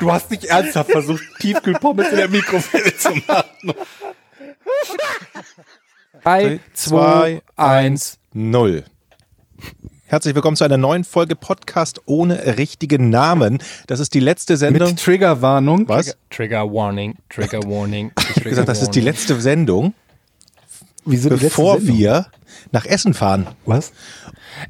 [0.00, 3.74] Du hast nicht ernsthaft versucht, Tiefkühlpommes in der Mikrowelle zu machen.
[6.22, 8.18] 3, 2, 1.
[8.32, 8.84] 0.
[10.06, 13.58] Herzlich willkommen zu einer neuen Folge Podcast ohne richtigen Namen.
[13.88, 14.88] Das ist die letzte Sendung.
[14.88, 15.86] Mit Triggerwarnung.
[15.86, 16.16] Was?
[16.30, 18.10] Trigger Warning, Trigger Warning.
[18.30, 19.92] Ich habe gesagt, das ist die letzte Sendung,
[21.04, 21.98] Wieso die letzte bevor Sendung?
[21.98, 22.26] wir
[22.72, 23.48] nach Essen fahren.
[23.66, 23.92] Was?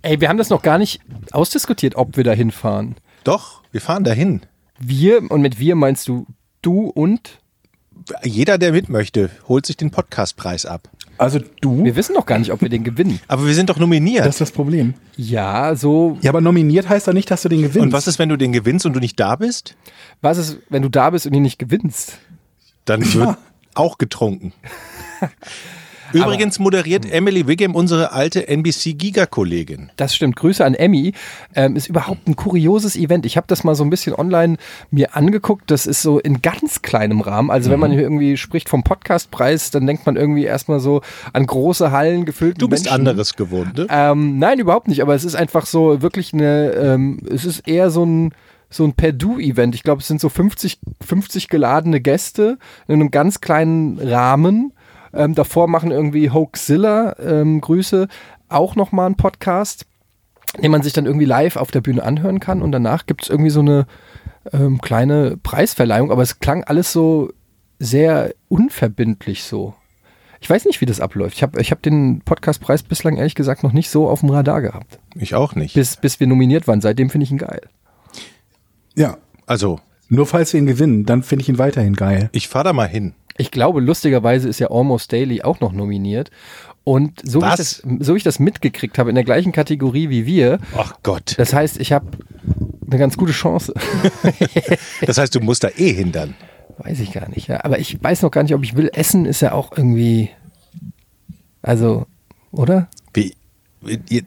[0.03, 1.01] Ey, wir haben das noch gar nicht
[1.31, 2.97] ausdiskutiert, ob wir da hinfahren.
[3.23, 4.41] Doch, wir fahren dahin.
[4.83, 6.27] Wir, und mit wir meinst du
[6.63, 7.39] du und?
[8.25, 10.89] Jeder, der mit möchte, holt sich den Podcastpreis ab.
[11.19, 11.85] Also du?
[11.85, 13.21] Wir wissen noch gar nicht, ob wir den gewinnen.
[13.29, 14.25] Aber wir sind doch nominiert.
[14.25, 14.95] Das ist das Problem.
[15.17, 17.79] Ja, so, Ja, aber nominiert heißt doch nicht, dass du den gewinnst.
[17.79, 19.77] und was ist, wenn du den gewinnst und du nicht da bist?
[20.23, 22.19] was ist, wenn du da bist und ihn nicht gewinnst?
[22.87, 23.37] Dann wird
[23.75, 24.55] auch getrunken.
[26.13, 29.91] Übrigens moderiert Emily Wiggum unsere alte NBC Giga-Kollegin.
[29.97, 30.37] Das stimmt.
[30.37, 31.13] Grüße an Emmy.
[31.55, 33.27] Ähm, ist überhaupt ein kurioses Event.
[33.27, 34.57] Ich habe das mal so ein bisschen online
[34.91, 35.71] mir angeguckt.
[35.71, 37.51] Das ist so in ganz kleinem Rahmen.
[37.51, 41.03] Also wenn man hier irgendwie spricht vom Podcastpreis, dann denkt man irgendwie erstmal so
[41.33, 42.61] an große Hallen gefüllt.
[42.61, 43.87] Du bist anderes gewohnt, ne?
[43.91, 45.03] Ähm, nein, überhaupt nicht.
[45.03, 48.35] Aber es ist einfach so wirklich eine, ähm, es ist eher so ein,
[48.69, 49.75] so ein Per-Du-Event.
[49.75, 54.73] Ich glaube, es sind so 50, 50 geladene Gäste in einem ganz kleinen Rahmen.
[55.13, 58.09] Ähm, davor machen irgendwie Hoaxilla, ähm, Grüße,
[58.49, 59.87] auch nochmal einen Podcast,
[60.63, 62.63] den man sich dann irgendwie live auf der Bühne anhören kann.
[62.63, 63.87] Und danach gibt es irgendwie so eine
[64.53, 66.11] ähm, kleine Preisverleihung.
[66.11, 67.31] Aber es klang alles so
[67.79, 69.75] sehr unverbindlich so.
[70.41, 71.37] Ich weiß nicht, wie das abläuft.
[71.37, 74.63] Ich habe ich hab den Podcastpreis bislang ehrlich gesagt noch nicht so auf dem Radar
[74.63, 74.99] gehabt.
[75.15, 75.75] Ich auch nicht.
[75.75, 76.81] Bis, bis wir nominiert waren.
[76.81, 77.61] Seitdem finde ich ihn geil.
[78.95, 79.19] Ja.
[79.47, 82.31] Also, Nur falls wir ihn gewinnen, dann finde ich ihn weiterhin geil.
[82.33, 83.15] ich fahr da mal hin.
[83.41, 86.31] Ich glaube, lustigerweise ist ja Almost Daily auch noch nominiert.
[86.85, 90.59] Und so ich das, so ich das mitgekriegt habe, in der gleichen Kategorie wie wir,
[90.77, 91.35] Ach Gott.
[91.39, 92.07] das heißt, ich habe
[92.87, 93.73] eine ganz gute Chance.
[95.07, 96.35] Das heißt, du musst da eh hindern.
[96.79, 97.65] weiß ich gar nicht, ja.
[97.65, 98.91] Aber ich weiß noch gar nicht, ob ich will.
[98.93, 100.29] Essen ist ja auch irgendwie.
[101.63, 102.07] Also,
[102.53, 102.89] oder?
[103.15, 103.35] Wie,
[104.11, 104.23] ihr,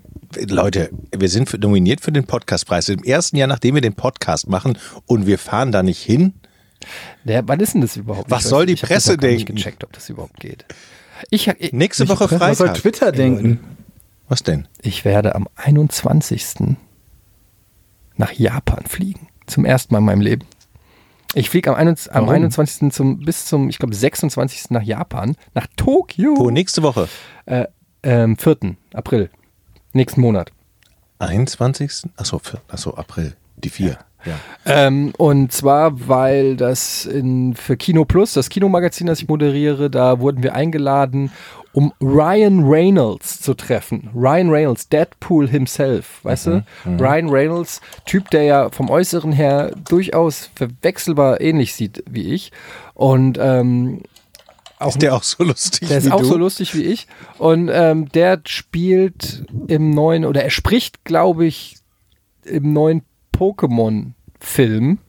[0.48, 2.90] Leute, wir sind für, nominiert für den Podcastpreis.
[2.90, 6.34] Im ersten Jahr, nachdem wir den Podcast machen und wir fahren da nicht hin.
[7.24, 8.30] Der, wann ist denn das überhaupt?
[8.32, 9.56] Was Ich soll nicht, die ich hab das Presse noch gar nicht denken?
[9.56, 10.66] gecheckt, ob das überhaupt geht.
[11.30, 12.82] Ich, ich, Nächste Woche Was soll Freitag.
[12.82, 13.60] Twitter denken?
[14.28, 14.68] Was denn?
[14.82, 16.76] ich werde am 21.
[18.18, 19.28] nach Japan fliegen.
[19.48, 20.46] Zum ersten Mal in meinem Leben.
[21.36, 22.36] Ich fliege am, 21 am Warum?
[22.36, 22.92] 21.
[22.94, 24.70] Zum, bis zum, ich glaube, 26.
[24.70, 26.36] nach Japan, nach Tokio.
[26.38, 26.50] Wo?
[26.52, 27.10] Nächste Woche?
[27.46, 27.66] Äh,
[28.04, 28.76] ähm, 4.
[28.94, 29.30] April.
[29.94, 30.52] Nächsten Monat.
[31.20, 32.10] 21.
[32.18, 33.36] Achso, achso April.
[33.58, 33.90] Die vier.
[33.92, 34.00] Ja.
[34.66, 40.20] Ähm, und zwar, weil das in, für Kino Plus, das Kinomagazin, das ich moderiere, da
[40.20, 41.32] wurden wir eingeladen,
[41.74, 44.10] um Ryan Reynolds zu treffen.
[44.14, 46.66] Ryan Reynolds, Deadpool himself, weißt du?
[46.86, 52.52] Ryan Reynolds, Typ, der ja vom Äußeren her durchaus verwechselbar ähnlich sieht wie ich.
[52.94, 54.04] Und ähm,
[54.78, 56.26] auch Ist der auch so lustig der wie ist auch du?
[56.26, 57.08] so lustig wie ich.
[57.40, 61.78] Und ähm, der spielt im neuen, oder er spricht, glaube ich,
[62.46, 63.02] im neuen
[63.38, 65.00] Pokémon-Film,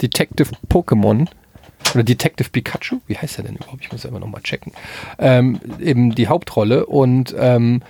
[0.00, 1.28] Detective Pokémon,
[1.94, 3.82] oder Detective Pikachu, wie heißt er denn überhaupt?
[3.82, 4.72] Ich muss selber nochmal checken.
[5.18, 6.86] Ähm, eben die Hauptrolle.
[6.86, 7.82] Und ähm,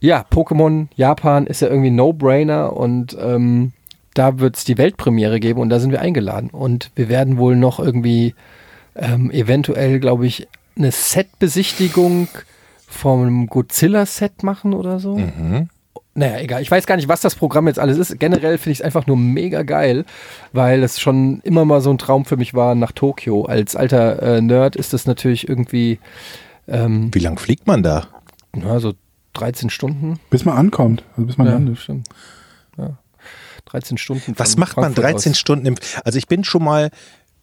[0.00, 3.72] ja, Pokémon Japan ist ja irgendwie No-Brainer und ähm,
[4.14, 6.50] da wird es die Weltpremiere geben und da sind wir eingeladen.
[6.50, 8.34] Und wir werden wohl noch irgendwie
[8.96, 12.28] ähm, eventuell, glaube ich, eine Set-Besichtigung
[12.88, 15.18] vom Godzilla-Set machen oder so.
[15.18, 15.68] Mhm.
[16.14, 16.60] Naja, egal.
[16.60, 18.18] Ich weiß gar nicht, was das Programm jetzt alles ist.
[18.18, 20.04] Generell finde ich es einfach nur mega geil,
[20.52, 23.44] weil es schon immer mal so ein Traum für mich war nach Tokio.
[23.44, 26.00] Als alter äh, Nerd ist das natürlich irgendwie
[26.66, 28.08] ähm, Wie lang fliegt man da?
[28.52, 28.94] na, so
[29.34, 30.18] 13 Stunden.
[30.30, 31.04] Bis man ankommt.
[31.12, 31.78] Also bis man Ja, landet.
[31.78, 32.08] stimmt.
[32.76, 32.98] Ja.
[33.66, 34.34] 13 Stunden.
[34.36, 35.38] Was macht man Frankfurt 13 aus.
[35.38, 35.74] Stunden im.
[36.04, 36.90] Also ich bin schon mal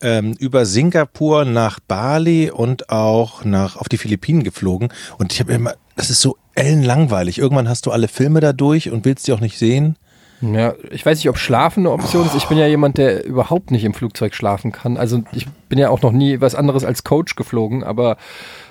[0.01, 5.53] ähm, über Singapur nach Bali und auch nach auf die Philippinen geflogen und ich habe
[5.53, 7.37] immer, das ist so ellenlangweilig.
[7.39, 9.95] Irgendwann hast du alle Filme da durch und willst die auch nicht sehen.
[10.41, 12.35] Ja, ich weiß nicht, ob Schlafen eine Option ist.
[12.35, 14.95] Ich bin ja jemand, der überhaupt nicht im Flugzeug schlafen kann.
[14.95, 18.17] Also ich bin ja auch noch nie was anderes als Coach geflogen, aber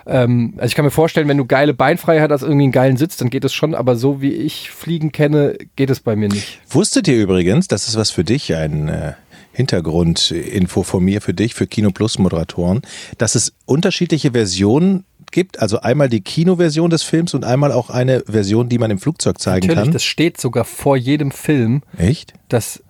[0.06, 3.17] ähm, also ich kann mir vorstellen, wenn du geile Beinfreiheit hast, irgendwie einen geilen Sitz,
[3.17, 6.61] dann geht es schon, aber so wie ich Fliegen kenne, geht es bei mir nicht.
[6.69, 9.15] Wusstet ihr übrigens, das ist was für dich, ein äh,
[9.53, 12.83] Hintergrundinfo von mir für dich, für Kino Plus Moderatoren,
[13.19, 15.61] dass es unterschiedliche Versionen gibt.
[15.61, 19.38] Also einmal die Kinoversion des Films und einmal auch eine Version, die man im Flugzeug
[19.40, 19.93] zeigen Natürlich, kann.
[19.93, 22.34] das steht sogar vor jedem Film, Echt?
[22.49, 22.82] dass,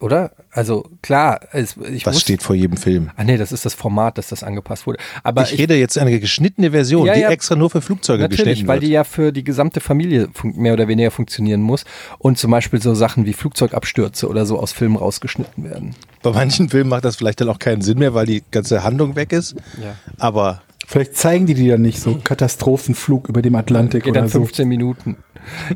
[0.00, 0.32] oder?
[0.50, 3.10] Also klar, es, ich Was steht vor jedem Film?
[3.16, 4.98] Ah nee, das ist das Format, dass das angepasst wurde.
[5.22, 7.30] Aber ich, rede jetzt eine geschnittene Version, Ja, die ja.
[7.30, 8.88] extra nur für Flugzeuge Natürlich, geschnitten weil wird.
[8.88, 11.84] die ja für die gesamte Familie mehr oder weniger funktionieren muss
[12.18, 15.94] und zum Beispiel so Sachen wie Flugzeugabstürze oder so aus Filmen rausgeschnitten werden.
[16.22, 19.14] Bei manchen Filmen macht das vielleicht dann auch keinen Sinn mehr, weil die ganze Handlung
[19.16, 19.54] weg ist.
[19.80, 19.94] Ja.
[20.16, 24.30] Aber Vielleicht zeigen die die dann nicht so Katastrophenflug über dem Atlantik Geht oder dann
[24.30, 24.38] so.
[24.38, 25.18] 15 Minuten.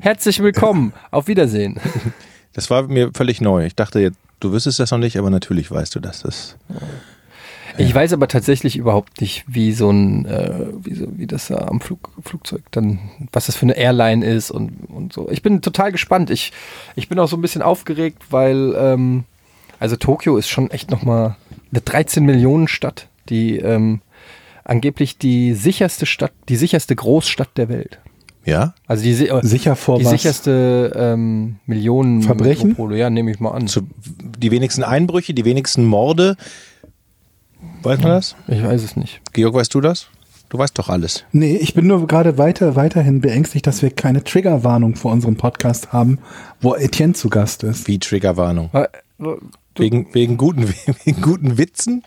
[0.01, 1.79] Herzlich willkommen, auf Wiedersehen.
[2.55, 3.67] das war mir völlig neu.
[3.67, 6.23] Ich dachte, jetzt, du wüsstest das noch nicht, aber natürlich weißt du das.
[6.23, 6.57] das
[7.77, 11.59] Ich weiß aber tatsächlich überhaupt nicht, wie so ein, äh, wie, so, wie das da
[11.59, 12.99] am Flug, Flugzeug dann,
[13.33, 15.29] was das für eine Airline ist und, und so.
[15.31, 16.31] Ich bin total gespannt.
[16.31, 16.53] Ich,
[16.97, 19.25] ich bin auch so ein bisschen aufgeregt, weil, ähm,
[19.79, 21.37] also Tokio ist schon echt nochmal
[21.71, 24.01] eine 13 Millionen Stadt, die ähm,
[24.65, 27.99] angeblich die sicherste Stadt, die sicherste Großstadt der Welt.
[28.45, 28.75] ja?
[28.87, 30.11] Also die, äh, Sicher vor die was?
[30.13, 32.71] sicherste ähm, Millionen Verbrechen?
[32.71, 32.99] Metropole.
[32.99, 33.67] Ja, nehme ich mal an.
[33.69, 33.83] Zu,
[34.39, 36.37] die wenigsten Einbrüche, die wenigsten Morde.
[37.83, 38.37] Weiß man das?
[38.49, 39.21] Ich weiß es nicht.
[39.33, 40.09] Georg, weißt du das?
[40.49, 41.25] Du weißt doch alles.
[41.33, 45.93] Nee, ich bin nur gerade weiter, weiterhin beängstigt, dass wir keine Triggerwarnung vor unserem Podcast
[45.93, 46.19] haben,
[46.61, 47.89] wo Etienne zu Gast ist.
[47.89, 48.69] Wie Triggerwarnung.
[48.73, 48.89] Wa-
[49.19, 49.39] Du,
[49.85, 50.69] Wegen, wegen, guten,
[51.05, 52.03] wegen guten Witzen?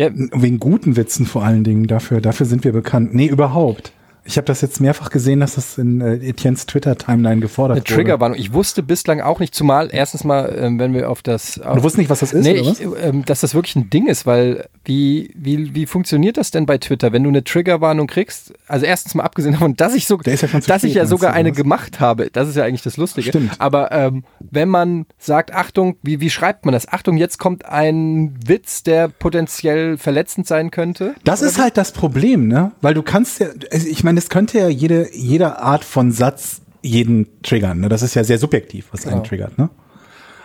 [0.00, 3.14] Ja, Wegen guten Witzen vor allen Dingen, dafür, dafür sind wir bekannt.
[3.14, 3.92] Nee, überhaupt.
[4.30, 7.94] Ich habe das jetzt mehrfach gesehen, dass das in äh, Etiennes Twitter-Timeline gefordert Eine wurde.
[7.94, 8.38] Triggerwarnung.
[8.38, 11.60] Ich wusste bislang auch nicht, zumal erstens mal, ähm, wenn wir auf das.
[11.60, 14.06] Auf, Du wusstest nicht, was das ist, nee, ich, ähm, dass das wirklich ein Ding
[14.06, 18.54] ist, weil wie, wie, wie funktioniert das denn bei Twitter, wenn du eine Triggerwarnung kriegst?
[18.68, 21.32] Also erstens mal abgesehen davon, dass ich so, ja dass ich spät, ja meinst sogar
[21.32, 21.56] eine was?
[21.56, 22.30] gemacht habe.
[22.30, 23.30] Das ist ja eigentlich das Lustige.
[23.30, 23.56] Stimmt.
[23.58, 26.86] Aber ähm, wenn man sagt, Achtung, wie, wie schreibt man das?
[26.86, 31.16] Achtung, jetzt kommt ein Witz, der potenziell verletzend sein könnte.
[31.24, 32.70] Das ist halt das Problem, ne?
[32.80, 36.60] Weil du kannst ja, also ich meine, es könnte ja jede, jede Art von Satz
[36.82, 37.88] jeden triggern, ne?
[37.88, 39.22] Das ist ja sehr subjektiv, was einen Ja.
[39.22, 39.68] triggert, ne?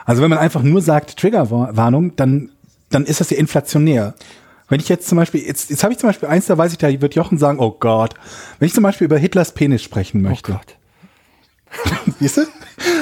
[0.05, 2.49] Also wenn man einfach nur sagt Triggerwarnung, dann,
[2.89, 4.13] dann ist das ja inflationär.
[4.67, 6.77] Wenn ich jetzt zum Beispiel, jetzt, jetzt habe ich zum Beispiel eins, da weiß ich,
[6.77, 8.13] da wird Jochen sagen, oh Gott,
[8.59, 10.77] wenn ich zum Beispiel über Hitlers Penis sprechen Oh möchte, Gott.
[12.19, 12.41] Siehst du?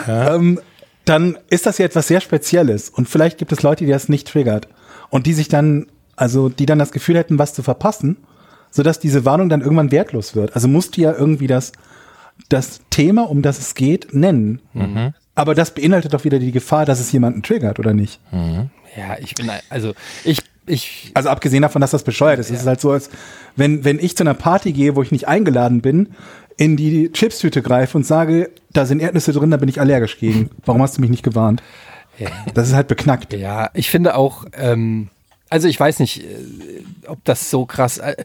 [0.08, 0.60] Ähm,
[1.06, 2.90] dann ist das ja etwas sehr Spezielles.
[2.90, 4.68] Und vielleicht gibt es Leute, die das nicht triggert.
[5.10, 8.18] Und die sich dann, also die dann das Gefühl hätten, was zu verpassen,
[8.74, 10.56] sodass diese Warnung dann irgendwann wertlos wird.
[10.56, 11.74] Also musst du ja irgendwie das,
[12.50, 14.62] das Thema, um das es geht, nennen.
[15.36, 18.20] Aber das beinhaltet doch wieder die Gefahr, dass es jemanden triggert, oder nicht?
[18.32, 19.94] Ja, ich bin, also
[20.24, 22.50] ich, ich, Also abgesehen davon, dass das bescheuert ist.
[22.50, 23.12] Es ist halt so, als
[23.56, 26.10] wenn, wenn ich zu einer Party gehe, wo ich nicht eingeladen bin,
[26.58, 30.50] in die Chipstüte greife und sage, da sind Erdnüsse drin, da bin ich allergisch gegen.
[30.66, 31.62] Warum hast du mich nicht gewarnt?
[32.18, 32.30] ja.
[32.56, 33.34] Das ist halt beknackt.
[33.34, 35.10] Ja, ich finde auch, ähm,
[35.54, 38.00] also ich weiß nicht, äh, ob das so krass.
[38.00, 38.16] Äh,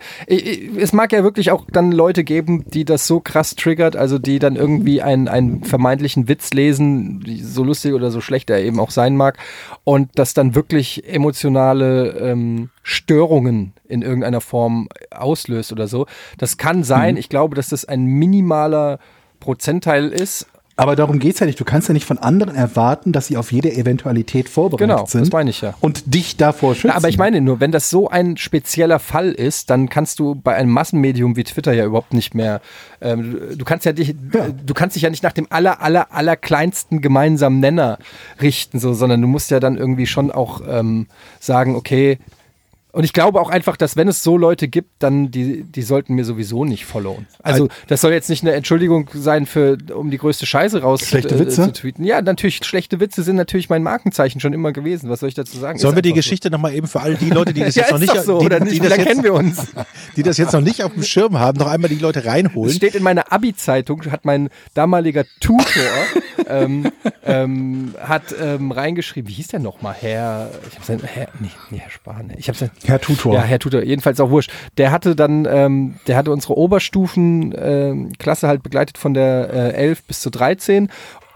[0.79, 4.39] es mag ja wirklich auch dann Leute geben, die das so krass triggert, also die
[4.39, 8.91] dann irgendwie einen, einen vermeintlichen Witz lesen, so lustig oder so schlecht er eben auch
[8.91, 9.37] sein mag,
[9.85, 16.07] und das dann wirklich emotionale ähm, Störungen in irgendeiner Form auslöst oder so.
[16.39, 17.19] Das kann sein.
[17.19, 19.01] Ich glaube, dass das ein minimaler
[19.39, 20.47] Prozentteil ist.
[20.79, 21.59] Aber darum geht's ja nicht.
[21.59, 25.23] Du kannst ja nicht von anderen erwarten, dass sie auf jede Eventualität vorbereitet Genau, sind.
[25.23, 25.75] das meine ich ja.
[25.81, 26.89] Und dich davor schützen.
[26.89, 30.37] Na, aber ich meine nur, wenn das so ein spezieller Fall ist, dann kannst du
[30.37, 32.61] bei einem Massenmedium wie Twitter ja überhaupt nicht mehr.
[33.01, 34.47] Ähm, du- du kannst ja dich, Ja.
[34.65, 37.99] du kannst dich ja nicht nach dem aller aller aller kleinsten gemeinsamen Nenner
[38.41, 41.09] richten, so, sondern du musst ja dann irgendwie schon auch ähm,
[41.41, 42.19] sagen, okay.
[42.99, 46.17] Und ich glaube auch einfach, dass wenn es so Leute gibt, dann die, die sollten
[46.17, 47.29] mir sowieso nicht followen.
[47.45, 51.37] Also das soll jetzt nicht eine Entschuldigung sein für, um die größte Scheiße raus Schlechte
[51.37, 51.63] äh, Witze?
[51.63, 52.03] zu tweeten.
[52.03, 55.11] Ja, natürlich, schlechte Witze sind natürlich mein Markenzeichen schon immer gewesen.
[55.11, 55.79] Was soll ich dazu sagen?
[55.79, 56.19] Sollen Ist wir die einfach so.
[56.19, 58.47] Geschichte nochmal eben für all die Leute, die das Ja, jetzt noch nicht, so, die,
[58.47, 58.75] oder nicht?
[58.75, 59.67] die, das jetzt, wir uns?
[60.17, 62.75] die das jetzt noch nicht auf dem Schirm haben, noch einmal die Leute Es reinholen.
[62.75, 65.63] steht in meiner Abi-Zeitung, hat mein damaliger Tutor
[66.49, 66.91] ähm,
[67.25, 69.95] ähm, hat ähm, reingeschrieben, wie hieß der nochmal?
[70.01, 72.33] Herr, ich habe sein, Herr, nee, nee, Herr Spahn.
[72.37, 73.35] Ich habe sein, Herr Tutor.
[73.35, 74.51] Ja, Herr Tutor, jedenfalls auch wurscht.
[74.77, 80.21] Der hatte dann, ähm, der hatte unsere Oberstufen-Klasse halt begleitet von der äh, 11 bis
[80.21, 80.89] zu 13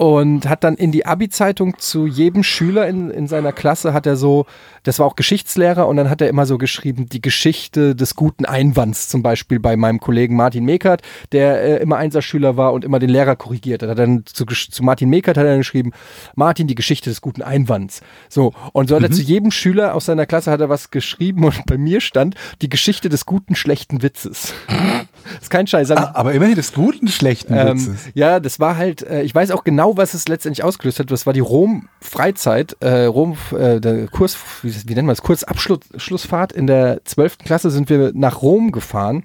[0.02, 4.16] und hat dann in die Abi-Zeitung zu jedem Schüler in, in seiner Klasse hat er
[4.16, 4.46] so,
[4.82, 8.44] das war auch Geschichtslehrer und dann hat er immer so geschrieben, die Geschichte des guten
[8.44, 12.98] Einwands zum Beispiel bei meinem Kollegen Martin Mekert, der äh, immer Einserschüler war und immer
[12.98, 13.90] den Lehrer korrigiert hat.
[13.90, 15.92] Hat dann zu, zu Martin Mekert hat er dann geschrieben,
[16.34, 18.00] Martin, die Geschichte des guten Einwands.
[18.28, 21.44] So, und so hat er zu jedem Schüler aus seiner Klasse hat er was geschrieben
[21.44, 24.52] und bei mir stand die Geschichte des guten, schlechten Witzes.
[25.40, 25.92] ist kein Scheiß.
[25.92, 28.10] Ah, aber immerhin des guten, schlechten Ähm, Witzes.
[28.14, 31.10] ja, das war halt, äh, ich weiß auch genau, was es letztendlich ausgelöst hat.
[31.10, 36.52] Das war die Rom-Freizeit, äh, Rom, äh, der Kurs, wie, wie nennt man es, Kurzabschlussfahrt.
[36.52, 37.38] In der 12.
[37.38, 39.24] Klasse sind wir nach Rom gefahren.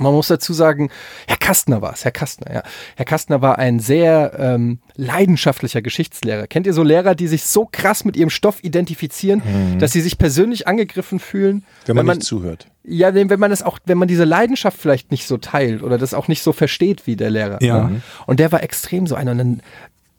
[0.00, 0.90] Man muss dazu sagen,
[1.26, 2.62] Herr Kastner war es, Herr Kastner, ja.
[2.96, 6.46] Herr Kastner war ein sehr ähm, leidenschaftlicher Geschichtslehrer.
[6.46, 9.42] Kennt ihr so Lehrer, die sich so krass mit ihrem Stoff identifizieren,
[9.78, 11.64] dass sie sich persönlich angegriffen fühlen?
[11.86, 12.66] Wenn man, nicht zuhört.
[12.84, 15.98] Ja, wenn wenn man das auch, wenn man diese Leidenschaft vielleicht nicht so teilt oder
[15.98, 17.62] das auch nicht so versteht wie der Lehrer.
[17.62, 17.88] Ja.
[17.88, 18.02] Ne?
[18.26, 19.32] Und der war extrem so einer.
[19.32, 19.62] Und dann,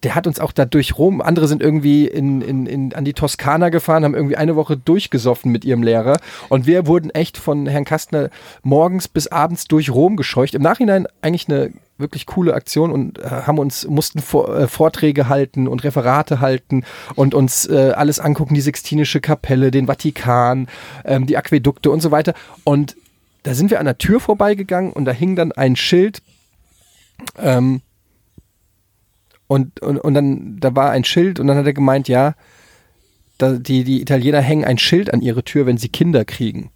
[0.04, 3.14] der hat uns auch da durch Rom, andere sind irgendwie in, in, in, an die
[3.14, 6.18] Toskana gefahren, haben irgendwie eine Woche durchgesoffen mit ihrem Lehrer.
[6.48, 8.30] Und wir wurden echt von Herrn Kastner
[8.64, 10.56] morgens bis abends durch Rom gescheucht.
[10.56, 15.28] Im Nachhinein eigentlich eine wirklich coole Aktion und äh, haben uns, mussten vor, äh, Vorträge
[15.28, 20.68] halten und Referate halten und uns äh, alles angucken, die Sixtinische Kapelle, den Vatikan,
[21.04, 22.34] ähm, die Aquädukte und so weiter.
[22.64, 22.96] Und
[23.44, 26.22] da sind wir an der Tür vorbeigegangen und da hing dann ein Schild,
[27.38, 27.82] ähm,
[29.50, 32.36] und, und, und dann, da war ein Schild und dann hat er gemeint, ja,
[33.40, 36.70] da, die, die Italiener hängen ein Schild an ihre Tür, wenn sie Kinder kriegen.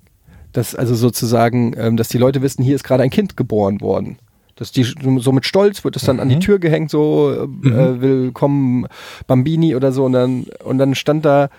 [0.54, 4.18] Das also sozusagen, ähm, dass die Leute wissen, hier ist gerade ein Kind geboren worden.
[4.56, 8.02] Dass die so mit Stolz wird es dann an die Tür gehängt, so äh, äh,
[8.02, 8.88] willkommen
[9.28, 11.50] Bambini oder so und dann und dann stand da,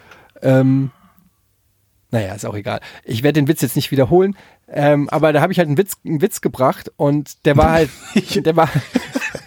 [0.42, 0.90] ähm,
[2.10, 2.80] naja, ist auch egal.
[3.04, 4.36] Ich werde den Witz jetzt nicht wiederholen,
[4.68, 7.90] ähm, aber da habe ich halt einen Witz, einen Witz gebracht und der war halt,
[8.46, 8.68] der war,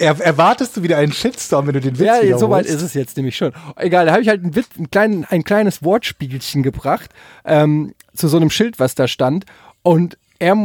[0.00, 2.40] Er, erwartest du wieder einen Shitstorm, wenn du den Witz Ja, wiederholst?
[2.40, 3.52] so weit ist es jetzt nämlich schon.
[3.76, 7.10] Egal, da habe ich halt ein, Witz, ein, klein, ein kleines Wortspielchen gebracht
[7.44, 9.44] ähm, zu so einem Schild, was da stand.
[9.82, 10.56] Und er,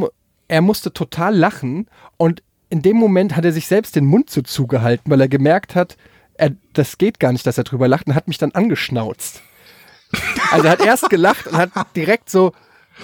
[0.48, 1.88] er musste total lachen.
[2.16, 5.76] Und in dem Moment hat er sich selbst den Mund so zugehalten, weil er gemerkt
[5.76, 5.98] hat,
[6.36, 9.42] er, das geht gar nicht, dass er drüber lacht und hat mich dann angeschnauzt.
[10.52, 12.54] Also er hat erst gelacht und hat direkt so,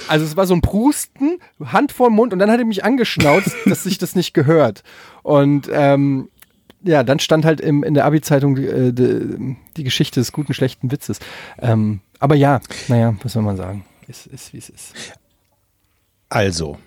[0.07, 3.53] also es war so ein Prusten, Hand vor Mund und dann hat er mich angeschnauzt,
[3.65, 4.83] dass sich das nicht gehört.
[5.23, 6.29] Und ähm,
[6.83, 10.91] ja, dann stand halt im, in der Abi-Zeitung äh, die, die Geschichte des guten, schlechten
[10.91, 11.19] Witzes.
[11.59, 13.85] Ähm, aber ja, naja, was soll man sagen?
[14.07, 14.93] Ist, ist wie es ist.
[16.29, 16.77] Also,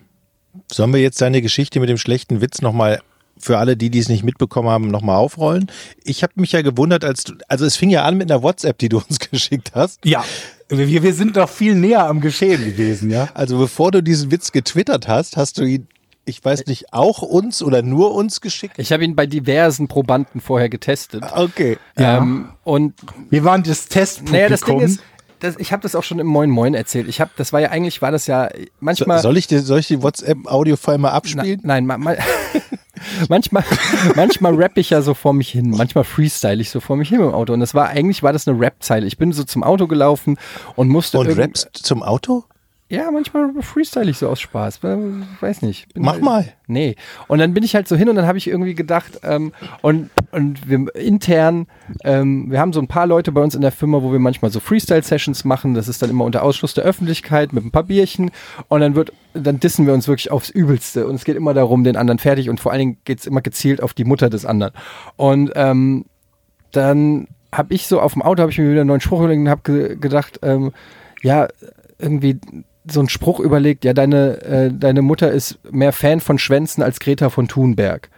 [0.71, 3.01] sollen wir jetzt deine Geschichte mit dem schlechten Witz nochmal
[3.37, 5.69] für alle, die, die es nicht mitbekommen haben, nochmal aufrollen?
[6.03, 8.77] Ich habe mich ja gewundert, als du, also es fing ja an mit einer WhatsApp,
[8.77, 10.05] die du uns geschickt hast.
[10.05, 10.23] Ja,
[10.69, 13.29] wir, wir sind doch viel näher am Geschehen gewesen, ja.
[13.33, 15.87] Also bevor du diesen Witz getwittert hast, hast du ihn,
[16.25, 18.75] ich weiß nicht, auch uns oder nur uns geschickt?
[18.77, 21.23] Ich habe ihn bei diversen Probanden vorher getestet.
[21.35, 21.77] Okay.
[21.97, 22.17] Ja.
[22.17, 22.93] Ähm, und
[23.29, 24.35] Wir waren das Testpublikum.
[24.35, 24.99] naja, das Ding ist,
[25.39, 27.07] das, ich habe das auch schon im Moin Moin erzählt.
[27.07, 29.19] Ich habe, das war ja eigentlich, war das ja manchmal.
[29.19, 31.59] Soll ich, dir, soll ich die WhatsApp-Audio-File mal Na, abspielen?
[31.63, 32.15] nein, ma, ma,
[33.29, 33.63] manchmal,
[34.15, 37.19] manchmal rapp ich ja so vor mich hin, manchmal freestyle ich so vor mich hin
[37.19, 37.53] im Auto.
[37.53, 39.05] Und das war eigentlich war das eine Rap-Zeile.
[39.05, 40.37] Ich bin so zum Auto gelaufen
[40.75, 42.45] und musste Und rappst zum Auto?
[42.87, 44.81] Ja, manchmal freestyle ich so aus Spaß.
[44.83, 45.87] Weiß nicht.
[45.97, 46.53] Mach halt, mal.
[46.67, 46.95] Nee.
[47.27, 50.11] Und dann bin ich halt so hin und dann habe ich irgendwie gedacht, ähm, und,
[50.31, 51.65] und wir intern,
[52.03, 54.51] ähm, wir haben so ein paar Leute bei uns in der Firma, wo wir manchmal
[54.51, 55.73] so Freestyle-Sessions machen.
[55.73, 58.29] Das ist dann immer unter Ausschluss der Öffentlichkeit mit ein paar Bierchen.
[58.67, 61.07] Und dann wird, dann dissen wir uns wirklich aufs Übelste.
[61.07, 63.41] Und es geht immer darum, den anderen fertig und vor allen Dingen geht es immer
[63.41, 64.73] gezielt auf die Mutter des anderen.
[65.15, 66.05] Und ähm,
[66.71, 69.39] dann habe ich so auf dem Auto, habe ich mir wieder einen neuen Spruch überlegt
[69.39, 70.71] und habe ge gedacht, ähm,
[71.23, 71.47] ja,
[71.97, 72.39] irgendwie
[72.89, 76.99] so einen Spruch überlegt, ja, deine, äh, deine Mutter ist mehr Fan von Schwänzen als
[76.99, 78.09] Greta von Thunberg.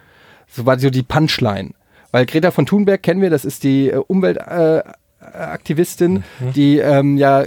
[0.47, 1.71] So war so die Punchline.
[2.12, 6.24] Weil Greta von Thunberg kennen wir, das ist die äh, Umweltaktivistin, äh, Aktivistin,
[6.55, 7.43] die ähm, ja,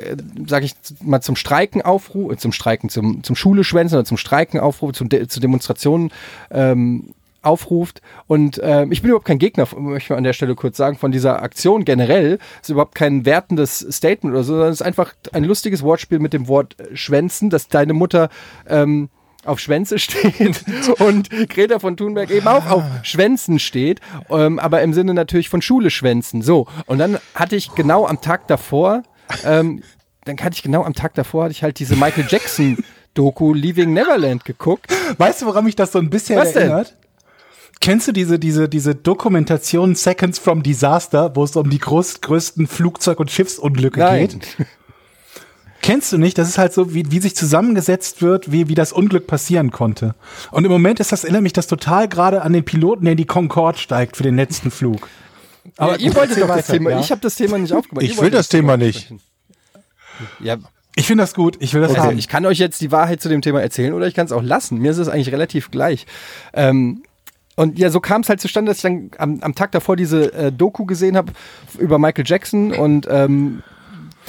[0.47, 4.19] sag ich mal, zum Streiken aufruft, äh, zum Streiken, zum, zum Schule schwänzen oder zum
[4.19, 6.11] Streiken aufruft, zu Demonstrationen
[6.51, 8.03] ähm, aufruft.
[8.27, 10.97] Und ähm, ich bin überhaupt kein Gegner, möchte ich mal an der Stelle kurz sagen,
[10.97, 12.39] von dieser Aktion generell.
[12.57, 16.19] Es ist überhaupt kein wertendes Statement oder so, sondern es ist einfach ein lustiges Wortspiel
[16.19, 18.29] mit dem Wort äh, Schwänzen, dass deine Mutter
[18.69, 19.09] ähm,
[19.45, 20.65] auf Schwänze steht
[20.99, 25.63] und Greta von Thunberg eben auch auf Schwänzen steht, ähm, aber im Sinne natürlich von
[25.63, 26.43] Schule schwänzen.
[26.43, 29.03] So, und dann hatte ich genau am Tag davor,
[29.45, 29.83] ähm,
[30.25, 32.77] dann hatte ich genau am Tag davor, hatte ich halt diese Michael Jackson
[33.15, 34.87] Doku Leaving Neverland geguckt.
[35.19, 36.85] Weißt du, woran mich das so ein bisschen Was denn?
[37.81, 42.67] Kennst du diese, diese, diese Dokumentation Seconds from Disaster, wo es um die groß, größten
[42.67, 44.57] Flugzeug- und Schiffsunglücke geht?
[45.83, 46.37] Kennst du nicht?
[46.37, 50.15] Das ist halt so, wie, wie sich zusammengesetzt wird, wie, wie das Unglück passieren konnte.
[50.51, 53.17] Und im Moment ist das, erinnert mich das total gerade an den Piloten, der in
[53.17, 55.09] die Concorde steigt für den letzten Flug.
[55.79, 56.91] Aber ihr wolltet doch das Thema.
[56.91, 57.01] ja.
[57.01, 58.05] Ich habe das Thema nicht aufgemacht.
[58.05, 59.11] Ich Ihr will wolltet das Thema nicht.
[60.41, 60.59] Ja,
[60.97, 62.19] Ich finde das gut, ich will das also haben.
[62.19, 64.43] ich kann euch jetzt die Wahrheit zu dem Thema erzählen oder ich kann es auch
[64.43, 64.79] lassen.
[64.79, 66.05] Mir ist es eigentlich relativ gleich.
[66.53, 67.05] Ähm,
[67.61, 70.33] und ja, so kam es halt zustande, dass ich dann am, am Tag davor diese
[70.33, 71.33] äh, Doku gesehen habe
[71.79, 73.63] über Michael Jackson und ähm,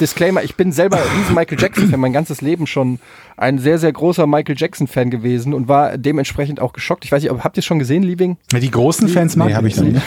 [0.00, 2.98] Disclaimer, ich bin selber ein riesen Michael Jackson-Fan, mein ganzes Leben schon
[3.36, 7.04] ein sehr, sehr großer Michael Jackson-Fan gewesen und war dementsprechend auch geschockt.
[7.04, 8.36] Ich weiß nicht, ob- habt ihr es schon gesehen, Liebing?
[8.52, 9.84] Ja, die großen Fans mag Nee, hab ich nicht.
[9.86, 10.06] noch nicht.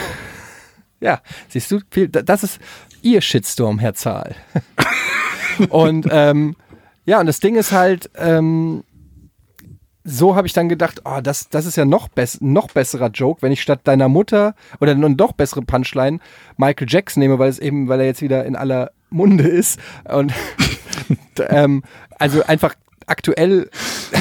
[1.00, 2.58] Ja, siehst du, viel, das ist
[3.02, 4.34] ihr Shitstorm, Herr Zahl.
[5.68, 6.56] und ähm,
[7.04, 8.82] ja, und das Ding ist halt, ähm,
[10.06, 13.42] so habe ich dann gedacht, oh, das, das ist ja noch, bess noch besserer Joke,
[13.42, 16.20] wenn ich statt deiner Mutter oder noch bessere Punchline
[16.56, 19.80] Michael Jackson nehme, weil es eben, weil er jetzt wieder in aller Munde ist.
[20.04, 20.32] Und
[21.48, 21.82] ähm,
[22.18, 22.74] also einfach
[23.06, 23.68] aktuell,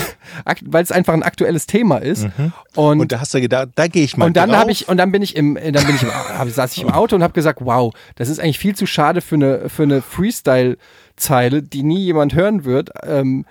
[0.63, 2.27] weil es einfach ein aktuelles Thema ist.
[2.75, 4.97] Und, Und da hast du gedacht, da gehe ich mal und dann habe ich und
[4.97, 7.33] dann bin ich im dann bin ich im, hab, saß ich im Auto und habe
[7.33, 10.77] gesagt, wow, das ist eigentlich viel zu schade für eine für eine Freestyle
[11.15, 12.89] Zeile, die nie jemand hören wird.
[13.03, 13.45] Ähm,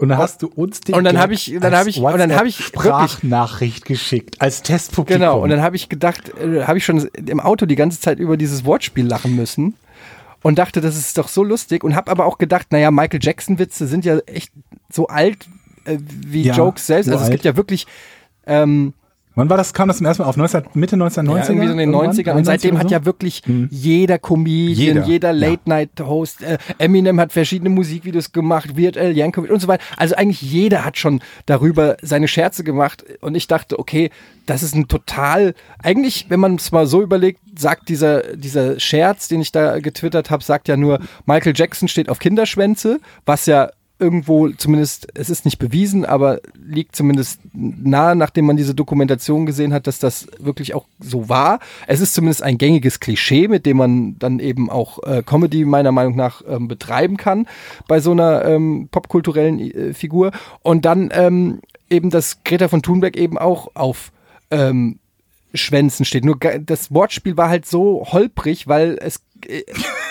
[0.00, 1.98] Und dann hast du uns den Und dann Gag hab ich- dann als hab ich-
[2.00, 5.20] und dann hab ich Sprachnachricht geschickt als Testpublikum.
[5.20, 8.18] Genau, und dann habe ich gedacht, äh, habe ich schon im Auto die ganze Zeit
[8.18, 9.74] über dieses Wortspiel lachen müssen
[10.42, 13.58] und dachte, das ist doch so lustig und habe aber auch gedacht, naja, Michael Jackson
[13.58, 14.52] Witze sind ja echt
[14.90, 15.46] so alt
[15.84, 17.10] äh, wie Ja, Jokes selbst.
[17.10, 17.86] Also es gibt ja wirklich
[18.46, 18.94] ähm,
[19.36, 19.72] Wann war das?
[19.72, 21.36] Kam das zum ersten Mal auf 19, Mitte 1990er?
[21.36, 22.10] ja, irgendwie so in den Irgendwann?
[22.10, 22.94] 90ern und 91 seitdem oder hat so?
[22.94, 25.06] ja wirklich jeder Comedian, Jeder.
[25.06, 29.84] jeder, Late-Night-Host, äh, Eminem hat verschiedene Musikvideos gemacht, Weird Al Yankovic und so weiter.
[29.96, 34.10] Also eigentlich jeder hat schon darüber seine Scherze gemacht und ich dachte, okay,
[34.46, 39.28] das ist ein total, eigentlich, wenn man es mal so überlegt, sagt dieser, dieser Scherz,
[39.28, 43.70] den ich da getwittert habe, sagt ja nur, Michael Jackson steht auf Kinderschwänze, was ja
[44.00, 49.72] irgendwo zumindest, es ist nicht bewiesen, aber liegt zumindest nahe, nachdem man diese Dokumentation gesehen
[49.72, 51.60] hat, dass das wirklich auch so war.
[51.86, 55.92] Es ist zumindest ein gängiges Klischee, mit dem man dann eben auch äh, Comedy meiner
[55.92, 57.46] Meinung nach ähm, betreiben kann
[57.86, 60.32] bei so einer ähm, popkulturellen äh, Figur.
[60.62, 64.12] Und dann ähm, eben, dass Greta von Thunberg eben auch auf
[64.50, 64.99] ähm,
[65.54, 66.24] Schwänzen steht.
[66.24, 69.62] Nur das Wortspiel war halt so holprig, weil es äh,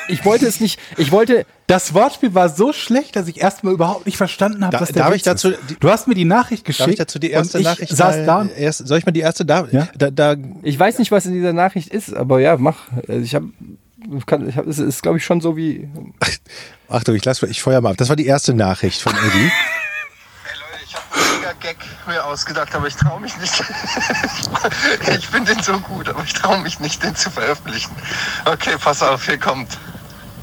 [0.08, 4.08] ich wollte es nicht, ich wollte Das Wortspiel war so schlecht, dass ich erstmal überhaupt
[4.08, 5.60] nicht verstanden habe, Da- was der darf Witz ich dazu- ist.
[5.80, 6.82] Du hast mir die Nachricht geschickt.
[6.88, 9.46] Darf ich dazu die erste Nachricht saß da und erst, Soll ich mal die erste
[9.46, 9.68] da?
[9.72, 9.88] Ja.
[9.98, 12.88] da, da Ich weiß nicht, was in dieser Nachricht ist, aber ja, mach.
[13.08, 13.50] Also Ich habe,
[14.26, 15.88] kann, ich hab, es ist, glaube ich, schon so wie.
[16.88, 17.98] Achtung, ich lass, ich feuer mal ab.
[17.98, 19.52] Das war die erste Nachricht von Eddie.
[20.44, 23.54] Hey Leute, ich habe einen mega Gag mir ausgedacht, aber ich traue mich nicht.
[25.18, 27.94] ich finde den so gut, aber ich traue mich nicht, den zu veröffentlichen.
[28.46, 29.78] Okay, pass auf, hier kommt.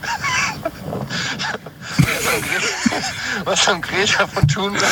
[3.45, 4.85] Was haben Greta von Thunberg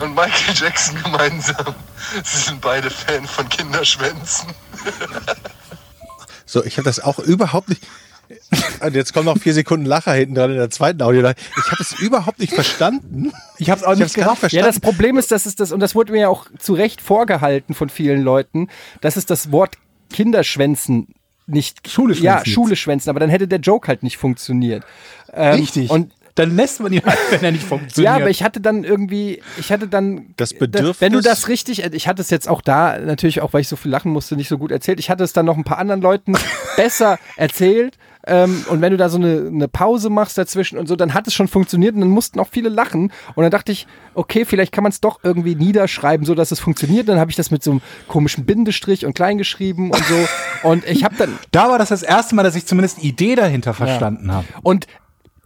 [0.00, 1.74] und Michael Jackson gemeinsam?
[2.22, 4.54] Sie sind beide Fan von Kinderschwänzen.
[6.46, 7.82] So, ich habe das auch überhaupt nicht.
[8.84, 11.20] Und jetzt kommen noch vier Sekunden Lacher hinten dran in der zweiten Audio.
[11.22, 11.26] Ich
[11.70, 13.32] habe es überhaupt nicht verstanden.
[13.58, 14.42] ich habe es auch nicht nicht gerafft.
[14.42, 14.66] Ja, verstanden.
[14.66, 17.74] das Problem ist, dass es das, und das wurde mir ja auch zu Recht vorgehalten
[17.74, 18.68] von vielen Leuten,
[19.00, 19.76] dass es das Wort
[20.12, 21.14] Kinderschwänzen
[21.46, 21.88] nicht.
[21.90, 22.44] Schule schwänzen Ja.
[22.44, 24.82] Schule schwänzen, aber dann hätte der Joke halt nicht funktioniert.
[25.32, 25.90] Ähm, Richtig.
[25.90, 28.12] Und dann lässt man ihn halt, wenn er nicht funktioniert.
[28.12, 31.46] Ja, aber ich hatte dann irgendwie, ich hatte dann Das da- Bedürfnis- Wenn du das
[31.48, 34.34] richtig, ich hatte es jetzt auch da natürlich auch, weil ich so viel lachen musste,
[34.34, 34.98] nicht so gut erzählt.
[34.98, 36.32] Ich hatte es dann noch ein paar anderen Leuten
[36.76, 37.98] besser erzählt.
[38.26, 41.26] Ähm, und wenn du da so eine, eine Pause machst dazwischen und so, dann hat
[41.26, 43.12] es schon funktioniert und dann mussten auch viele lachen.
[43.34, 46.60] Und dann dachte ich, okay, vielleicht kann man es doch irgendwie niederschreiben, so dass es
[46.60, 47.08] funktioniert.
[47.08, 50.68] Dann habe ich das mit so einem komischen Bindestrich und klein geschrieben und so.
[50.68, 53.34] Und ich habe dann, da war das das erste Mal, dass ich zumindest die Idee
[53.34, 54.46] dahinter verstanden habe.
[54.62, 54.86] Und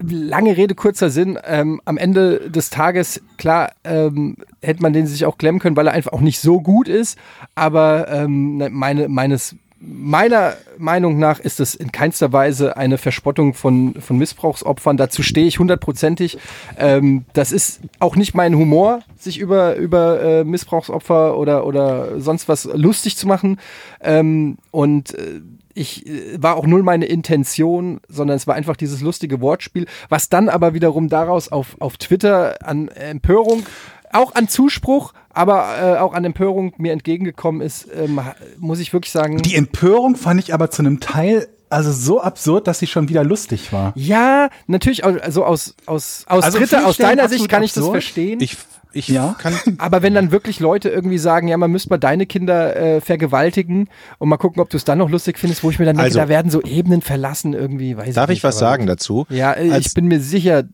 [0.00, 5.24] lange Rede, kurzer Sinn, ähm, am Ende des Tages, klar, ähm, hätte man den sich
[5.24, 7.18] auch klemmen können, weil er einfach auch nicht so gut ist.
[7.54, 13.54] Aber ähm, ne, meine, meines, meiner Meinung nach ist es in keinster Weise eine Verspottung
[13.54, 14.96] von, von Missbrauchsopfern.
[14.96, 16.38] Dazu stehe ich hundertprozentig.
[16.76, 22.48] Ähm, das ist auch nicht mein Humor, sich über, über äh, Missbrauchsopfer oder, oder sonst
[22.48, 23.60] was lustig zu machen.
[24.00, 25.40] Ähm, und äh,
[25.74, 30.28] ich äh, war auch null meine Intention, sondern es war einfach dieses lustige Wortspiel, was
[30.28, 33.64] dann aber wiederum daraus auf, auf Twitter an Empörung,
[34.12, 38.20] auch an Zuspruch, aber äh, auch an Empörung mir entgegengekommen ist, ähm,
[38.58, 39.38] muss ich wirklich sagen.
[39.42, 43.24] Die Empörung fand ich aber zu einem Teil also so absurd, dass sie schon wieder
[43.24, 43.92] lustig war.
[43.94, 47.96] ja, natürlich, also aus, aus, aus, Also ich aus deiner Sicht kann ich das absurd.
[48.02, 48.40] verstehen.
[48.40, 48.56] Ich,
[48.94, 49.36] ich Ja.
[49.38, 49.52] kann.
[49.78, 53.90] aber wenn dann wirklich Leute irgendwie sagen, ja, man müsste mal deine Kinder äh, vergewaltigen
[54.18, 56.06] und mal gucken, ob du es dann noch lustig findest, wo ich mir dann denke,
[56.06, 58.86] Also- da werden so Ebenen verlassen irgendwie, weiß Darf ich ich nicht, was aber sagen
[58.86, 59.26] dazu?
[59.28, 60.64] Ja, Als- ich bin mir sicher,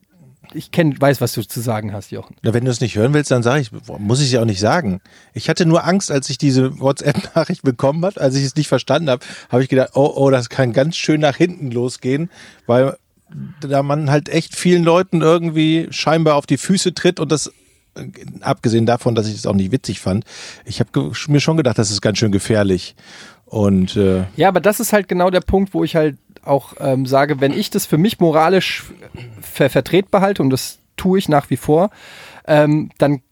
[0.53, 2.37] ich kenn, weiß, was du zu sagen hast, Jochen.
[2.43, 4.47] Na, wenn du es nicht hören willst, dann sage ich, muss ich es ja auch
[4.47, 5.01] nicht sagen.
[5.33, 9.11] Ich hatte nur Angst, als ich diese WhatsApp-Nachricht bekommen habe, als ich es nicht verstanden
[9.11, 12.31] habe, habe ich gedacht, oh, oh, das kann ganz schön nach hinten losgehen,
[12.67, 12.97] weil
[13.61, 17.53] da man halt echt vielen Leuten irgendwie scheinbar auf die Füße tritt und das
[17.97, 18.09] äh,
[18.41, 20.25] abgesehen davon, dass ich es auch nicht witzig fand,
[20.65, 22.95] ich habe mir schon gedacht, das ist ganz schön gefährlich.
[23.47, 27.07] Und äh, Ja, aber das ist halt genau der Punkt, wo ich halt auch ähm,
[27.07, 28.85] sage, wenn ich das für mich moralisch
[29.41, 31.91] ver vertretbar halte, und das tue ich nach wie vor,
[32.47, 33.23] ähm, dann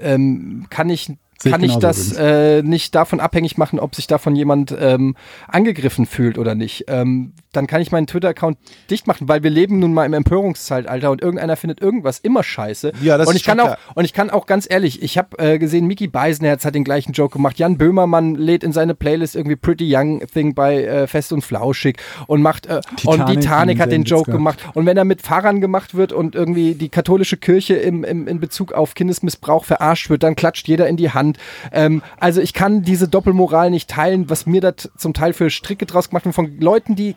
[0.00, 4.06] ähm, kann ich Sehe ich kann ich das äh, nicht davon abhängig machen, ob sich
[4.06, 6.86] davon jemand ähm, angegriffen fühlt oder nicht.
[6.88, 8.58] Ähm, dann kann ich meinen Twitter-Account
[8.90, 12.92] dicht machen, weil wir leben nun mal im Empörungszeitalter und irgendeiner findet irgendwas immer scheiße.
[13.02, 15.38] Ja, das und ist ich kann auch und ich kann auch ganz ehrlich, ich habe
[15.38, 17.58] äh, gesehen, Mickey Beisenherz hat den gleichen Joke gemacht.
[17.58, 21.98] Jan Böhmermann lädt in seine Playlist irgendwie Pretty Young Thing bei äh, Fest und Flauschig
[22.26, 24.38] und macht äh, und Titanic Titanic hat den Joke gehabt.
[24.38, 24.58] gemacht.
[24.74, 28.40] Und wenn er mit Pfarrern gemacht wird und irgendwie die katholische Kirche im, im, in
[28.40, 31.27] Bezug auf Kindesmissbrauch verarscht wird, dann klatscht jeder in die Hand.
[31.72, 35.86] Ähm, also ich kann diese Doppelmoral nicht teilen, was mir da zum Teil für Stricke
[35.86, 37.16] draus gemacht wird von Leuten, die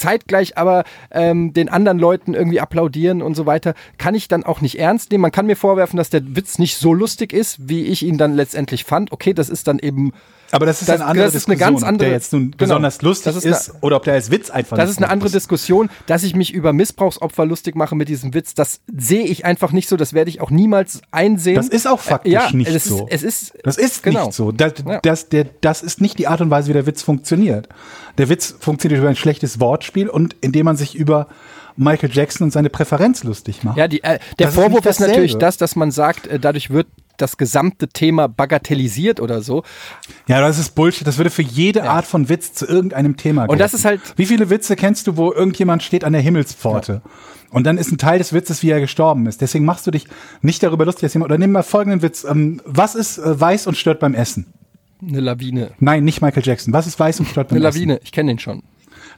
[0.00, 4.60] zeitgleich aber ähm, den anderen Leuten irgendwie applaudieren und so weiter, kann ich dann auch
[4.60, 5.22] nicht ernst nehmen.
[5.22, 8.34] Man kann mir vorwerfen, dass der Witz nicht so lustig ist, wie ich ihn dann
[8.34, 9.12] letztendlich fand.
[9.12, 10.12] Okay, das ist dann eben
[10.52, 12.32] Aber das ist Das- eine andere das ist eine Diskussion, ganz ob andere- der jetzt
[12.32, 12.56] nun genau.
[12.58, 15.30] besonders lustig Das ist, ist oder ob der als Witz einfach Das ist eine andere
[15.30, 18.54] Diskussion, dass ich mich über Missbrauchsopfer lustig mache mit diesem Witz.
[18.54, 19.96] Das sehe ich einfach nicht so.
[19.96, 21.54] Das werde ich auch niemals einsehen.
[21.56, 23.06] Das ist auch faktisch Äh, ja, nicht es so.
[23.06, 24.26] Ist, es ist, Das ist genau.
[24.26, 24.50] nicht so.
[24.52, 25.00] Das, Ja.
[25.02, 27.68] das, der, das ist nicht die Art und Weise, wie der Witz funktioniert.
[28.18, 31.28] Der Witz funktioniert über ein schlechtes Wortspiel und indem man sich über
[31.76, 33.78] Michael Jackson und seine Präferenz lustig macht.
[33.78, 36.38] Ja, die, äh, der Das ist Vorwurf nicht ist, natürlich das, dass man sagt, äh,
[36.38, 36.88] dadurch wird
[37.20, 39.62] das gesamte Thema bagatellisiert oder so.
[40.26, 41.06] Ja, das ist Bullshit.
[41.06, 44.26] Das würde für jede Art von Witz zu irgendeinem Thema Und das ist halt- Wie
[44.26, 47.02] viele Witze kennst du, wo irgendjemand steht an der Himmelspforte?
[47.50, 49.40] Und dann ist ein Teil des Witzes, wie er gestorben ist.
[49.40, 50.06] Deswegen machst du dich
[50.40, 52.24] nicht darüber lustig, dass jemand, oder nimm mal folgenden Witz.
[52.24, 54.46] Ähm, was ist äh, weiß und stört beim Essen?
[55.02, 55.70] Eine Lawine.
[55.80, 56.72] Nein, nicht Michael Jackson.
[56.72, 57.78] Was ist weiß und stört beim Eine Essen?
[57.80, 58.62] Lawine, ich kenne den schon.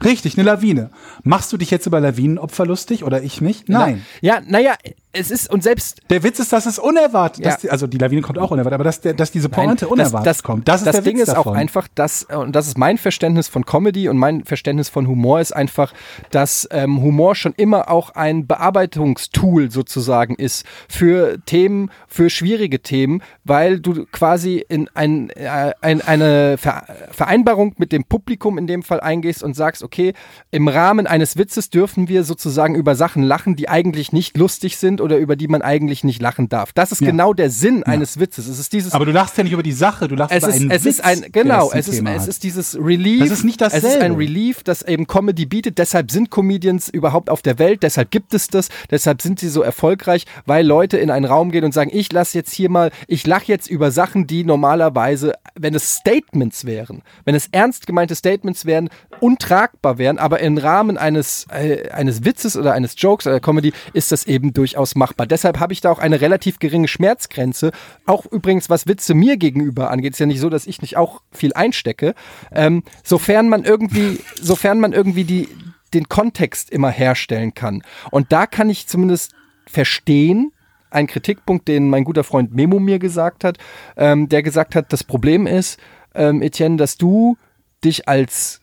[0.03, 0.89] Richtig, eine Lawine.
[1.23, 3.69] Machst du dich jetzt über Lawinenopfer lustig oder ich nicht?
[3.69, 4.03] Nein.
[4.21, 4.73] Ja, naja,
[5.15, 7.51] es ist, und selbst Der Witz ist, dass es unerwartet, Ja.
[7.51, 9.87] dass die, also die Lawine kommt auch unerwartet, aber dass, der, dass diese Nein, Pointe
[9.87, 10.67] unerwartet das, das, kommt.
[10.67, 11.53] Das ist das der Ding Witz ist davon.
[11.53, 15.07] auch einfach, dass, äh, und das ist mein Verständnis von Comedy und mein Verständnis von
[15.07, 15.93] Humor ist einfach,
[16.31, 23.21] dass ähm, Humor schon immer auch ein Bearbeitungstool sozusagen ist für Themen, für schwierige Themen,
[23.43, 28.81] weil du quasi in ein, äh, ein, eine Ver Vereinbarung mit dem Publikum in dem
[28.81, 30.13] Fall eingehst und sagst, okay,
[30.49, 35.02] im Rahmen eines Witzes dürfen wir sozusagen über Sachen lachen, die eigentlich nicht lustig sind
[35.03, 36.73] oder über die man eigentlich nicht lachen darf.
[36.73, 37.07] Das ist Ja.
[37.07, 38.47] genau der Sinn eines Witzes.
[38.47, 40.49] Es ist dieses aber du lachst ja nicht über die Sache, du lachst es über
[40.53, 43.19] ist, einen es Witz, ist ein, genau, es ist, es ist dieses Relief.
[43.19, 44.17] Das ist nicht Es ist ein dasselbe.
[44.17, 45.77] Relief, das eben Comedy bietet.
[45.77, 47.83] Deshalb sind Comedians überhaupt auf der Welt.
[47.83, 48.69] Deshalb gibt es das.
[48.89, 52.37] Deshalb sind sie so erfolgreich, weil Leute in einen Raum gehen und sagen, ich lasse
[52.37, 57.35] jetzt hier mal, ich lache jetzt über Sachen, die normalerweise, wenn es Statements wären, wenn
[57.35, 58.89] es ernst gemeinte Statements wären,
[59.19, 64.11] untragbar wären, aber im Rahmen eines, äh, eines Witzes oder eines Jokes oder Comedy ist
[64.11, 65.27] das eben durchaus machbar.
[65.27, 67.71] Deshalb habe ich da auch eine relativ geringe Schmerzgrenze.
[68.05, 71.21] Auch übrigens, was Witze mir gegenüber angeht, ist ja nicht so, dass ich nicht auch
[71.31, 72.15] viel einstecke.
[72.51, 75.49] Ähm, sofern man irgendwie, sofern man irgendwie die,
[75.93, 77.83] den Kontext immer herstellen kann.
[78.11, 79.33] Und da kann ich zumindest
[79.65, 80.51] verstehen,
[80.89, 83.57] ein Kritikpunkt, den mein guter Freund Memo mir gesagt hat,
[83.97, 85.79] ähm, der gesagt hat, das Problem ist,
[86.13, 87.37] ähm, Etienne, dass du
[87.83, 88.61] dich als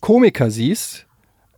[0.00, 1.06] Komiker siehst,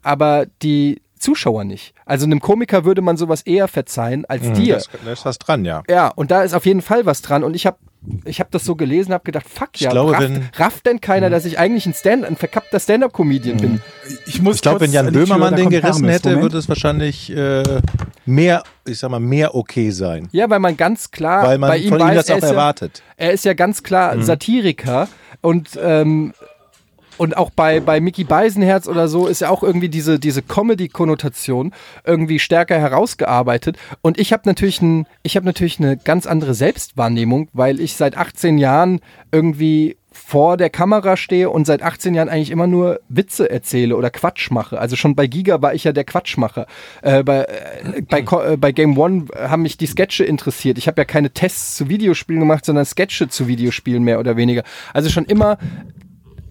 [0.02, 1.94] aber die Zuschauer nicht.
[2.06, 4.74] Also einem Komiker würde man sowas eher verzeihen als dir.
[4.74, 5.82] Das, da ist was dran, ja.
[5.88, 7.42] Ja, und da ist auf jeden Fall was dran.
[7.44, 7.78] Und ich habe
[8.26, 11.30] ich hab das so gelesen, habe gedacht, fuck, ja, glaube, rafft, wenn- rafft denn keiner,
[11.30, 13.80] dass ich eigentlich ein, Stand, ein verkappter Stand-Up-Comedian bin?
[14.26, 16.42] Ich, muss Ich glaube, wenn Jan Böhmermann den gerissen hätte, Moment.
[16.42, 17.62] würde es wahrscheinlich äh,
[18.26, 20.28] mehr, ich sag mal, mehr okay sein.
[20.32, 22.38] Ja, weil man ganz klar Weil man bei ihm von ihm weiß, das er auch
[22.38, 23.02] ist ja, erwartet.
[23.16, 25.08] er ist ja ganz klar Satiriker
[25.40, 26.34] und ähm,
[27.16, 31.72] und auch bei, bei Mickey Beisenherz oder so ist ja auch irgendwie diese, diese Comedy-Konnotation
[32.05, 33.77] irgendwie stärker herausgearbeitet.
[34.03, 38.16] Und ich habe natürlich, ein, ich hab natürlich eine ganz andere Selbstwahrnehmung, weil ich seit
[38.16, 39.00] 18 Jahren
[39.33, 44.11] irgendwie vor der Kamera stehe und seit 18 Jahren eigentlich immer nur Witze erzähle oder
[44.11, 44.79] Quatsch mache.
[44.79, 46.66] Also schon bei Giga war ich ja der Quatschmacher.
[47.03, 50.79] Äh, bei, äh, bei, äh, bei Game One haben mich die Sketche interessiert.
[50.79, 54.62] Ich habe ja keine Tests zu Videospielen gemacht, sondern Sketche zu Videospielen mehr oder weniger.
[54.92, 55.59] Also schon immer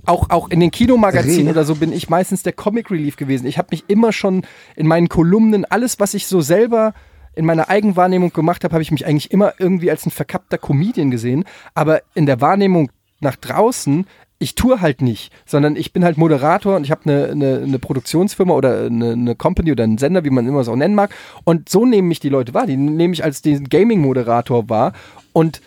[0.06, 3.46] auch, auch in den Kinomagazinen oder so bin ich meistens der Comic Relief gewesen.
[3.48, 6.94] Ich habe mich immer schon in meinen Kolumnen, alles, was ich so selber
[7.36, 11.10] in meiner Eigenwahrnehmung gemacht habe, habe ich mich eigentlich immer irgendwie als ein verkappter Comedian
[11.10, 11.46] gesehen.
[11.74, 14.06] Aber in der Wahrnehmung nach draußen,
[14.40, 17.80] ich tue halt nicht, sondern ich bin halt Moderator und ich habe eine, eine, eine
[17.80, 21.16] Produktionsfirma oder eine, eine Company oder einen Sender, wie man immer es auch nennen mag.
[21.46, 22.68] Und so nehmen mich die Leute wahr.
[22.68, 24.94] Die nehmen mich als den Gaming-Moderator wahr.
[25.32, 25.62] Und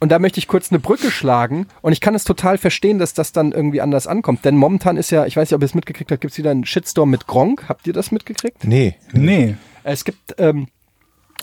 [0.00, 3.14] und da möchte ich kurz eine Brücke schlagen und ich kann es total verstehen, dass
[3.14, 4.44] das dann irgendwie anders ankommt.
[4.44, 6.50] Denn momentan ist ja, ich weiß nicht, ob ihr es mitgekriegt habt, gibt es wieder
[6.50, 7.68] einen Shitstorm mit Gronk.
[7.68, 8.64] Habt ihr das mitgekriegt?
[8.64, 8.94] Nee.
[9.12, 9.56] Nee.
[9.84, 10.68] Es gibt, ähm,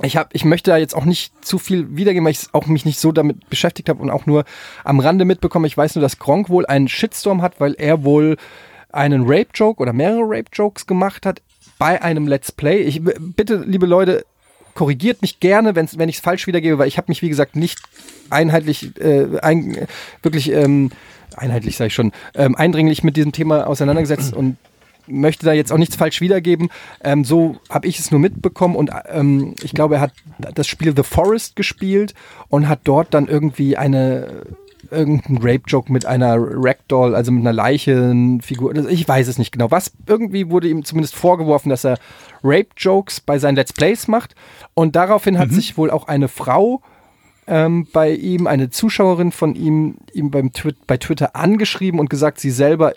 [0.02, 2.84] ich habe, ich möchte da jetzt auch nicht zu viel wiedergeben, weil ich auch mich
[2.84, 4.44] nicht so damit beschäftigt habe und auch nur
[4.84, 5.66] am Rande mitbekommen.
[5.66, 8.38] Ich weiß nur, dass Gronk wohl einen Shitstorm hat, weil er wohl
[8.92, 11.42] einen Rape-Joke oder mehrere Rape-Jokes gemacht hat
[11.78, 12.82] bei einem Let's Play.
[12.82, 14.26] Ich bitte, liebe Leute,
[14.78, 17.56] korrigiert mich gerne, wenn's, wenn ich es falsch wiedergebe, weil ich habe mich, wie gesagt,
[17.56, 17.80] nicht
[18.30, 19.88] einheitlich, äh, ein,
[20.22, 20.92] wirklich ähm,
[21.36, 24.58] einheitlich, sage ich schon, ähm, eindringlich mit diesem Thema auseinandergesetzt und
[25.08, 26.70] möchte da jetzt auch nichts falsch wiedergeben.
[27.04, 30.96] Ähm, so habe ich es nur mitbekommen und ähm, ich glaube, er hat das Spiel
[30.96, 32.14] The Forest gespielt
[32.50, 34.44] und hat dort dann irgendwie eine
[34.92, 38.76] irgendein Rape-Joke mit einer Ragdoll, also mit einer Leichenfigur.
[38.76, 39.72] Also Ich weiß es nicht genau.
[39.72, 41.98] Was irgendwie wurde ihm zumindest vorgeworfen, dass er
[42.44, 44.36] Rape-Jokes bei seinen Let's Plays macht.
[44.74, 46.82] Und daraufhin hat sich wohl auch eine Frau
[47.48, 52.40] ähm, bei ihm, eine Zuschauerin von ihm, ihm beim Twi bei Twitter angeschrieben und gesagt,
[52.40, 52.94] sie selber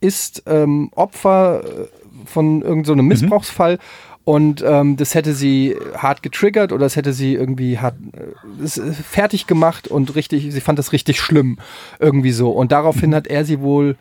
[0.00, 1.86] ist ähm, Opfer äh,
[2.26, 3.78] von irgendeinem so einem Missbrauchsfall
[4.26, 8.92] und ähm, das hätte sie hart getriggert oder das hätte sie irgendwie hart äh, äh,
[8.92, 11.58] fertig gemacht und richtig, sie fand das richtig schlimm
[12.00, 12.50] irgendwie so.
[12.50, 13.96] Und daraufhin hat er sie wohl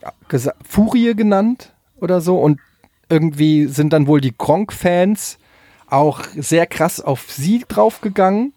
[0.00, 0.14] ja,
[0.66, 2.38] Furie genannt oder so.
[2.38, 2.60] Und
[3.10, 5.38] irgendwie sind dann wohl die Gronk-Fans
[5.86, 8.54] auch sehr krass auf sie draufgegangen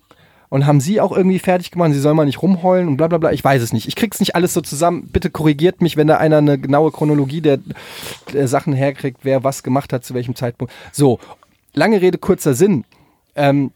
[0.52, 1.94] und haben sie auch irgendwie fertig gemacht.
[1.94, 3.32] Sie soll mal nicht rumheulen und bla bla bla.
[3.32, 3.88] Ich weiß es nicht.
[3.88, 5.08] Ich krieg's nicht alles so zusammen.
[5.08, 7.60] Bitte korrigiert mich, wenn da einer eine genaue Chronologie der,
[8.34, 10.74] der Sachen herkriegt, wer was gemacht hat, zu welchem Zeitpunkt.
[10.92, 11.22] So,
[11.74, 12.84] lange Rede, kurzer Sinn.
[13.34, 13.72] Ähm,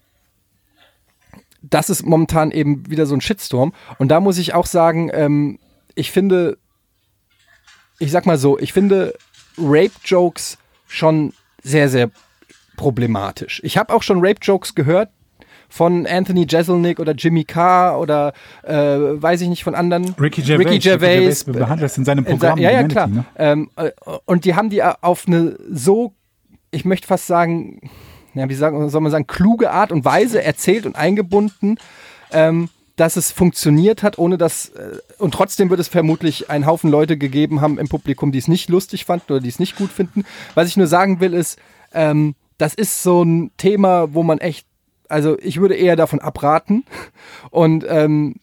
[1.62, 3.72] das ist momentan eben wieder so ein Shitstorm.
[3.98, 5.58] Und da muss ich auch sagen, ähm,
[5.94, 6.58] ich finde,
[7.98, 9.14] ich sag mal so, ich finde
[9.56, 12.10] Rape-Jokes schon sehr, sehr
[12.76, 13.62] problematisch.
[13.64, 15.08] Ich habe auch schon Rape-Jokes gehört
[15.76, 20.14] von Anthony Jeselnik oder Jimmy Carr oder äh, weiß ich nicht von anderen.
[20.18, 20.64] Ricky Gervais.
[20.66, 21.44] Ricky Gervais.
[21.44, 22.56] behandelt das in seinem In Programm.
[22.58, 23.06] sa- ja, ja, Humanity, klar.
[23.08, 23.24] Ne?
[23.36, 23.90] Ähm, äh,
[24.24, 26.14] und die haben die auf eine so,
[26.70, 27.80] ich möchte fast sagen,
[28.34, 31.76] ja, wie sagen, soll man sagen, kluge Art und Weise erzählt und eingebunden,
[32.32, 36.90] ähm, dass es funktioniert hat, ohne dass, äh, und trotzdem wird es vermutlich einen Haufen
[36.90, 39.90] Leute gegeben haben im Publikum, die es nicht lustig fanden oder die es nicht gut
[39.90, 40.24] finden.
[40.54, 41.58] Was ich nur sagen will, ist,
[41.92, 44.66] ähm, das ist so ein Thema, wo man echt,
[45.08, 46.84] also ich würde eher davon abraten.
[47.50, 48.36] Und ähm,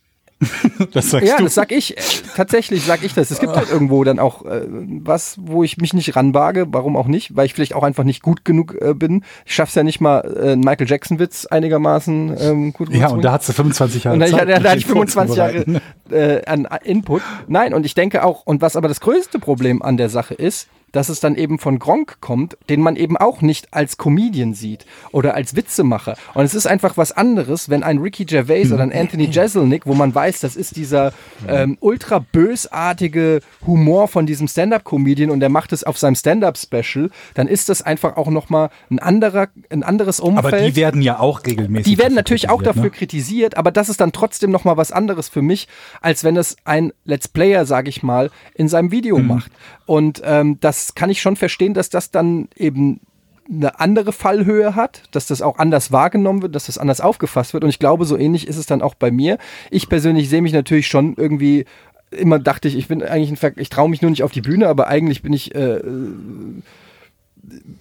[0.94, 1.44] Das sagst ja, du.
[1.44, 1.98] das sag ich.
[1.98, 2.02] Äh,
[2.36, 3.32] Tatsächlich sag ich das.
[3.32, 6.66] Es gibt halt irgendwo dann auch äh, was, wo ich mich nicht ranwage.
[6.70, 7.36] Warum auch nicht?
[7.36, 9.24] Weil ich vielleicht auch einfach nicht gut genug äh, bin.
[9.46, 13.44] Ich schaff's ja nicht mal, äh, Michael Jackson-Witz einigermaßen ähm, gut ja, und da hat
[13.44, 17.22] sie 25 Jahre Und da, Zeit, da, da hatte ich 25 Jahre äh, an Input.
[17.48, 20.68] Nein, und ich denke auch, und was aber das größte Problem an der Sache ist,
[20.94, 24.86] dass es dann eben von Gronk kommt, den man eben auch nicht als Comedian sieht
[25.12, 26.16] oder als Witzemacher.
[26.34, 29.94] Und es ist einfach was anderes, wenn ein Ricky Gervais oder ein Anthony Jeselnik, wo
[29.94, 31.12] man weiß, das ist dieser
[31.48, 37.48] ähm, ultra bösartige Humor von diesem Stand-Up-Comedian und der macht es auf seinem Stand-Up-Special, dann
[37.48, 40.54] ist das einfach auch nochmal ein anderer, ein anderes Umfeld.
[40.54, 41.92] Aber die werden ja auch regelmäßig.
[41.92, 42.92] Die werden natürlich auch dafür ne?
[42.92, 45.68] kritisiert, aber das ist dann trotzdem noch mal was anderes für mich,
[46.02, 49.28] als wenn es ein Let's Player, sage ich mal, in seinem Video Mhm.
[49.28, 49.52] macht.
[49.86, 53.02] Und ähm, das kann ich schon verstehen, dass das dann eben
[53.50, 57.64] eine andere Fallhöhe hat, dass das auch anders wahrgenommen wird, dass das anders aufgefasst wird.
[57.64, 59.38] Und ich glaube, so ähnlich ist es dann auch bei mir.
[59.70, 61.66] Ich persönlich sehe mich natürlich schon irgendwie
[62.12, 64.42] immer dachte ich, ich bin eigentlich ein Ver ich traue mich nur nicht auf die
[64.42, 65.82] Bühne, aber eigentlich bin ich äh,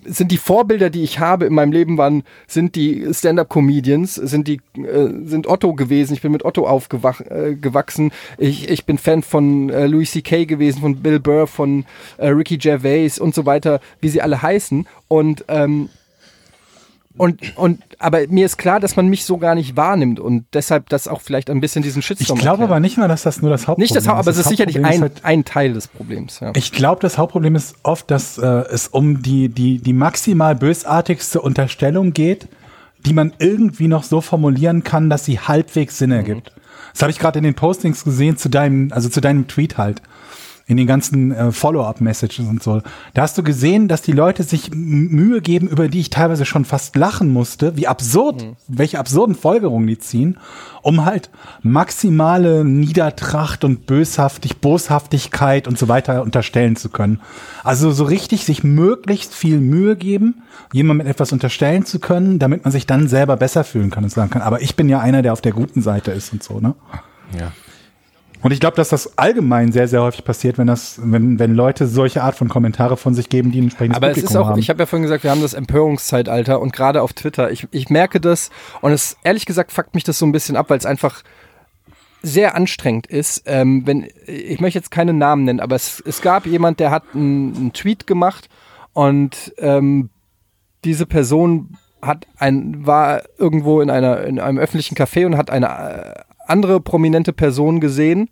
[0.04, 4.60] sind die Vorbilder, die ich habe in meinem Leben, waren, sind die Stand-up-Comedians, sind die,
[4.76, 6.14] äh, sind Otto gewesen.
[6.14, 7.56] Ich bin mit Otto aufgewach, äh.
[8.38, 10.46] Ich, ich bin Fan von äh, Louis C.K.
[10.46, 11.84] gewesen, von Bill Burr, von
[12.18, 14.86] äh, Ricky Gervais und so weiter, wie sie alle heißen.
[15.08, 15.88] Und ähm,
[17.16, 20.88] und, und, aber mir ist klar, dass man mich so gar nicht wahrnimmt und deshalb
[20.88, 22.70] das auch vielleicht ein bisschen diesen Ich Shitstorm glaube erklärt.
[22.70, 24.78] aber nicht mal, dass das nur das Hauptproblem nicht das Haupt, aber es ist sicherlich
[24.78, 26.40] ein, ist halt- ein Teil des Problems.
[26.40, 26.52] Ja.
[26.56, 31.40] Ich glaube, das Hauptproblem ist oft, dass äh, es um die, die, die maximal bösartigste
[31.40, 32.48] Unterstellung geht,
[33.04, 36.52] die man irgendwie noch so formulieren kann, dass sie halbwegs Sinn ergibt.
[36.92, 40.02] Das habe ich gerade in den Postings gesehen zu deinem, also zu deinem Tweet halt.
[40.66, 42.82] In den ganzen äh, Follow-up-Messages und so.
[43.14, 46.64] Da hast du gesehen, dass die Leute sich Mühe geben, über die ich teilweise schon
[46.64, 50.38] fast lachen musste, wie absurd, welche absurden Folgerungen die ziehen,
[50.82, 51.30] um halt
[51.62, 57.20] maximale Niedertracht und Böshaftig, Boshaftigkeit und so weiter unterstellen zu können.
[57.64, 62.72] Also so richtig sich möglichst viel Mühe geben, jemandem etwas unterstellen zu können, damit man
[62.72, 65.32] sich dann selber besser fühlen kann und sagen kann, aber ich bin ja einer, der
[65.32, 66.74] auf der guten Seite ist und so, ne?
[67.38, 67.52] Ja.
[68.42, 71.86] Und ich glaube, dass das allgemein sehr, sehr häufig passiert, wenn das, wenn, wenn Leute
[71.86, 74.48] solche Art von Kommentare von sich geben, die ein entsprechendes Aber es Publikum ist auch,
[74.48, 74.58] haben.
[74.58, 77.88] ich habe ja vorhin gesagt, wir haben das Empörungszeitalter und gerade auf Twitter, ich, ich
[77.88, 78.50] merke das
[78.80, 81.22] und es ehrlich gesagt fuckt mich das so ein bisschen ab, weil es einfach
[82.22, 83.42] sehr anstrengend ist.
[83.46, 87.04] Ähm, wenn ich möchte jetzt keine Namen nennen, aber es, es gab jemand, der hat
[87.14, 88.48] einen, einen Tweet gemacht
[88.92, 90.10] und ähm,
[90.84, 95.66] diese Person hat ein war irgendwo in einer in einem öffentlichen Café und hat eine
[95.68, 98.28] äh, andere prominente Person gesehen,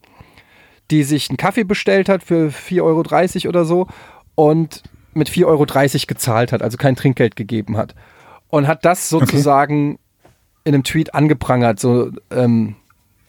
[0.90, 2.82] die sich einen Kaffee bestellt hat für 4,30
[3.44, 3.86] Euro oder so
[4.34, 4.82] und
[5.14, 5.66] mit 4,30 Euro
[6.06, 7.94] gezahlt hat, also kein Trinkgeld gegeben hat.
[8.48, 9.98] und hat das sozusagen
[10.64, 12.74] in einem Tweet angeprangert, so, ähm,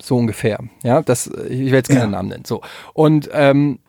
[0.02, 0.60] so ungefähr.
[0.84, 2.08] Ja, das, ich will jetzt keinen Ja.
[2.08, 2.46] Namen nennen.
[2.46, 2.62] So.
[2.94, 3.80] Und ähm,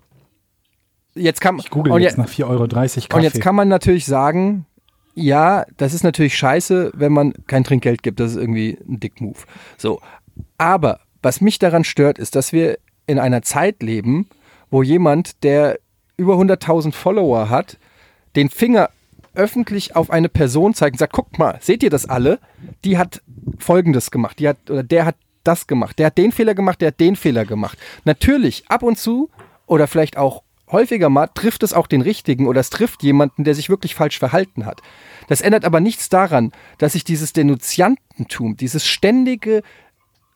[1.14, 3.14] jetzt kann Ich google jetzt je- nach 4,30 Euro Kaffee.
[3.16, 4.66] und jetzt kann man natürlich sagen,
[5.14, 8.20] ja, das ist natürlich scheiße, wenn man kein Trinkgeld gibt.
[8.20, 9.38] Das ist irgendwie ein Dick-Move.
[9.76, 10.00] So.
[10.58, 14.28] Aber was mich daran stört, ist, dass wir in einer Zeit leben,
[14.70, 15.78] wo jemand, der
[16.16, 17.78] über 100.000 Follower hat,
[18.36, 18.90] den Finger
[19.34, 22.38] öffentlich auf eine Person zeigt und sagt, guckt mal, seht ihr das alle?
[22.84, 23.22] Die hat
[23.58, 26.88] Folgendes gemacht, die hat, oder der hat das gemacht, der hat den Fehler gemacht, der
[26.88, 27.78] hat den Fehler gemacht.
[28.04, 29.30] Natürlich, ab und zu
[29.66, 33.54] oder vielleicht auch häufiger mal trifft es auch den Richtigen oder es trifft jemanden, der
[33.54, 34.80] sich wirklich falsch verhalten hat.
[35.28, 39.62] Das ändert aber nichts daran, dass sich dieses Denunziantentum, dieses ständige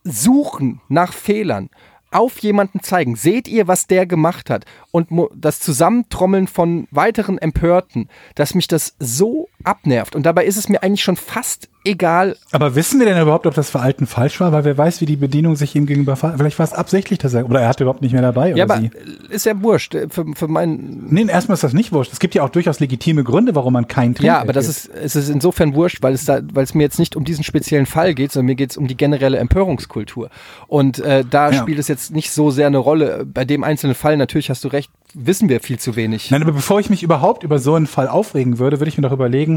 [0.06, 1.68] Suchen nach Fehlern
[2.10, 3.16] auf jemanden zeigen.
[3.16, 4.64] Seht ihr, was der gemacht hat?
[4.90, 10.14] Und das Zusammentrommeln von weiteren Empörten, dass mich das so abnervt.
[10.14, 12.36] Und dabei ist es mir eigentlich schon fast egal.
[12.52, 14.50] Aber wissen wir denn überhaupt, ob das Verhalten falsch war?
[14.52, 16.38] Weil wer weiß, wie die Bedienung sich ihm gegenüber verhält.
[16.40, 18.78] Vielleicht war es absichtlich, dass er, oder er hatte überhaupt nicht mehr dabei, Ja, aber
[18.78, 18.90] sie.
[19.30, 19.94] ist ja wurscht.
[19.94, 21.06] äh, Für, für meinen.
[21.10, 22.12] Nee, erstmal ist das nicht wurscht.
[22.12, 24.88] Es gibt ja auch durchaus legitime Gründe, warum man kein Trinkgeld Ja, aber das ist,
[24.88, 27.86] es ist insofern wurscht, weil es da, weil es mir jetzt nicht um diesen speziellen
[27.86, 30.30] Fall geht, sondern mir geht es um die generelle Empörungskultur.
[30.66, 31.60] Und äh, da Ja.
[31.62, 33.24] spielt es jetzt nicht so sehr eine Rolle.
[33.26, 36.30] Bei dem einzelnen Fall, natürlich hast du recht, wissen wir viel zu wenig.
[36.32, 39.02] Nein, aber bevor ich mich überhaupt über so einen Fall aufregen würde, würde ich mir
[39.02, 39.55] doch überlegen,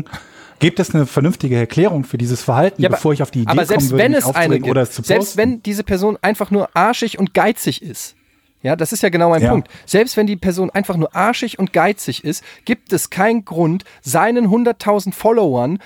[0.59, 3.51] gibt es eine vernünftige Erklärung für dieses Verhalten, Ja, aber- bevor ich auf die Idee
[3.51, 5.37] aber selbst kommen würde, wenn es eine gibt, oder es zu selbst posten?
[5.39, 8.15] wenn diese Person einfach nur arschig und geizig ist,
[8.61, 9.51] ja, das ist ja genau mein Ja.
[9.51, 9.69] Punkt.
[9.85, 14.49] Selbst wenn die Person einfach nur arschig und geizig ist, gibt es keinen Grund, seinen
[14.49, 15.79] 100.000 Followern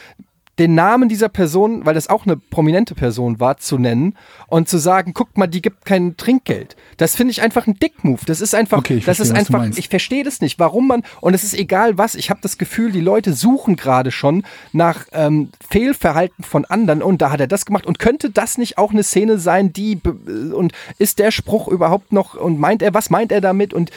[0.60, 4.16] den Namen dieser Person, weil das auch eine prominente Person war, zu nennen
[4.48, 6.76] und zu sagen, guck mal, die gibt kein Trinkgeld.
[6.98, 8.22] Das finde ich einfach ein Dick-Move.
[8.28, 11.04] Das ist einfach, Okay, ich das verstehe, ist einfach, ich verstehe das nicht, warum man,
[11.22, 15.06] und es ist egal was, ich habe das Gefühl, die Leute suchen gerade schon nach
[15.12, 18.92] ähm, Fehlverhalten von anderen und da hat er das gemacht und könnte das nicht auch
[18.92, 20.00] eine Szene sein, die,
[20.54, 23.90] und ist der Spruch überhaupt noch, und meint er, was meint er damit und,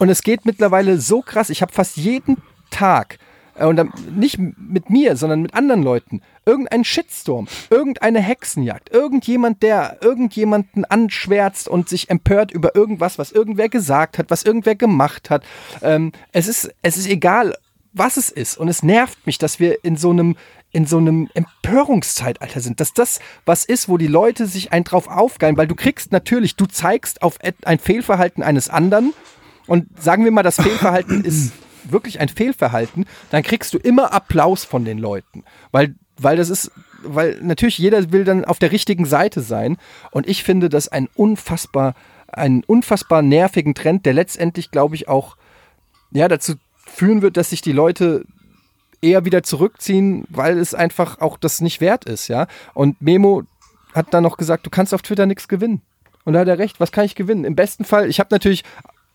[0.00, 2.38] und es geht mittlerweile so krass, ich habe fast jeden
[2.70, 3.18] Tag
[3.58, 6.22] und dann nicht mit mir, sondern mit anderen Leuten.
[6.46, 13.68] Irgendein Shitstorm, irgendeine Hexenjagd, irgendjemand, der irgendjemanden anschwärzt und sich empört über irgendwas, was irgendwer
[13.68, 15.44] gesagt hat, was irgendwer gemacht hat.
[15.82, 17.54] Ähm, es, ist, es ist egal,
[17.92, 18.56] was es ist.
[18.56, 20.36] Und es nervt mich, dass wir in so einem
[20.74, 25.06] in so einem Empörungszeitalter sind, dass das was ist, wo die Leute sich ein drauf
[25.06, 29.12] aufgeilen, weil du kriegst natürlich, du zeigst auf ein Fehlverhalten eines anderen
[29.66, 31.52] und sagen wir mal, das Fehlverhalten ist
[31.84, 36.70] wirklich ein Fehlverhalten, dann kriegst du immer Applaus von den Leuten, weil, weil das ist,
[37.02, 39.76] weil natürlich jeder will dann auf der richtigen Seite sein
[40.10, 41.94] und ich finde das ein unfassbar,
[42.28, 45.36] einen unfassbar nervigen Trend, der letztendlich, glaube ich, auch
[46.12, 46.54] ja, dazu
[46.86, 48.24] führen wird, dass sich die Leute
[49.00, 52.46] eher wieder zurückziehen, weil es einfach auch das nicht wert ist, ja.
[52.72, 53.42] Und Memo
[53.94, 55.82] hat dann noch gesagt, du kannst auf Twitter nichts gewinnen.
[56.24, 57.44] Und da hat er recht, was kann ich gewinnen?
[57.44, 58.62] Im besten Fall, ich habe natürlich,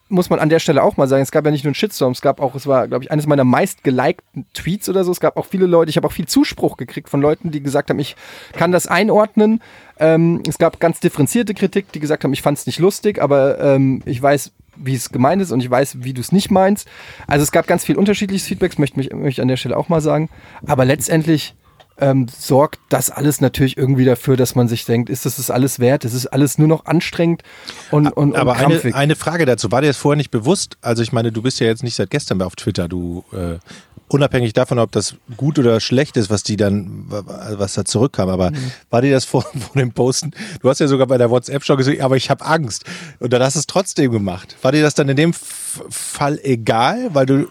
[0.10, 2.14] muss man an der Stelle auch mal sagen, es gab ja nicht nur einen Shitstorm,
[2.14, 5.12] es gab auch, es war, glaube ich, eines meiner meist gelikten Tweets oder so.
[5.12, 7.90] Es gab auch viele Leute, ich habe auch viel Zuspruch gekriegt von Leuten, die gesagt
[7.90, 8.16] haben, ich
[8.54, 9.62] kann das einordnen.
[10.00, 13.60] Ähm, es gab ganz differenzierte Kritik, die gesagt haben, ich fand es nicht lustig, aber
[13.60, 16.88] ähm, ich weiß, wie es gemeint ist und ich weiß, wie du es nicht meinst.
[17.26, 19.90] Also es gab ganz viel unterschiedliches Feedback, möchte mich möchte ich an der Stelle auch
[19.90, 20.30] mal sagen.
[20.66, 21.56] Aber letztendlich
[22.00, 25.80] ähm, sorgt das alles natürlich irgendwie dafür, dass man sich denkt, ist das das alles
[25.80, 26.06] wert?
[26.06, 27.44] Es ist alles nur noch anstrengend
[27.92, 28.96] und, und, Aber und eine, krampfig.
[28.96, 30.78] eine Frage dazu, war dir das vorher nicht bewusst?
[30.82, 33.58] Also ich meine, du bist ja jetzt nicht seit gestern mehr auf Twitter, du äh,
[34.10, 38.52] unabhängig davon, ob das gut oder schlecht ist, was die dann, was da zurückkam, aber
[38.52, 38.72] Mhm.
[38.90, 40.32] war dir das vor, vor dem Posten?
[40.62, 42.86] Du hast ja sogar bei der WhatsApp schon gesagt, aber ich habe Angst.
[43.20, 44.56] Und dann hast du es trotzdem gemacht.
[44.62, 45.34] War dir das dann in dem
[45.90, 47.48] Fall egal, weil du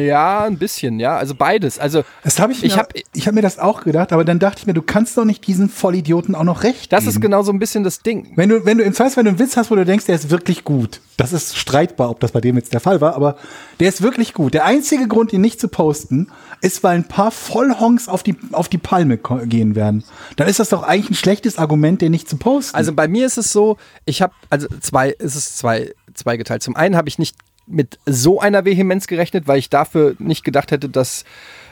[0.00, 1.16] ja, ein bisschen, ja.
[1.16, 1.78] Also beides.
[1.78, 4.38] Also Das habe ich, Ich mir, hab- ich hab mir das auch gedacht, aber dann
[4.38, 7.10] dachte ich mir, du kannst doch nicht diesen Vollidioten auch noch recht das geben.
[7.10, 8.32] ist genau so ein bisschen das Ding.
[8.36, 10.14] Wenn du, wenn du im Zweifel, wenn du einen Witz hast, wo du denkst, der
[10.14, 13.36] ist wirklich gut, das ist streitbar, ob das bei dem jetzt der Fall war, aber
[13.80, 14.54] der ist wirklich gut.
[14.54, 16.28] Der einzige Grund, ihn nicht zu posten,
[16.60, 20.04] ist, weil ein paar Vollhonks auf die, auf die Palme gehen werden.
[20.36, 22.76] Dann ist das doch eigentlich ein schlechtes Argument, den nicht zu posten.
[22.76, 26.62] Also bei mir ist es so, ich habe, also zwei, ist es zwei, zweigeteilt.
[26.62, 30.70] Zum einen habe ich nicht mit so einer Vehemenz gerechnet, weil ich dafür nicht gedacht
[30.70, 31.24] hätte, dass,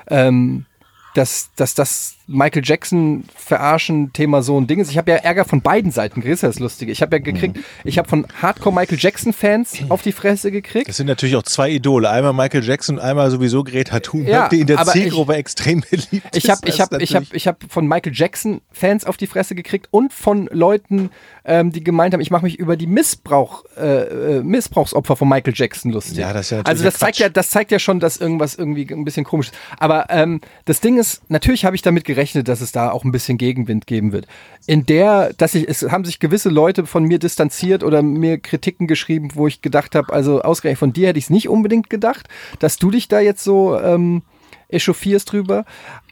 [0.08, 0.66] ähm,
[1.14, 4.88] dass, dass das Michael Jackson verarschen Thema so ein Ding ist.
[4.92, 6.92] Ich habe ja Ärger von beiden Seiten gekriegt, das ist das Lustige.
[6.92, 10.88] Ich habe ja gekriegt, ich habe von Hardcore Michael Jackson Fans auf die Fresse gekriegt.
[10.88, 12.08] Das sind natürlich auch zwei Idole.
[12.08, 16.36] Einmal Michael Jackson, einmal sowieso Greta Thunberg, Ja, die in der ich- Zielgruppe extrem beliebt
[16.36, 16.48] Ich ist.
[16.50, 19.16] habe ich Das hab, ist ich hab, natürlich- ich hab von Michael Jackson Fans auf
[19.16, 21.10] die Fresse gekriegt und von Leuten,
[21.44, 25.54] ähm, die gemeint haben, ich mache mich über die Missbrauch, äh, äh, Missbrauchsopfer von Michael
[25.56, 26.18] Jackson lustig.
[26.18, 28.86] Ja, das ist ja also das zeigt ja, das zeigt ja schon, dass irgendwas irgendwie
[28.88, 29.54] ein bisschen komisch ist.
[29.80, 33.12] Aber ähm, das Ding ist, natürlich habe ich damit gerechnet, dass es da auch ein
[33.12, 34.26] bisschen Gegenwind geben wird.
[34.66, 38.86] In der, dass ich, es haben sich gewisse Leute von mir distanziert oder mir Kritiken
[38.86, 42.28] geschrieben, wo ich gedacht habe, also ausgerechnet von dir hätte ich es nicht unbedingt gedacht,
[42.58, 44.22] dass du dich da jetzt so ähm,
[44.68, 45.64] echauffierst drüber.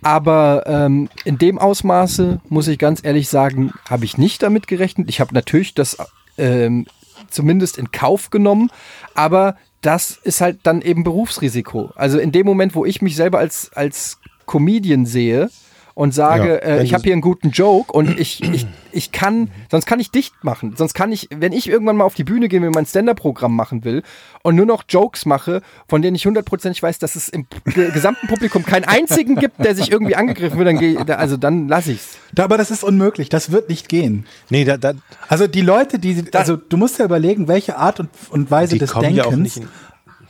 [0.03, 5.09] Aber ähm, in dem Ausmaße, muss ich ganz ehrlich sagen, habe ich nicht damit gerechnet.
[5.09, 5.99] Ich habe natürlich das
[6.37, 6.87] ähm,
[7.31, 8.71] zumindest in Kauf genommen,
[9.15, 11.91] aber das ist halt dann eben Berufsrisiko.
[11.95, 14.19] Also in dem Moment, wo ich mich selber als, als
[14.49, 15.49] Comedian sehe
[15.95, 19.11] und sage, Ja, äh, wenn ich habe hier einen guten Joke und ich, ich, ich
[19.11, 20.75] kann, sonst kann ich dicht machen.
[20.77, 23.83] Sonst kann ich, wenn ich irgendwann mal auf die Bühne gehe und mein Stand-Up-Programm machen
[23.83, 24.05] will
[24.45, 28.29] und nur noch Jokes mache, von denen ich hundertprozentig weiß, dass es im ge- gesamten
[28.29, 31.91] Publikum keinen einzigen gibt, der sich irgendwie angegriffen wird, dann gehe da- also dann lasse
[31.91, 32.17] ich's.
[32.33, 34.25] Da, aber das ist unmöglich, das wird nicht gehen.
[34.51, 34.93] Nee, da, da,
[35.27, 38.91] Also die Leute, die, also du musst ja überlegen, welche Art und, und Weise des
[39.33, 39.69] Denkens nicht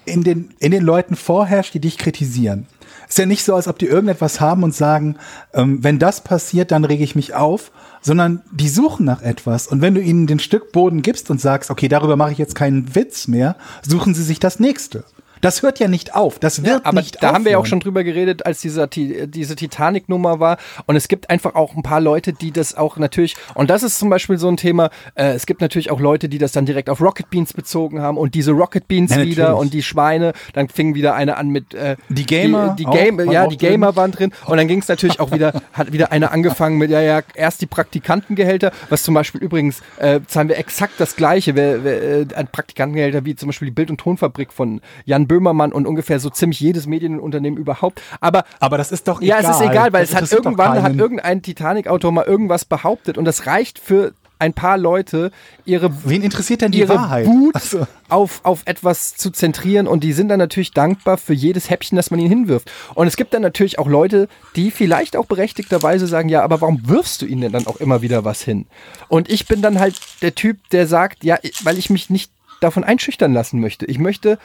[0.06, 2.66] in, den, in den Leuten vorherrscht, die dich kritisieren.
[3.08, 5.16] Ist ja nicht so, als ob die irgendetwas haben und sagen,
[5.54, 7.70] ähm, wenn das passiert, dann rege ich mich auf,
[8.02, 9.66] sondern die suchen nach etwas.
[9.66, 12.54] Und wenn du ihnen den Stück Boden gibst und sagst, okay, darüber mache ich jetzt
[12.54, 13.56] keinen Witz mehr,
[13.86, 15.04] suchen sie sich das nächste.
[15.40, 16.38] Das hört ja nicht auf.
[16.38, 17.68] Das wird aber nicht da haben wir ja auch aufhören.
[17.70, 20.58] schon drüber geredet, als dieser, Ti- diese Titanic-Nummer war.
[20.86, 23.98] Und es gibt einfach auch ein paar Leute, die das auch natürlich, und das ist
[23.98, 26.90] zum Beispiel so ein Thema, äh, es gibt natürlich auch Leute, die das dann direkt
[26.90, 30.68] auf Rocket Beans bezogen haben und diese Rocket Beans Ja, wieder und die Schweine, dann
[30.68, 33.70] fing wieder eine an mit äh, Die Gamer die, die Game, ja, die drin.
[33.70, 36.90] Gamer waren drin und dann ging es natürlich auch wieder, hat wieder eine angefangen mit,
[36.90, 41.54] ja, ja, erst die Praktikantengehälter, was zum Beispiel übrigens, äh, zahlen wir exakt das gleiche,
[41.54, 45.72] wer, wer, äh, an Praktikantengehälter wie zum Beispiel die Bild- und Tonfabrik von Jan Böhmermann
[45.72, 48.02] und ungefähr so ziemlich jedes Medienunternehmen überhaupt.
[48.20, 49.50] Aber Aber das ist doch ja, egal.
[49.52, 53.24] es ist egal, weil Das es hat irgendwann hat irgendein Titanic-Autor mal irgendwas behauptet und
[53.24, 55.32] das reicht für ein paar Leute,
[55.64, 57.26] ihre Wen interessiert denn die ihre Wahrheit?
[57.26, 61.70] Wut Also- auf, auf etwas zu zentrieren und die sind dann natürlich dankbar für jedes
[61.70, 62.70] Häppchen, das man ihnen hinwirft.
[62.94, 66.88] Und es gibt dann natürlich auch Leute, die vielleicht auch berechtigterweise sagen, ja, aber warum
[66.88, 68.66] wirfst du ihnen denn dann auch immer wieder was hin?
[69.08, 72.84] Und ich bin dann halt der Typ, der sagt, ja, weil ich mich nicht davon
[72.84, 73.86] einschüchtern lassen möchte.
[73.86, 74.38] Ich möchte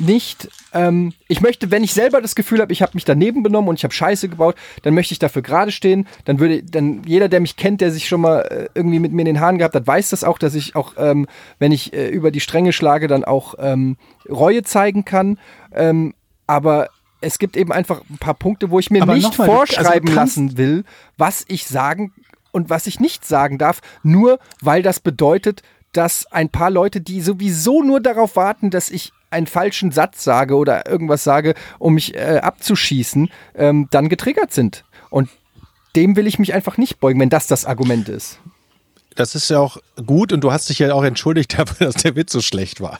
[0.00, 3.68] nicht, ähm, ich möchte, wenn ich selber das Gefühl habe, ich habe mich daneben benommen
[3.68, 6.06] und ich habe Scheiße gebaut, dann möchte ich dafür gerade stehen.
[6.24, 9.22] Dann würde, dann jeder, der mich kennt, der sich schon mal äh, irgendwie mit mir
[9.22, 11.26] in den Haaren gehabt hat, weiß das auch, dass ich auch, ähm,
[11.58, 13.96] wenn ich äh, über die Stränge schlage, dann auch ähm,
[14.28, 15.38] Reue zeigen kann.
[15.72, 16.14] Ähm,
[16.46, 16.88] aber
[17.20, 20.08] es gibt eben einfach ein paar Punkte, wo ich mir Aber nicht also du vorschreiben
[20.08, 20.84] kannst- lassen will,
[21.18, 22.12] was ich sagen
[22.52, 27.20] und was ich nicht sagen darf, nur weil das bedeutet, dass ein paar Leute, die
[27.20, 32.14] sowieso nur darauf warten, dass ich einen falschen Satz sage oder irgendwas sage, um mich
[32.14, 34.84] äh, abzuschießen, ähm, dann getriggert sind.
[35.08, 35.28] Und
[35.96, 38.38] dem will ich mich einfach nicht beugen, wenn das das Argument ist.
[39.16, 42.16] das ist ja auch gut und du hast dich ja auch entschuldigt dafür, dass der
[42.16, 42.98] Witz so schlecht war.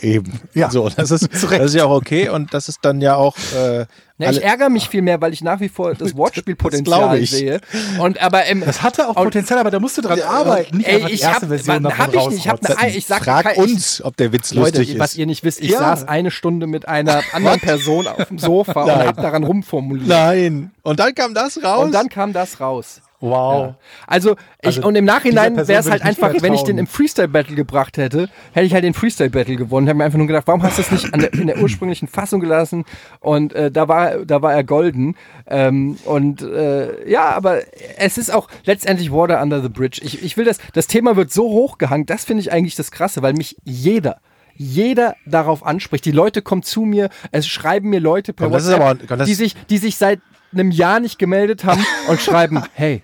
[0.00, 0.40] Eben.
[0.54, 0.70] Ja.
[0.70, 3.36] So, das ist, das ist ja auch okay und das ist dann ja auch.
[3.54, 3.86] Äh,
[4.22, 7.60] Ja, alle- ich ärgere mich viel mehr, weil ich nach wie vor das Wortspielpotenzial sehe.
[8.00, 10.78] Und aber im, Das hatte auch und- Potenzial, aber da musst du dran arbeiten.
[10.78, 13.56] Nicht Ey, ich erste hab- hab ich nicht, ich hab eine- ich sag Frag kein-
[13.56, 15.18] uns, ob der Witz Leute, lustig was ist.
[15.18, 15.78] ihr nicht wisst, ich Ja.
[15.80, 19.06] saß eine Stunde mit einer anderen Person auf dem Sofa und Nein.
[19.08, 20.08] habe daran rumformuliert.
[20.08, 20.70] Nein.
[20.82, 21.84] Und dann kam das raus.
[21.84, 23.00] Und dann kam das raus.
[23.22, 23.74] Wow.
[24.06, 27.54] Also, ich, Also, und im Nachhinein wäre es halt einfach, wenn ich den im Freestyle-Battle
[27.54, 29.86] gebracht hätte, hätte ich halt den Freestyle-Battle gewonnen.
[29.86, 32.08] Hätte mir einfach nur gedacht, warum hast du es nicht an der, in der ursprünglichen
[32.08, 32.84] Fassung gelassen?
[33.20, 35.14] Und äh, da, war, da war er golden.
[35.46, 37.60] Ähm, und äh, ja, aber
[37.96, 40.00] es ist auch letztendlich Water Under the Bridge.
[40.02, 43.22] Ich, ich will das, das Thema wird so hochgehangen, das finde ich eigentlich das Krasse,
[43.22, 44.20] weil mich jeder,
[44.56, 46.04] jeder darauf anspricht.
[46.04, 49.34] Die Leute kommen zu mir, es schreiben mir Leute per Komm, WhatsApp, aber- komm, die,
[49.34, 50.20] sich, die sich seit
[50.52, 53.02] einem Jahr nicht gemeldet haben und schreiben, hey,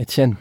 [0.00, 0.38] Etienne,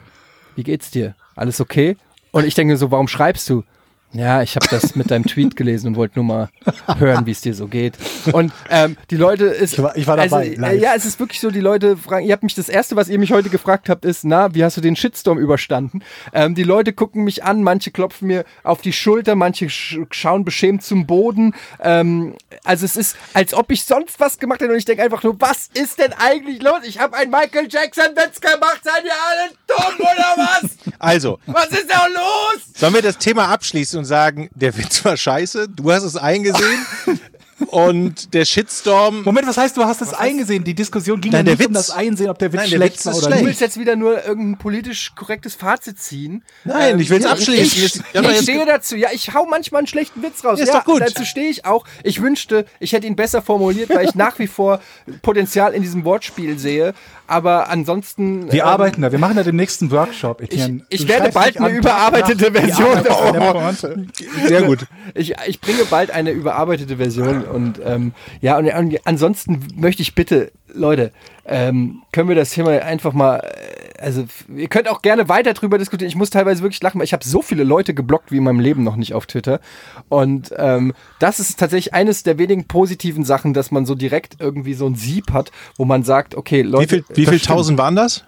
[0.56, 1.16] wie geht's dir?
[1.36, 1.98] Alles okay?
[2.32, 3.66] Und ich denke so, warum schreibst du?
[4.12, 6.50] Ja, ich habe das mit deinem Tweet gelesen und wollte nur mal
[6.98, 7.96] hören, wie es dir so geht.
[8.32, 10.82] Und ähm, die Leute ist, Ich war- ich war dabei, Also, äh, live.
[10.82, 12.26] ja, es ist wirklich so, die Leute fragen.
[12.26, 14.78] Ihr habt mich das erste, was ihr mich heute gefragt habt, ist, na, wie hast
[14.78, 16.02] du den Shitstorm überstanden?
[16.34, 20.44] Ähm, die Leute gucken mich an, manche klopfen mir auf die Schulter, manche sch schauen
[20.44, 21.54] beschämt zum Boden.
[21.80, 22.34] Ähm,
[22.64, 25.40] also es ist, als ob ich sonst was gemacht hätte und ich denke einfach nur,
[25.40, 26.80] was ist denn eigentlich los?
[26.84, 30.72] Ich habe einen Michael Jackson Witz gemacht, seid ihr alle dumm oder was?
[31.00, 32.62] Also, Was ist da los?
[32.76, 36.86] sollen wir das Thema abschließen und sagen, der Witz war scheiße, du hast es eingesehen
[37.68, 39.24] und der Shitstorm.
[39.24, 40.64] Moment, was heißt, du hast es eingesehen?
[40.64, 42.70] Die Diskussion ging Nein, ja der nicht um Witz- das Einsehen, ob der Witz Nein,
[42.70, 43.46] der schlecht Witz war ist oder Du schlecht.
[43.48, 46.44] willst jetzt wieder nur irgendein politisch korrektes Fazit ziehen.
[46.64, 47.64] Nein, ich will's ja, abschließen.
[47.86, 48.96] Ich, ich, ja, ich stehe dazu.
[48.96, 50.60] Ja, ich hau manchmal einen schlechten Witz raus.
[50.60, 51.02] Ja, Ja, ist doch gut.
[51.02, 51.86] Dazu stehe ich auch.
[52.04, 54.80] Ich wünschte, ich hätte ihn besser formuliert, weil ich nach wie vor
[55.22, 56.94] Potenzial in diesem Wortspiel sehe.
[57.30, 58.52] Aber ansonsten.
[58.52, 60.82] Wir ähm, arbeiten da, wir machen da den nächsten Workshop, Etienne.
[60.90, 63.04] ich Du werde bald eine überarbeitete nach- Version.
[63.04, 64.08] Pointe.
[64.48, 64.88] Sehr gut.
[65.14, 70.16] Ich, ich bringe bald eine überarbeitete Version Und ähm, ja, und, und ansonsten möchte ich
[70.16, 71.12] bitte, Leute,
[71.46, 74.26] ähm, können wir das Thema einfach mal, äh, also
[74.56, 76.10] ihr könnt auch gerne weiter drüber diskutieren.
[76.10, 78.60] Ich muss teilweise wirklich lachen, weil ich habe so viele Leute geblockt wie in meinem
[78.60, 79.60] Leben noch nicht auf Twitter.
[80.08, 84.74] Und ähm, das ist tatsächlich eines der wenigen positiven Sachen, dass man so direkt irgendwie
[84.74, 86.84] so ein Sieb hat, wo man sagt, okay, Leute.
[86.84, 88.24] Wie viel, wie das viel tausend waren das?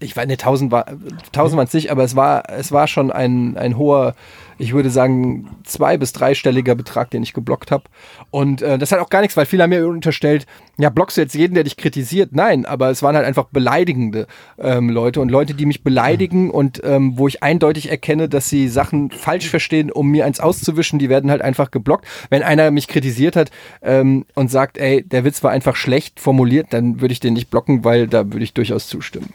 [0.00, 3.12] Ich weiß, ne, 1000 war, 1000 waren es nicht, aber es war, es war schon
[3.12, 4.16] ein, ein hoher,
[4.58, 7.84] ich würde sagen, zwei- bis dreistelliger Betrag, den ich geblockt habe.
[8.32, 10.46] Und äh, das hat auch gar nichts, weil viele haben mir unterstellt,
[10.78, 12.30] ja, blockst du jetzt jeden, der dich kritisiert?
[12.32, 14.26] Nein, aber es waren halt einfach beleidigende
[14.58, 18.66] ähm, Leute und Leute, die mich beleidigen und ähm, wo ich eindeutig erkenne, dass sie
[18.68, 22.04] Sachen falsch verstehen, um mir eins auszuwischen, die werden halt einfach geblockt.
[22.30, 26.66] Wenn einer mich kritisiert hat ähm, und sagt, ey, der Witz war einfach schlecht formuliert,
[26.70, 29.32] dann würde ich den nicht blocken, weil da würde ich durchaus zustimmen.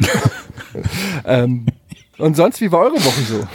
[1.24, 1.66] ähm,
[2.18, 3.48] und sonst, wie war eure Woche so?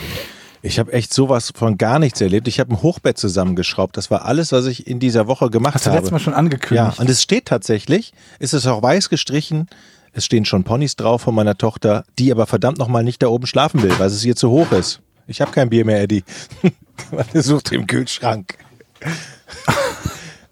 [0.65, 2.47] Ich habe echt sowas von gar nichts erlebt.
[2.47, 3.97] Ich habe ein Hochbett zusammengeschraubt.
[3.97, 5.97] Das war alles, was ich in dieser Woche gemacht Hast du habe.
[5.97, 6.97] letztes Mal schon angekündigt?
[6.97, 9.67] Ja, und es steht tatsächlich, ist es auch weiß gestrichen.
[10.13, 13.45] Es stehen schon Ponys drauf von meiner Tochter, die aber verdammt nochmal nicht da oben
[13.45, 15.01] schlafen will, weil es ihr zu hoch ist.
[15.27, 16.23] Ich habe kein Bier mehr, Eddie.
[17.11, 18.57] Warte, sucht im Kühlschrank.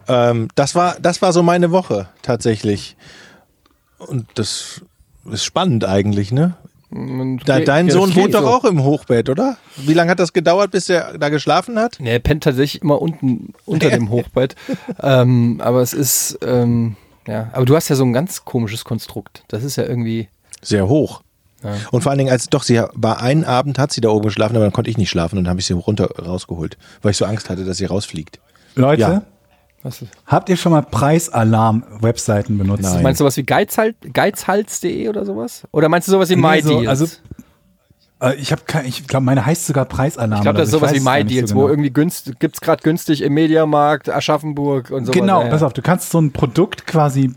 [0.09, 2.97] ähm, das war, das war so meine Woche tatsächlich.
[3.97, 4.81] Und das
[5.29, 6.55] ist spannend eigentlich, ne?
[7.45, 8.47] Da, dein Ja, Sohn wohnt doch so.
[8.47, 9.55] auch im Hochbett, oder?
[9.77, 11.97] Wie lange hat das gedauert, bis er da geschlafen hat?
[12.01, 14.55] Nee, er pennt tatsächlich immer unten unter dem Hochbett.
[15.01, 16.97] ähm, aber es ist, ähm,
[17.27, 19.43] ja, aber du hast ja so ein ganz komisches Konstrukt.
[19.47, 20.27] Das ist ja irgendwie.
[20.61, 21.21] Sehr hoch.
[21.91, 24.55] Und vor allen Dingen, als doch, sie war einen Abend, hat sie da oben geschlafen,
[24.55, 27.17] aber dann konnte ich nicht schlafen und dann habe ich sie runter rausgeholt, weil ich
[27.17, 28.39] so Angst hatte, dass sie rausfliegt.
[28.75, 29.21] Leute, Ja.
[29.83, 32.83] Was ist, habt ihr schon mal Preisalarm-Webseiten benutzt?
[32.83, 33.03] Nein.
[33.03, 35.63] meinst du sowas wie Geizhal geizhals.de oder sowas?
[35.71, 36.65] Oder meinst du sowas wie Nee, MyDeals?
[36.99, 37.05] so, also,
[38.21, 40.33] Äh, ich habe ich glaube, meine heißt sogar Preisalarm.
[40.33, 40.95] ich glaube, das ist sowas so.
[40.95, 41.69] wie es MyDeals, so wo genau.
[41.71, 45.81] irgendwie günstig, gibt's gerade günstig im Mediamarkt, Aschaffenburg und so Genau, ja, pass auf, du
[45.81, 47.31] kannst so ein Produkt quasi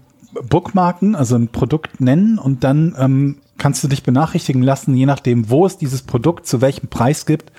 [0.49, 5.49] bookmarken, also ein Produkt nennen und dann ähm, kannst du dich benachrichtigen lassen, je nachdem,
[5.49, 7.53] wo es dieses Produkt zu welchem Preis gibt,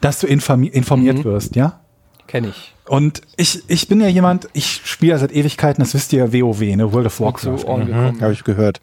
[0.00, 1.24] dass du informi informiert Mhm.
[1.24, 1.80] wirst, ja?
[2.28, 2.74] Kenne ich.
[2.86, 6.32] Und ich, ich bin ja jemand, ich spiele ja seit Ewigkeiten, das wisst ihr ja,
[6.32, 7.64] WoW, ne, World of Warcraft.
[7.66, 8.20] Ohren gekommen.
[8.20, 8.80] Habe ich gehört.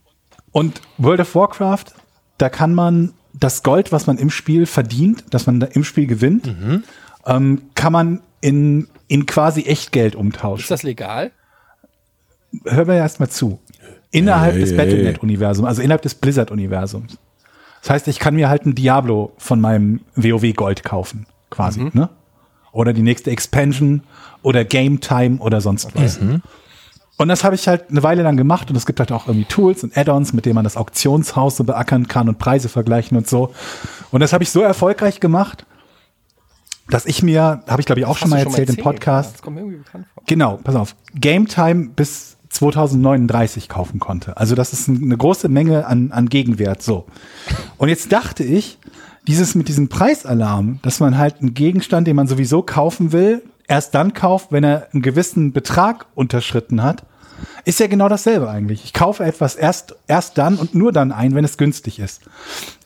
[0.51, 1.85] Und World of Warcraft,
[2.37, 6.07] da kann man das Gold, was man im Spiel verdient, dass man da im Spiel
[6.07, 6.53] gewinnt,
[7.25, 10.65] ähm, kann man in, in quasi Echtgeld Ist umtauschen.
[10.69, 11.31] das legal?
[12.65, 13.59] Hör mir erst mal zu.
[14.11, 14.77] Innerhalb Hey, des hey.
[14.77, 17.17] Battle.net-Universums, also innerhalb des Blizzard-Universums.
[17.81, 22.09] Das heißt, ich kann mir halt ein Diablo von meinem WoW-Gold kaufen, quasi, ne?
[22.75, 24.03] Oder die nächste Expansion
[24.41, 26.19] oder Game Time oder sonst was.
[27.17, 29.45] Und das habe ich halt eine Weile lang gemacht und es gibt halt auch irgendwie
[29.45, 33.29] Tools und Add-ons, mit denen man das Auktionshaus so beackern kann und Preise vergleichen und
[33.29, 33.53] so.
[34.11, 35.65] Und das habe ich so erfolgreich gemacht,
[36.89, 39.43] dass ich mir, habe ich glaube ich auch schon mal du erzählt im Podcast, vor.
[40.27, 40.95] Genau, pass auf.
[41.15, 44.35] Game Time bis 2039 kaufen konnte.
[44.35, 46.81] Also das ist eine große Menge an, an Gegenwert.
[46.81, 47.05] So.
[47.77, 48.77] Und jetzt dachte ich,
[49.27, 53.95] dieses mit diesem Preisalarm, dass man halt einen Gegenstand, den man sowieso kaufen will, erst
[53.95, 57.05] dann kauft, wenn er einen gewissen Betrag unterschritten hat,
[57.65, 58.83] ist ja genau dasselbe eigentlich.
[58.83, 62.21] Ich kaufe etwas erst, erst dann und nur dann ein, wenn es günstig ist.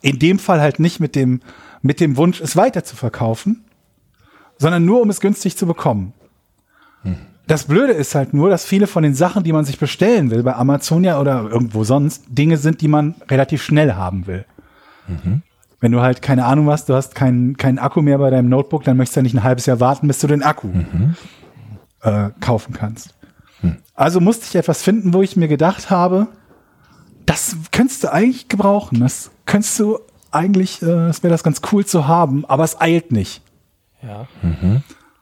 [0.02, 1.42] In dem Fall halt nicht mit dem,
[1.82, 3.64] mit dem Wunsch, es weiter zu verkaufen,
[4.58, 6.14] sondern nur, um es günstig zu bekommen.
[7.48, 10.44] Das Blöde ist halt nur, dass viele von den Sachen, die man sich bestellen will,
[10.44, 14.46] bei Amazon ja oder irgendwo sonst, Dinge sind, die man relativ schnell haben will.
[15.80, 18.84] Wenn du halt keine Ahnung hast, du hast keinen keinen Akku mehr bei deinem Notebook,
[18.84, 20.70] dann möchtest du ja nicht ein halbes Jahr warten, bis du den Akku
[22.02, 23.14] äh, kaufen kannst.
[23.94, 26.28] Also musste ich etwas finden, wo ich mir gedacht habe,
[27.26, 29.02] das könntest du eigentlich gebrauchen.
[29.02, 30.00] Das könntest du
[30.32, 33.42] eigentlich, äh, das wäre das ganz cool zu haben, aber es eilt nicht.
[34.02, 34.28] Ja.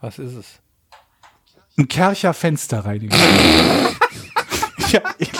[0.02, 0.46] Was ist es?
[1.78, 3.18] Ein Kercher Fensterreiniger.
[4.92, 5.32] ja, ich,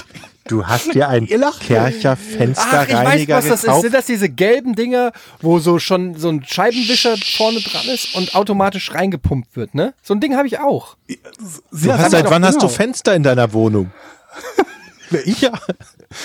[0.48, 1.62] Du hast dir lacht.
[1.62, 3.62] Kercher Ach, ich weiß, Fensterreiniger was das ist.
[3.66, 3.82] gekauft.
[3.82, 8.36] Sind das diese gelben Dinger, wo so schon so ein Scheibenwischer vorne dran ist und
[8.36, 9.94] automatisch reingepumpt wird, ne?
[10.04, 10.98] So ein Ding habe ich auch.
[11.72, 12.84] Du hast, seit wann hast du Fenster?
[12.84, 13.92] Fenster in deiner Wohnung?
[15.40, 15.52] ja,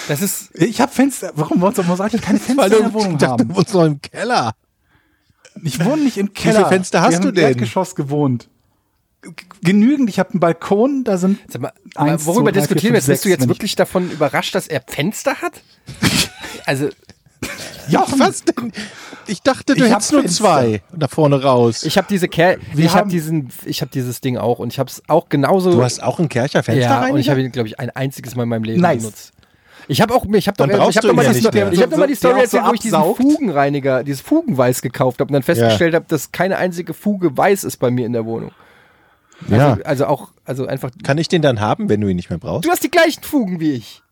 [0.08, 1.32] Das ist, Ich habe Fenster.
[1.34, 3.48] Warum warum sollte ich keine Fenster in der Wohnung ich dachte, haben?
[3.48, 4.52] du wohnst noch im Keller.
[5.62, 6.56] Ich wohne nicht im Keller.
[6.60, 7.44] viele Fenster hast Wir haben du im denn?
[7.48, 8.48] Erdgeschoss gewohnt.
[9.62, 10.08] Genügend.
[10.10, 11.04] Ich habe einen Balkon.
[11.04, 13.06] Da sind sag mal, Eins, worüber zwei, drei, diskutieren wir jetzt?
[13.06, 15.62] Bist du jetzt wirklich davon überrascht, dass er Fenster hat?
[16.66, 16.88] also,
[17.88, 18.72] Ja, was denn?
[19.28, 20.42] Ich dachte, du Ich hab hättest nur Fenster.
[20.44, 21.84] zwei da vorne raus.
[21.84, 24.72] ich habe diese Ker Wir ich habe haben- diesen, ich habe dieses Ding auch und
[24.72, 25.70] ich habe es auch genauso.
[25.70, 28.42] du hast auch einen Kercher ja, und ich habe ihn, glaube ich, ein einziges Mal
[28.44, 29.02] in meinem Leben Nice.
[29.02, 29.32] benutzt.
[29.88, 31.82] Ich habe auch, ich habe doch, ich habe du doch mal ihn ja die ich
[31.82, 33.02] habe doch mal die Story auch so erzählt, wo ich diesen.
[33.02, 37.78] Fugenreiniger, dieses Fugenweiß gekauft habe und dann festgestellt habe, dass keine einzige Fuge weiß ist
[37.78, 38.52] bei mir in der Wohnung.
[39.48, 39.72] Ja.
[39.72, 40.90] Also, also auch, also einfach.
[41.02, 42.64] Kann ich den dann haben, wenn du ihn nicht mehr brauchst?
[42.66, 44.02] Du hast die gleichen Fugen wie ich.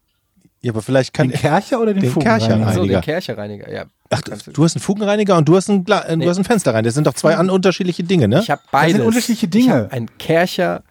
[0.63, 2.49] Ja, aber vielleicht kann Den Kercher oder den, Den Fugenreiniger?
[2.57, 3.01] Kercher So, Reiniger.
[3.01, 3.85] den Kercherreiniger, ja.
[4.11, 6.25] Ach, du- du hast einen Fugenreiniger und du hast ein, Gla äh, Nee.
[6.25, 6.85] du hast ein Fenster rein.
[6.85, 8.41] Das sind doch zwei an unterschiedliche Dinge, ne?
[8.43, 8.97] Ich habe beides.
[8.97, 9.75] sind unterschiedliche Ich Dinge.
[9.85, 10.83] hab ein Kercher.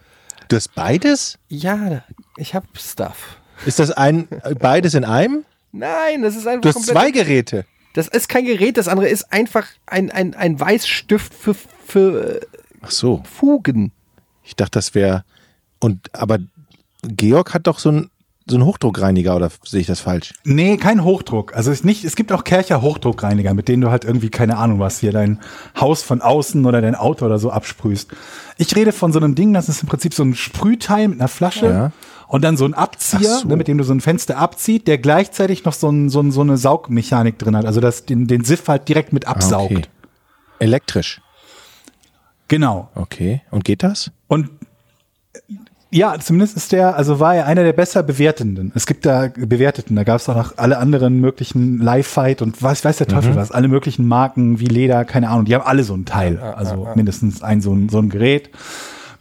[0.48, 1.38] Du hast beides?
[1.50, 2.02] Ja,
[2.38, 3.38] ich habe Stuff.
[3.66, 4.28] Ist das ein
[4.60, 5.46] beides in einem?
[5.72, 7.66] Nein, das ist einfach Du hast zwei Geräte.
[7.94, 11.54] Das ist kein Gerät, das andere ist einfach ein, ein, ein Weißstift für,
[11.86, 12.40] für äh,
[12.82, 13.22] Ach so.
[13.38, 13.92] Fugen.
[14.50, 15.24] Ich dachte, das wäre.
[15.80, 16.40] Und aber
[17.04, 18.10] Georg hat doch so einen
[18.50, 20.34] so einen Hochdruckreiniger oder sehe ich das falsch?
[20.44, 21.56] Nee, kein Hochdruck.
[21.56, 24.80] Also es, nicht, es gibt auch Kercher Hochdruckreiniger, mit denen du halt irgendwie, keine Ahnung
[24.80, 25.40] was, hier dein
[25.80, 28.10] Haus von außen oder dein Auto oder so absprühst.
[28.58, 31.28] Ich rede von so einem Ding, das ist im Prinzip so ein Sprühteil mit einer
[31.28, 31.92] Flasche Ja.
[32.28, 33.48] und dann so ein Abzieher, so.
[33.48, 36.32] ne, mit dem du so ein Fenster abzieht, der gleichzeitig noch so, ein, so, ein,
[36.32, 37.66] so eine Saugmechanik drin hat.
[37.66, 39.72] Also das den, den Siff halt direkt mit absaugt.
[39.74, 39.86] Ah, okay.
[40.58, 41.22] Elektrisch.
[42.48, 42.90] Genau.
[42.96, 43.42] Okay.
[43.52, 44.10] Und geht das?
[44.30, 44.50] Und
[45.92, 48.72] ja, zumindest ist der, also war er einer der besser bewertenden.
[48.76, 52.86] Es gibt da Bewerteten, da gab es auch noch alle anderen möglichen Live-Fight und was
[52.86, 55.96] weiß der Teufel was, alle möglichen Marken wie Leder, keine Ahnung, die haben alle so
[55.96, 58.52] ein Teil, also mindestens ein so ein, so ein Gerät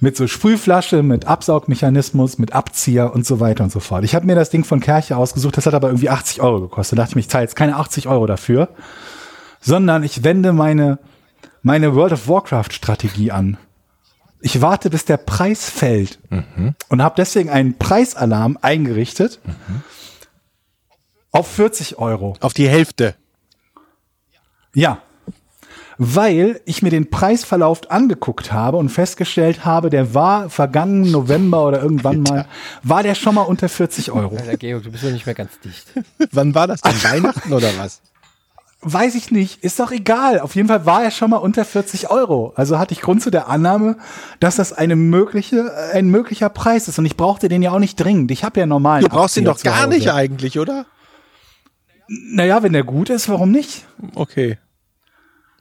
[0.00, 4.04] mit so Sprühflasche, mit Absaugmechanismus, mit Abzieher und so weiter und so fort.
[4.04, 6.98] Ich habe mir das Ding von Kercher ausgesucht, das hat aber irgendwie 80 Euro gekostet.
[6.98, 8.68] Da dachte ich mir, ich zahle jetzt keine 80 Euro dafür,
[9.60, 10.98] sondern ich wende meine,
[11.62, 13.56] meine World of Warcraft Strategie an.
[14.40, 16.18] Ich warte, bis der Preis fällt
[16.88, 19.40] und habe deswegen einen Preisalarm eingerichtet
[21.32, 22.36] auf 40 Euro.
[22.40, 23.14] Auf die Hälfte.
[24.74, 25.02] Ja.
[26.00, 31.82] Weil ich mir den Preisverlauf angeguckt habe und festgestellt habe, der war vergangenen November oder
[31.82, 32.46] irgendwann mal,
[32.84, 34.36] war der schon mal unter 40 Euro.
[34.36, 35.86] Alter, Georg, du bist ja nicht mehr ganz dicht.
[36.30, 37.02] Wann war das denn?
[37.02, 38.00] Weihnachten oder was?
[38.80, 40.38] Weiß ich nicht, ist doch egal.
[40.38, 42.52] Auf jeden Fall war er schon mal unter 40 Euro.
[42.54, 43.96] Also hatte ich Grund zu der Annahme,
[44.38, 46.98] dass das eine mögliche, äh, ein möglicher Preis ist.
[46.98, 48.30] Und ich brauchte den ja auch nicht dringend.
[48.30, 49.02] Ich habe ja normal.
[49.02, 50.86] Du brauchst ihn doch gar nicht eigentlich, oder?
[52.08, 53.84] Naja, wenn der gut ist, warum nicht?
[54.14, 54.58] Okay.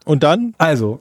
[0.05, 0.53] Und dann?
[0.59, 0.99] Also,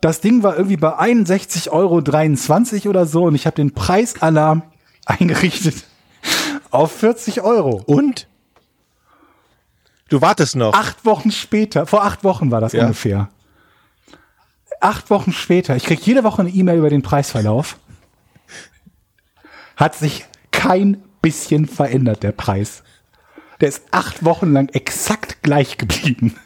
[0.00, 4.62] das Ding war irgendwie bei 61,23 Euro oder so und ich habe den Preisalarm
[5.06, 5.84] eingerichtet
[6.70, 7.82] auf 40 Euro.
[7.86, 8.28] Und?
[10.08, 10.72] Du wartest noch.
[10.74, 12.82] Acht Wochen später, vor acht Wochen war das Ja.
[12.82, 13.28] ungefähr.
[14.80, 17.78] Acht Wochen später, ich krieg jede Woche eine E-Mail über den Preisverlauf.
[19.76, 22.82] Hat sich kein bisschen verändert, der Preis.
[23.60, 26.36] Der ist acht Wochen lang exakt gleich geblieben.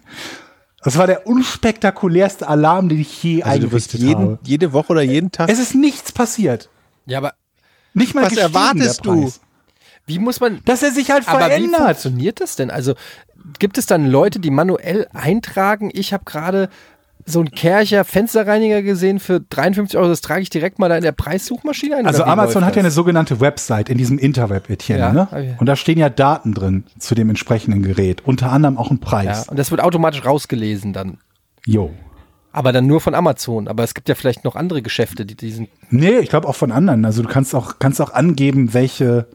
[0.83, 4.39] Das war der unspektakulärste Alarm, den ich je also eingerichtet jeden, habe.
[4.45, 5.51] jede Woche oder jeden Tag.
[5.51, 6.71] Es ist nichts passiert.
[7.07, 7.35] Ja, aber
[7.93, 9.23] Nicht mal Was erwartest der du?
[9.23, 9.41] Preis.
[10.07, 10.61] Wie muss man.
[10.65, 11.81] Dass er sich halt Aber wie verändert.
[11.83, 12.71] funktioniert das denn?
[12.71, 12.95] Also
[13.59, 15.91] gibt es dann Leute, die manuell eintragen?
[15.93, 16.69] Ich habe gerade
[17.27, 20.09] so einen Kercher Fensterreiniger gesehen für 53 Euro.
[20.09, 22.07] Das trage ich direkt mal da in der Preissuchmaschine ein.
[22.07, 25.01] Also Amazon hat ja eine sogenannte Website in diesem Interweb, Etienne.
[25.01, 25.57] Ja, ne?
[25.61, 28.23] Und da stehen ja Daten drin zu dem entsprechenden Gerät.
[28.25, 29.49] Unter anderem auch ein Ja, Preis.
[29.49, 31.19] und das wird automatisch rausgelesen dann.
[31.67, 31.91] Jo.
[32.53, 33.69] Aber dann nur von Amazon.
[33.69, 35.69] Aber es gibt ja vielleicht noch andere Geschäfte, die diesen.
[35.91, 37.05] Nee, ich glaube auch von anderen.
[37.05, 39.29] Also du kannst auch, kannst auch angeben, welche,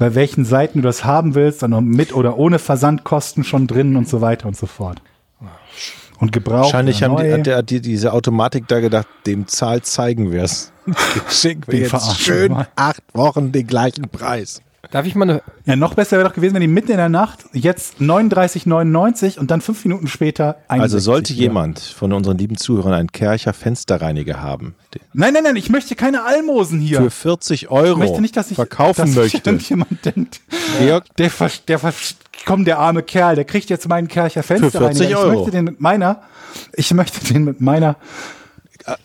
[0.00, 3.96] bei welchen Seiten du das haben willst, dann noch mit oder ohne Versandkosten schon drin
[3.96, 5.02] und so weiter und so fort.
[6.18, 6.64] Und gebraucht.
[6.64, 10.72] Wahrscheinlich haben die, hat, die, diese Automatik da gedacht, dem Zahl zeigen wir es.
[11.28, 12.68] Schicken wir jetzt schön mal.
[12.76, 14.62] acht Wochen den gleichen Preis.
[14.90, 15.42] Darf ich mal eine.
[15.66, 19.50] Ja, noch besser wäre doch gewesen, wenn die mitten in der Nacht jetzt 39,99 und
[19.50, 21.42] dann fünf Minuten später 61 Also sollte wäre.
[21.42, 24.74] jemand von unseren lieben Zuhörern einen Kercher Fensterreiniger haben,
[25.12, 27.02] Nein, nein, nein, ich möchte keine Almosen hier.
[27.02, 29.38] für 40 ich Euro möchte nicht, dass ich verkaufen dass möchte.
[29.50, 30.40] irgendjemand denkt,
[30.80, 32.16] Georg, der, vers- der, vers-
[32.46, 35.36] komm, der arme Kerl, der kriegt jetzt meinen Kercher Fenster 40 Ich Euro.
[35.36, 36.22] möchte den mit meiner,
[36.72, 37.96] ich möchte den mit meiner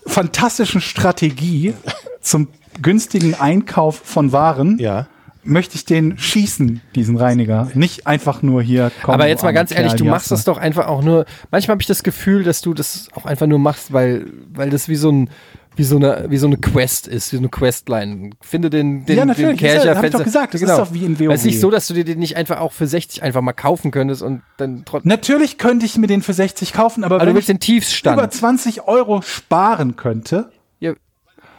[0.07, 1.73] fantastischen Strategie
[2.21, 2.47] zum
[2.82, 5.07] günstigen Einkauf von Waren, ja.
[5.46, 7.70] Möchte ich den schießen, diesen Reiniger.
[7.74, 10.88] Nicht einfach nur hier komm, aber jetzt mal ganz ehrlich, du machst das doch einfach
[10.88, 11.26] auch nur.
[11.52, 14.89] Manchmal habe ich das Gefühl, dass du das auch einfach nur machst, weil, weil das
[14.89, 15.30] wie so ein.
[15.78, 18.30] Wie so, eine, wie so eine Quest ist, wie so eine Questline.
[18.39, 20.70] Finde den, den, Ja, natürlich, den ist ja- Kercher hab ich doch gesagt, das ist
[20.70, 21.34] doch wie in WoW.
[21.34, 23.52] Es ist nicht so, dass du dir den nicht einfach auch für 60 einfach mal
[23.52, 25.10] kaufen könntest und dann trotzdem.
[25.10, 27.60] Natürlich könnte ich mir den für 60 kaufen, aber, Aber wenn du willst ich den
[27.60, 28.18] Tiefstand.
[28.18, 30.50] über 20 Euro sparen könnte,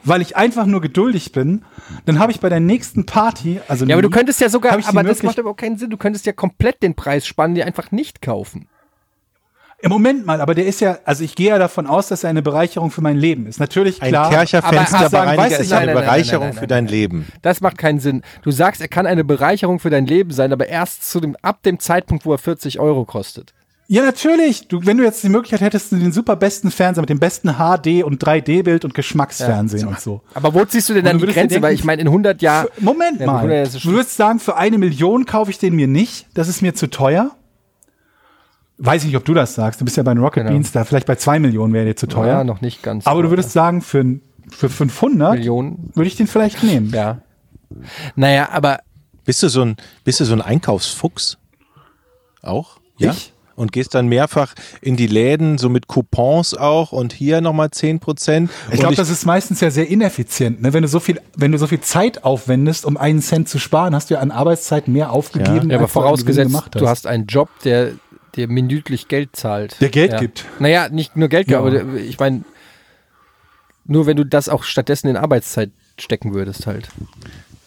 [0.07, 1.65] weil ich einfach nur geduldig bin,
[2.07, 4.73] dann habe ich bei der nächsten Party, also ja, aber du nie, könntest ja sogar,
[4.73, 5.91] aber das macht aber auch keinen Sinn.
[5.91, 8.69] Du könntest ja komplett den Preis spannen, die einfach nicht kaufen.
[9.81, 12.31] Im Moment mal, aber der ist ja, also ich gehe ja davon aus, dass er
[12.31, 13.61] eine Bereicherung für mein Leben ist.
[13.61, 14.31] Natürlich Ein klar.
[14.31, 16.87] Kercher aber- aber sagen, Fensterreiniger weißt du, ist eine nein, Bereicherung nein, nein, für dein
[16.87, 17.27] Leben.
[17.43, 18.23] Das macht keinen Sinn.
[18.41, 21.63] Du sagst, er kann eine Bereicherung für dein Leben sein, aber erst zu dem, ab
[21.63, 23.53] dem Zeitpunkt, wo er 40 Euro kostet.
[23.89, 24.67] Ja, natürlich.
[24.67, 28.03] Du, wenn du jetzt die Möglichkeit hättest, den super besten Fernseher mit dem besten HD
[28.03, 30.23] und 3D-Bild und Geschmacksfernsehen und so.
[30.35, 31.57] Aber wo ziehst du denn dann du die Grenze?
[31.57, 32.67] Weil denken, ich meine, in 100 Jahren.
[32.81, 33.49] Moment Ja, mal.
[33.49, 36.27] ist du würdest sagen, für eine Million kaufe ich den mir nicht.
[36.35, 37.31] Das ist mir zu teuer.
[38.79, 39.81] Weiß ich nicht, ob du das sagst.
[39.81, 40.51] Du bist ja bei den Rocket Genau.
[40.53, 40.85] Beans da.
[40.85, 42.27] Vielleicht bei zwei Millionen wäre dir zu teuer.
[42.39, 43.07] Ja, noch nicht ganz.
[43.07, 44.19] Aber du würdest sagen, für,
[44.51, 45.91] für 500 Millionen.
[45.95, 46.91] würde ich den vielleicht nehmen.
[46.91, 47.19] Ja.
[48.17, 48.81] Naja, aber
[49.25, 51.39] Bist du so ein, bist du so ein Einkaufsfuchs?
[52.43, 52.79] Auch?
[52.99, 53.13] Ja.
[53.13, 53.33] Ich?
[53.57, 58.01] Und gehst dann mehrfach in die Läden, so mit Coupons auch und hier nochmal 10
[58.01, 58.51] Prozent.
[58.71, 60.61] Ich glaube, das ist meistens ja sehr ineffizient.
[60.63, 60.73] Ne?
[60.75, 63.95] Wenn du so viel, wenn du so viel Zeit aufwendest, um einen Cent zu sparen,
[63.95, 65.71] hast du ja an Arbeitszeit mehr aufgegeben.
[65.71, 67.93] Ja, aber als du vorausgesetzt, gemacht du hast einen Job, der
[68.35, 69.81] dir minütlich Geld zahlt.
[69.81, 70.21] Der Geld ja.
[70.21, 70.45] gibt.
[70.59, 71.59] Naja, nicht nur Geld gibt, Ja.
[71.61, 72.45] aber der- ich meine,
[73.87, 76.89] nur wenn du das auch stattdessen in Arbeitszeit stecken würdest halt.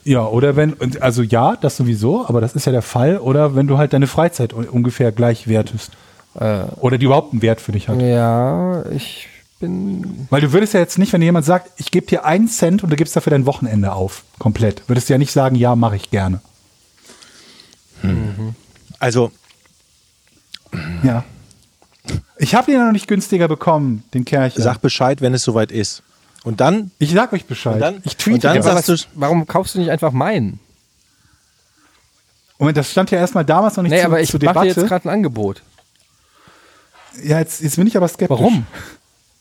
[0.09, 3.19] Ja, oder wenn, und also ja, das sowieso, aber das ist ja der Fall.
[3.19, 5.91] Oder wenn du halt deine Freizeit un- ungefähr gleich wertest.
[6.33, 6.63] Äh.
[6.77, 8.01] Oder die überhaupt einen Wert für dich hat.
[8.01, 9.27] Ja, ich
[9.59, 10.25] bin.
[10.31, 12.83] Weil du würdest ja jetzt nicht, wenn dir jemand sagt, ich gebe dir einen Cent
[12.83, 14.81] und du gibst dafür dein Wochenende auf, komplett.
[14.87, 16.41] Würdest du ja nicht sagen, ja, mache ich gerne.
[18.99, 19.31] Also,
[21.03, 21.23] Ja.
[22.37, 24.61] Ich habe den noch nicht günstiger bekommen, den Kercher.
[24.61, 26.01] sag Bescheid, wenn es soweit ist.
[26.43, 27.75] Und dann, ich sag euch Bescheid.
[27.75, 28.47] Und dann- ich tweete.
[28.47, 30.59] und dann sagst was, du- warum kaufst du nicht einfach meinen?
[32.57, 34.67] Moment, das stand ja erstmal damals noch nicht Nee, zu, aber ich zur Debatte.
[34.67, 35.61] jetzt gerade ein Angebot.
[37.23, 38.37] ja, jetzt, jetzt bin ich aber skeptisch.
[38.37, 38.65] Warum?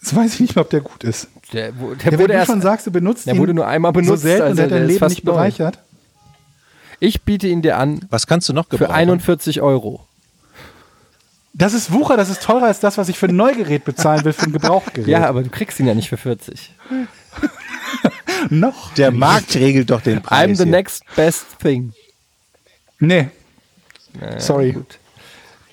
[0.01, 1.29] Jetzt weiß ich nicht mehr, ob der gut ist.
[1.53, 2.47] Der, wo- der Ja, wenn wurde du erst.
[2.51, 4.65] schon sagst, du benutzt der ihn wurde nur einmal so benutzt, selten und also der
[4.67, 5.33] hat der dein ist Leben nicht neu.
[5.33, 5.79] bereichert.
[7.01, 8.95] Ich biete ihn dir an was kannst du noch für gebrauchen?
[8.95, 10.05] 41 Euro.
[11.59, 14.33] Das ist Wucher, das ist teurer als das, was ich für ein Neugerät bezahlen will,
[14.33, 15.09] für ein Gebrauchgerät.
[15.09, 16.73] Ja, aber du kriegst ihn ja nicht für 40.
[18.51, 18.95] noch.
[18.95, 20.49] Der Markt regelt doch den Preis.
[20.49, 20.71] I'm the hier.
[20.71, 21.93] next best thing.
[23.01, 23.29] Nee.
[24.39, 24.73] Sorry.
[24.73, 24.99] Gut.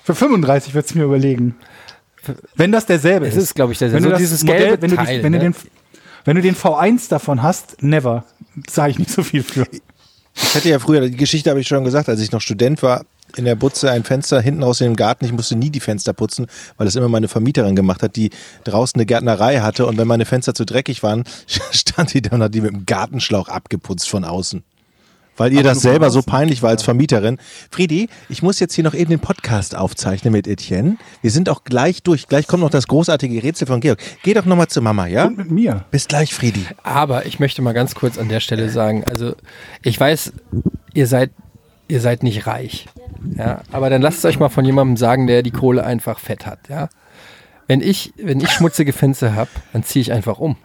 [0.02, 1.54] Für 35 würde es mir überlegen.
[2.56, 3.44] Wenn das derselbe Es ist.
[3.44, 5.32] ist, glaube ich, der wenn so du das dieses Modell, gelbe wenn du, Teil, wenn,
[5.32, 5.44] du ne?
[5.44, 5.54] den,
[6.24, 8.24] wenn du den V1 davon hast, never.
[8.68, 9.66] Sage ich nicht so viel für.
[10.34, 13.04] Ich hatte ja früher, die Geschichte habe ich schon gesagt, als ich noch Student war,
[13.36, 15.24] in der Butze ein Fenster hinten raus in dem Garten.
[15.24, 18.30] Ich musste nie die Fenster putzen, weil das immer meine Vermieterin gemacht hat, die
[18.64, 19.86] draußen eine Gärtnerei hatte.
[19.86, 22.86] Und wenn meine Fenster zu dreckig waren, stand die da und hat die mit dem
[22.86, 24.64] Gartenschlauch abgeputzt von außen.
[25.36, 27.38] Weil ihr das nur von selber so peinlich war als Vermieterin.
[27.70, 30.96] Friedi, ich muss jetzt hier noch eben den Podcast aufzeichnen mit Etienne.
[31.20, 32.26] Wir sind auch gleich durch.
[32.26, 33.98] Gleich kommt noch das großartige Rätsel von Georg.
[34.22, 35.26] Geh doch nochmal zu Mama, ja?
[35.26, 35.84] Und mit mir.
[35.90, 36.64] Bis gleich, Friedi.
[36.82, 39.34] Aber ich möchte mal ganz kurz an der Stelle sagen, also
[39.82, 40.32] ich weiß,
[40.94, 41.32] ihr seid,
[41.88, 42.86] ihr seid nicht reich.
[43.36, 46.46] Ja, aber dann lasst es euch mal von jemandem sagen, der die Kohle einfach fett
[46.46, 46.88] hat, ja.
[47.68, 50.56] Wenn ich, wenn ich schmutzige Fenster habe, dann ziehe ich einfach um.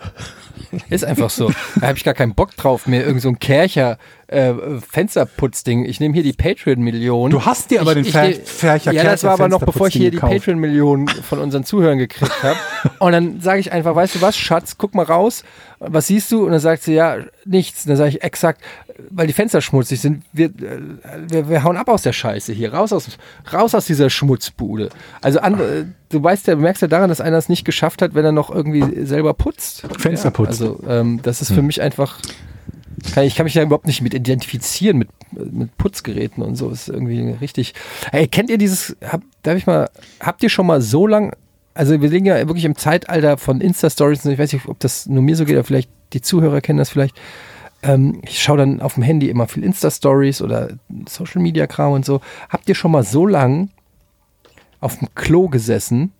[0.91, 1.51] Ist einfach so.
[1.79, 3.97] Da habe ich gar keinen Bock drauf, mir irgend so ein Kercher
[4.27, 4.53] äh,
[4.87, 5.83] Fensterputzding.
[5.85, 7.31] Ich nehme hier die Patreon-Millionen.
[7.31, 10.11] Du hast dir aber den Fer- Fercher Ja, das war aber noch bevor ich hier
[10.11, 10.31] die gekauft.
[10.31, 12.57] Patreon-Millionen von unseren Zuhörern gekriegt habe.
[12.99, 15.43] Und dann sage ich einfach, weißt du was, Schatz, guck mal raus.
[15.79, 16.45] Was siehst du?
[16.45, 17.85] Und dann sagt sie, ja, nichts.
[17.85, 18.61] Und dann sage ich exakt,
[19.09, 20.79] weil die Fenster schmutzig sind, wir, äh,
[21.27, 22.73] wir, wir hauen ab aus der Scheiße hier.
[22.73, 23.07] Raus aus,
[23.51, 24.89] raus aus dieser Schmutzbude.
[25.21, 28.13] Also an, äh, du weißt ja, merkst ja daran, dass einer es nicht geschafft hat,
[28.13, 29.83] wenn er noch irgendwie selber putzt.
[29.97, 30.61] Fenster ja, putzt.
[30.61, 32.19] Also ähm, das ist für mich einfach.
[33.13, 36.69] Kann, ich kann mich ja überhaupt nicht mit identifizieren mit, mit Putzgeräten und so.
[36.69, 37.73] Ist irgendwie richtig.
[38.11, 38.95] Hey, kennt ihr dieses?
[39.03, 39.89] Hab, darf ich mal?
[40.19, 41.33] Habt ihr schon mal so lang?
[41.73, 44.25] Also wir liegen ja wirklich im Zeitalter von Insta-Stories.
[44.25, 46.89] Ich weiß nicht, ob das nur mir so geht, aber vielleicht die Zuhörer kennen das
[46.89, 47.19] vielleicht.
[47.83, 50.69] Ähm, ich schaue dann auf dem Handy immer viel Insta-Stories oder
[51.09, 52.21] Social-Media-Kram und so.
[52.49, 53.69] Habt ihr schon mal so lang
[54.79, 56.11] auf dem Klo gesessen,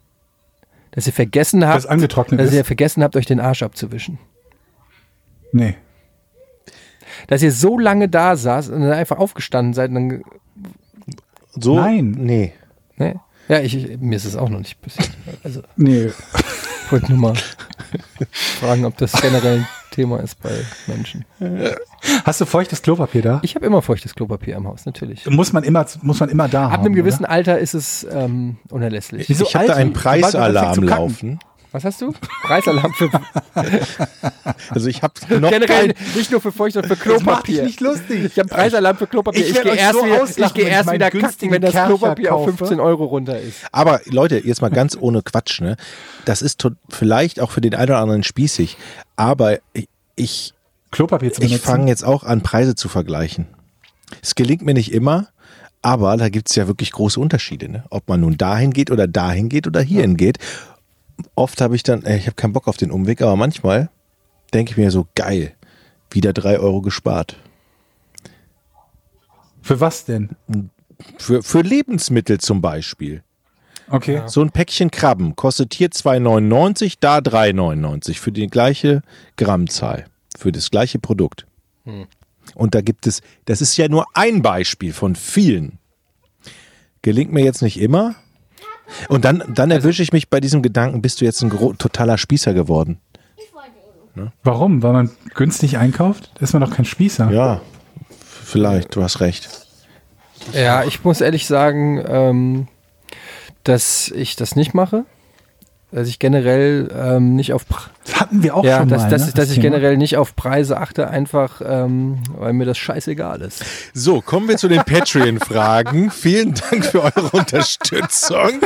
[0.92, 4.18] dass ihr vergessen habt, Das angetrocknet dass ihr vergessen habt, euch den Arsch abzuwischen?
[5.52, 5.76] Nee.
[7.28, 10.24] dass ihr so lange da saß und dann einfach aufgestanden seid und dann,
[11.52, 11.76] So?
[11.76, 12.16] Nein.
[12.18, 12.54] Nee.
[12.98, 13.20] ne?
[13.50, 15.10] Ja, ich, ich, mir ist es auch noch nicht passiert.
[15.44, 16.06] Also, Nee.
[16.86, 17.34] ich wollte nur mal
[18.60, 20.50] fragen, ob das generell ein Thema ist bei
[20.88, 21.26] Menschen.
[22.24, 23.40] Hast du feuchtes Klopapier da?
[23.44, 25.30] Ich habe immer feuchtes Klopapier im Haus, natürlich.
[25.30, 26.74] Muss man immer, muss man immer da haben.
[26.74, 27.32] Ab einem gewissen Oder?
[27.32, 29.30] Alter ist es ähm, unerlässlich.
[29.30, 31.40] Wieso Ich habe da einen Preisalarm laufen.
[31.74, 32.14] Was hast du?
[32.44, 33.10] Preisalarm für
[34.70, 37.64] Also ich habe noch generell kein, nicht nur für Feucht, sondern für Das macht Klopapier.
[37.64, 38.26] nicht lustig.
[38.26, 39.42] Ich habe Preisalarm für Klopapier.
[39.46, 41.72] Ich Ich, gehe erst, so wieder, ich geh wenn ich erst wieder kacken, wenn das
[41.72, 42.58] Kercher Klopapier auf kaufe.
[42.58, 43.60] 15 Euro runter ist.
[43.72, 45.78] Aber Leute, jetzt mal ganz ohne Quatsch, ne?
[46.26, 48.78] Das ist vielleicht auch für den einen oder anderen spießig,
[49.16, 50.54] aber ich, ich,
[50.92, 51.66] Klopapier zu ich benutzen.
[51.66, 53.48] fange jetzt auch an, Preise zu vergleichen.
[54.22, 55.28] Es gelingt mir nicht immer,
[55.82, 57.86] aber da gibt's ja wirklich große Unterschiede, ne?
[57.90, 60.38] Ob man nun dahin geht oder dahin geht oder hierhin geht.
[61.36, 63.90] Oft habe ich dann, äh, ich habe keinen Bock auf den Umweg, aber manchmal
[64.54, 65.54] denke ich mir so, geil,
[66.10, 67.38] wieder drei Euro gespart.
[69.62, 70.36] Für was denn?
[71.18, 73.24] Für, für Lebensmittel zum Beispiel.
[73.90, 74.24] Okay.
[74.28, 79.02] So ein Päckchen Krabben kostet hier 2,99, da 3,99 für die gleiche
[79.36, 80.06] Grammzahl,
[80.38, 81.46] für das gleiche Produkt.
[82.56, 85.78] Und da gibt es, das ist ja nur ein Beispiel von vielen.
[87.02, 88.16] Gelingt mir jetzt nicht immer.
[89.10, 92.54] Und dann, dann erwische ich mich bei diesem Gedanken, bist du jetzt ein totaler Spießer
[92.54, 93.00] geworden?
[94.44, 94.84] Warum?
[94.84, 96.32] Weil man günstig einkauft?
[96.40, 97.32] Ist man doch kein Spießer.
[97.32, 97.62] Ja,
[98.20, 99.50] vielleicht, du hast recht.
[100.54, 102.68] Ja, ich muss ehrlich sagen, ähm,
[103.64, 105.06] dass ich das nicht mache.
[105.94, 109.10] Dass ich generell ähm, nicht auf Pre Das hatten wir auch ja, schon dass, mal.
[109.10, 109.64] dass, ne, ich- dass ich Thema.
[109.76, 113.66] generell nicht auf Preise achte, einfach ähm, weil mir das scheißegal ist.
[113.94, 116.10] So, kommen wir zu den Patreon-Fragen.
[116.12, 118.62] Vielen Dank für eure Unterstützung.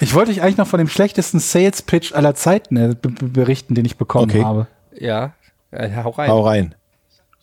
[0.00, 3.96] Ich wollte euch eigentlich noch von dem schlechtesten Sales-Pitch aller Zeiten äh, berichten, den ich
[3.96, 4.44] bekommen Okay.
[4.44, 4.66] habe.
[4.98, 5.32] Ja,
[5.70, 6.30] äh, hau rein.
[6.30, 6.74] Hau rein.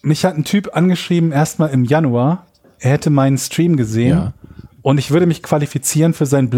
[0.03, 2.45] Mich hat ein Typ angeschrieben, erstmal im Januar.
[2.79, 4.34] Er hätte meinen Stream gesehen Ja.
[4.82, 6.49] und ich würde mich qualifizieren für sein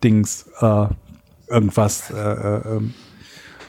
[0.00, 2.94] Blablabla-Dings, äh, irgendwas, äh, äh, ähm,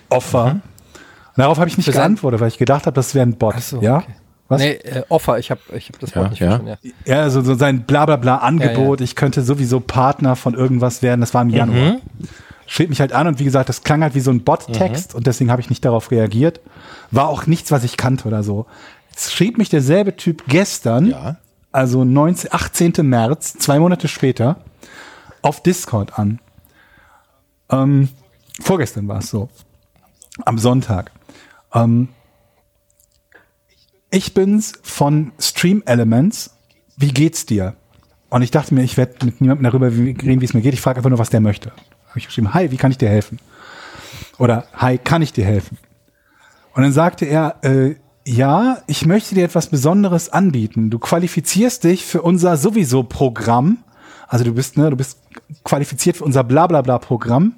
[0.09, 0.45] Offer.
[0.53, 3.55] Und darauf habe ich nicht geantwortet, weil ich gedacht habe, das wäre ein Bot.
[3.57, 3.97] Ach so, ja?
[3.97, 4.15] okay.
[4.49, 4.59] Was?
[4.59, 6.47] Nee, äh, Offer, ich habe ich hab das Wort Ja, nicht ja.
[6.49, 6.77] verstanden.
[7.05, 7.15] Ja.
[7.15, 11.41] Ja, also so sein Blablabla-Angebot, Ja, ich könnte sowieso Partner von irgendwas werden, das war
[11.41, 11.97] im Januar.
[12.67, 15.25] Schrieb mich halt an und wie gesagt, das klang halt wie so ein Bot-Text und
[15.25, 16.59] deswegen habe ich nicht darauf reagiert.
[17.11, 18.65] War auch nichts, was ich kannte oder so.
[19.09, 21.37] Jetzt schrieb mich derselbe Typ gestern, Ja.
[21.71, 22.93] also 19, 18.
[23.03, 24.57] März, zwei Monate später,
[25.41, 26.39] auf Discord an.
[27.69, 28.09] Ähm,
[28.61, 29.49] vorgestern war es so.
[30.45, 31.11] Am Sonntag.
[31.73, 32.09] Ähm,
[34.09, 36.55] ich bin's von Stream Elements.
[36.97, 37.75] Wie geht's dir?
[38.29, 40.73] Und ich dachte mir, ich werde mit niemandem darüber reden, wie es mir geht.
[40.73, 41.71] Ich frage einfach nur, was der möchte.
[42.09, 43.39] Habe ich geschrieben, hi, wie kann ich dir helfen?
[44.37, 45.77] Oder hi, kann ich dir helfen?
[46.73, 50.89] Und dann sagte er, äh, ja, ich möchte dir etwas Besonderes anbieten.
[50.89, 53.79] Du qualifizierst dich für unser sowieso Programm.
[54.31, 55.19] Also du bist, ne, du bist
[55.65, 57.55] qualifiziert für unser Blablabla Programm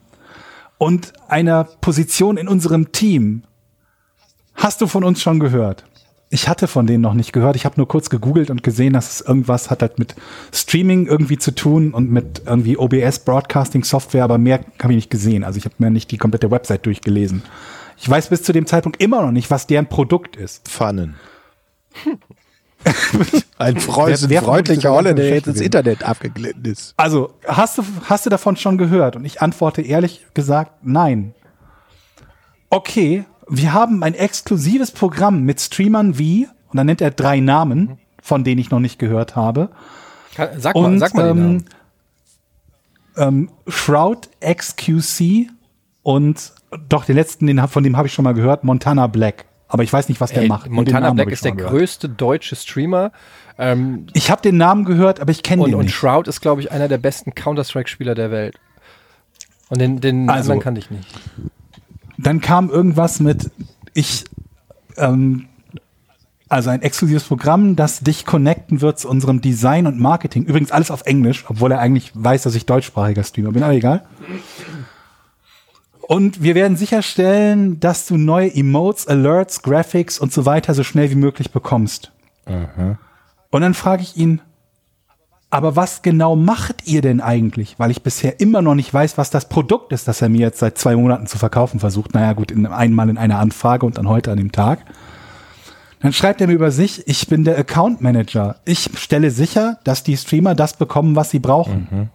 [0.80, 3.43] und einer Position in unserem Team.
[4.55, 5.86] Hast du von uns schon gehört?
[6.32, 7.55] Ich hatte von denen noch nicht gehört.
[7.55, 10.15] Ich habe nur kurz gegoogelt und gesehen, dass es irgendwas hat halt mit
[10.51, 15.11] Streaming irgendwie zu tun und mit irgendwie OBS Broadcasting Software, aber mehr habe ich nicht
[15.11, 15.43] gesehen.
[15.43, 17.43] Also ich habe mir nicht die komplette Website durchgelesen.
[17.99, 20.67] Ich weiß bis zu dem Zeitpunkt immer noch nicht, was deren Produkt ist.
[20.67, 21.17] Pfannen.
[23.58, 25.62] Ein Freund, Wer- wer freundlicher Holländer, der jetzt ins?
[25.62, 26.94] Internet abgeglitten ist.
[26.98, 29.16] Also, hast du, hast du davon schon gehört?
[29.16, 31.34] Und ich antworte ehrlich gesagt, nein.
[32.70, 38.00] Okay, wir haben ein exklusives Programm mit Streamern wie, und dann nennt er drei Namen,
[38.22, 39.70] von denen ich noch nicht gehört habe.
[40.58, 41.66] Sag mal, Und sag mal den ähm, Namen.
[43.18, 45.50] ähm, Shroud XQC
[46.02, 46.54] und
[46.90, 49.46] doch den letzten, den, von dem habe ich schon mal gehört, Montana Black.
[49.74, 50.69] Aber ich weiß nicht, was der Ey, macht.
[50.69, 51.71] Montana Black ist der gehört.
[51.71, 53.11] größte deutsche Streamer.
[53.57, 55.95] Ähm, Ich habe den Namen gehört, aber ich kenne und, den und nicht.
[55.95, 58.59] Shroud ist, glaube ich, einer der besten Counter-Strike-Spieler der Welt.
[59.69, 61.07] Und den, den Also- anderen kannte ich nicht.
[62.19, 63.49] dann kam irgendwas mit,
[63.95, 64.26] ich,
[64.97, 65.47] ähm,
[66.49, 70.43] also ein exklusives Programm, das dich connecten wird zu unserem Design und Marketing.
[70.43, 74.03] Übrigens alles auf Englisch, obwohl er eigentlich weiß, dass ich deutschsprachiger Streamer bin, aber egal.
[76.14, 81.09] Und wir werden sicherstellen, dass du neue Emotes, Alerts, Graphics und so weiter so schnell
[81.09, 82.11] wie möglich bekommst.
[83.49, 84.39] Und dann frage ich ihn,
[85.49, 87.80] aber was genau macht ihr denn eigentlich?
[87.80, 90.59] Weil ich bisher immer noch nicht weiß, was das Produkt ist, das er mir jetzt
[90.59, 92.14] seit zwei Monaten zu verkaufen versucht.
[92.14, 94.86] Naja, gut, in, einmal in einer Anfrage und dann heute an dem Tag.
[95.99, 98.57] Dann schreibt er mir über sich, ich bin der Account Manager.
[98.66, 102.11] Ich stelle sicher, dass die Streamer das bekommen, was sie brauchen.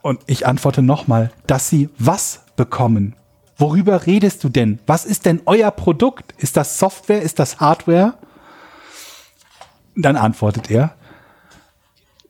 [0.00, 3.16] Und ich antworte nochmal, dass sie was bekommen.
[3.56, 4.80] Worüber redest du denn?
[4.86, 6.34] Was ist denn euer Produkt?
[6.38, 7.22] Ist das Software?
[7.22, 8.14] Ist das Hardware?
[9.96, 10.94] Dann antwortet er,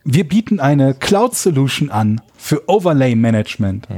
[0.04, 3.88] wir bieten eine Cloud-Solution an für Overlay-Management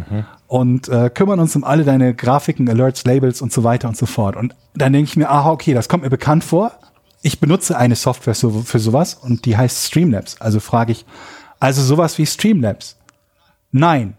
[0.46, 4.06] und äh, kümmern uns um alle deine Grafiken, Alerts, Labels und so weiter und so
[4.06, 4.36] fort.
[4.36, 6.72] Und dann denke ich mir, aha, okay, das kommt mir bekannt vor.
[7.22, 10.40] Ich benutze eine Software so, für sowas und die heißt Streamlabs.
[10.40, 11.04] Also frage ich,
[11.58, 12.96] also sowas wie Streamlabs?
[13.72, 14.16] Nein.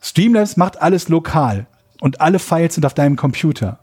[0.00, 1.66] Streamlabs macht alles lokal
[2.00, 3.78] und alle Files sind auf deinem Computer.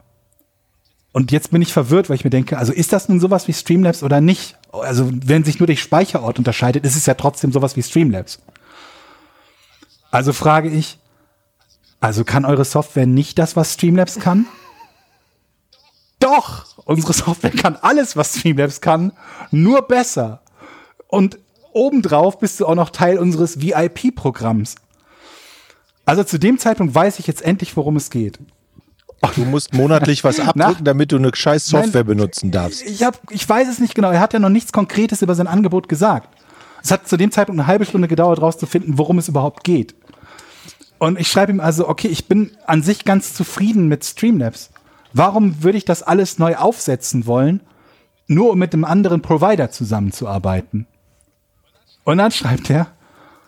[1.13, 3.53] Und jetzt bin ich verwirrt, weil ich mir denke, also ist das nun sowas wie
[3.53, 4.57] Streamlabs oder nicht?
[4.71, 8.39] Also wenn sich nur der Speicherort unterscheidet, ist es ja trotzdem sowas wie Streamlabs.
[10.11, 10.99] Also frage ich,
[11.99, 14.45] also kann eure Software nicht das, was Streamlabs kann?
[16.19, 19.13] Doch, unsere Software kann alles, was Streamlabs kann,
[19.51, 20.41] nur besser.
[21.07, 21.39] Und
[21.73, 24.75] obendrauf bist du auch noch Teil unseres VIP-Programms.
[26.07, 28.39] Also zu dem Zeitpunkt weiß ich jetzt endlich, worum es geht.
[29.35, 32.81] Du musst monatlich was abdrücken, damit du eine scheiß Software benutzen darfst.
[32.83, 34.11] Ich, hab, ich weiß es nicht genau.
[34.11, 36.29] Er hat ja noch nichts Konkretes über sein Angebot gesagt.
[36.81, 39.95] Es hat zu dem Zeitpunkt eine halbe Stunde gedauert, rauszufinden, worum es überhaupt geht.
[40.97, 44.69] Und ich schreibe ihm also, okay, ich bin an sich ganz zufrieden mit Streamlabs.
[45.11, 47.59] Warum würde ich das alles neu aufsetzen wollen,
[48.27, 50.87] nur um mit einem anderen Provider zusammenzuarbeiten?
[52.05, 52.87] Und dann schreibt er,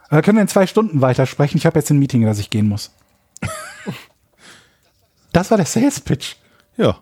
[0.10, 1.57] äh, können wir in zwei Stunden weitersprechen?
[1.57, 2.91] Ich habe jetzt ein Meeting, das ich gehen muss.
[5.32, 6.38] Das war der Sales Pitch.
[6.76, 6.97] Ja.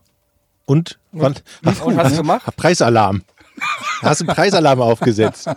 [0.65, 2.45] Und, wann, Was und hast du gemacht?
[2.57, 3.21] Preisalarm.
[4.01, 5.47] Hast du einen Preisalarm aufgesetzt?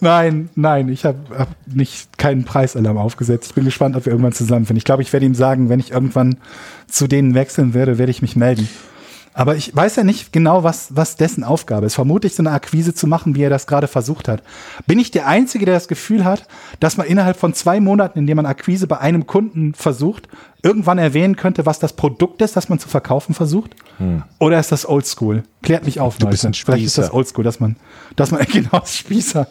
[0.00, 3.48] Nein, nein, ich habe hab nicht keinen Preisalarm aufgesetzt.
[3.48, 4.76] Ich bin gespannt, ob wir irgendwann zusammenfinden.
[4.76, 6.36] Ich glaube, ich werde ihm sagen, wenn ich irgendwann
[6.86, 8.68] zu denen wechseln werde, werde ich mich melden.
[9.38, 11.94] Aber ich weiß ja nicht genau, was, was dessen Aufgabe ist.
[11.94, 14.42] Vermutlich so eine Akquise zu machen, wie er das gerade versucht hat.
[14.88, 16.48] Bin ich der Einzige, der das Gefühl hat,
[16.80, 20.26] dass man innerhalb von zwei Monaten, in dem man Akquise bei einem Kunden versucht,
[20.64, 23.76] irgendwann erwähnen könnte, was das Produkt ist, das man zu verkaufen versucht?
[24.40, 25.44] Oder ist das Oldschool?
[25.62, 26.18] Klärt mich auf, Hm.
[26.18, 26.50] Du bist Leute.
[26.50, 27.14] ein Vielleicht ist das Spießer.
[27.16, 27.76] Oldschool, dass man,
[28.16, 29.46] dass man genau das Spießer.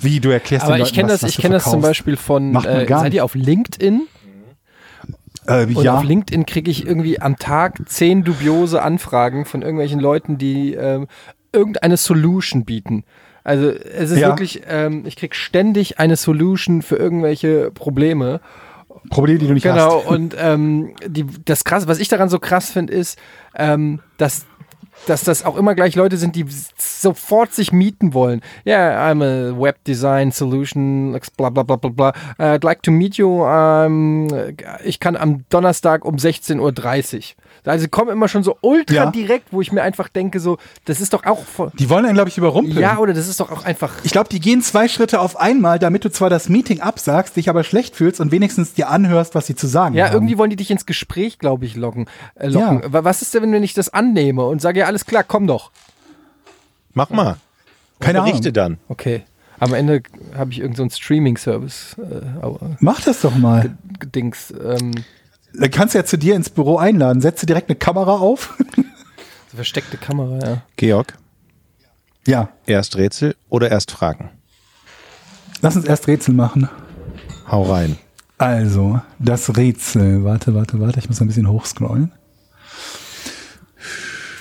[0.00, 1.80] Wie du erklärst Aber den ich Leuten kenne was, das, was ich kenne das zum.
[1.80, 4.08] Beispiel von, äh, seid ihr auf LinkedIn?
[5.46, 10.00] Äh, Und ja, auf LinkedIn kriege ich irgendwie am Tag zehn dubiose Anfragen von irgendwelchen
[10.00, 11.06] Leuten, die ähm,
[11.52, 13.04] irgendeine Solution bieten.
[13.44, 14.28] Also es ist Ja.
[14.28, 18.40] wirklich, ähm, ich krieg ständig eine Solution für irgendwelche Probleme.
[19.10, 20.06] Probleme, die du nicht Genau, hast.
[20.08, 23.18] und ähm, die, das krass, was ich daran so krass finde, ist,
[23.54, 24.46] ähm, dass,
[25.06, 28.40] dass das auch immer gleich Leute sind, die sofort sich mieten wollen.
[28.66, 32.12] Yeah, I'm a web design solution, bla bla bla bla bla.
[32.38, 33.44] I'd like to meet you.
[33.44, 34.28] Um,
[34.84, 37.22] ich kann am Donnerstag um 16.30 Uhr.
[37.64, 39.10] Also sie kommen immer schon so ultra Ja.
[39.10, 42.14] direkt, wo ich mir einfach denke, so, das ist doch auch voll, Die wollen einen,
[42.14, 42.78] glaube ich, überrumpeln.
[42.78, 43.92] ja, oder das ist doch auch einfach.
[44.04, 47.48] Ich glaube, die gehen zwei Schritte auf einmal, damit du zwar das Meeting absagst, dich
[47.48, 50.12] aber schlecht fühlst und wenigstens dir anhörst, was sie zu sagen Ja, haben.
[50.14, 52.06] irgendwie wollen die dich ins Gespräch, glaube ich, locken.
[52.34, 52.82] Äh, locken.
[52.82, 52.92] Ja.
[52.92, 55.70] Wa- Was ist denn, wenn ich das annehme und sage, ja, alles klar, komm doch.
[56.92, 57.36] Mach mal.
[58.00, 58.52] Keine Berichte Ahnung.
[58.52, 58.78] dann.
[58.88, 59.22] Okay.
[59.60, 60.02] Am Ende
[60.36, 62.46] habe ich irgendeinen so Streaming-Service äh,
[62.80, 63.76] Mach das doch mal.
[64.14, 64.52] Dings.
[64.62, 64.92] Ähm,
[65.56, 67.20] Dann kannst du ja zu dir ins Büro einladen.
[67.20, 68.56] Setze direkt eine Kamera auf.
[68.76, 70.62] so versteckte Kamera, ja.
[70.76, 71.16] Georg,
[72.26, 74.30] ja, erst Rätsel oder erst Fragen?
[75.64, 76.68] lass uns erst Rätsel machen.
[77.50, 77.96] Hau rein.
[78.36, 80.22] Also, das Rätsel.
[80.24, 80.98] Warte, warte, warte.
[80.98, 82.12] Ich muss ein bisschen hochscrollen.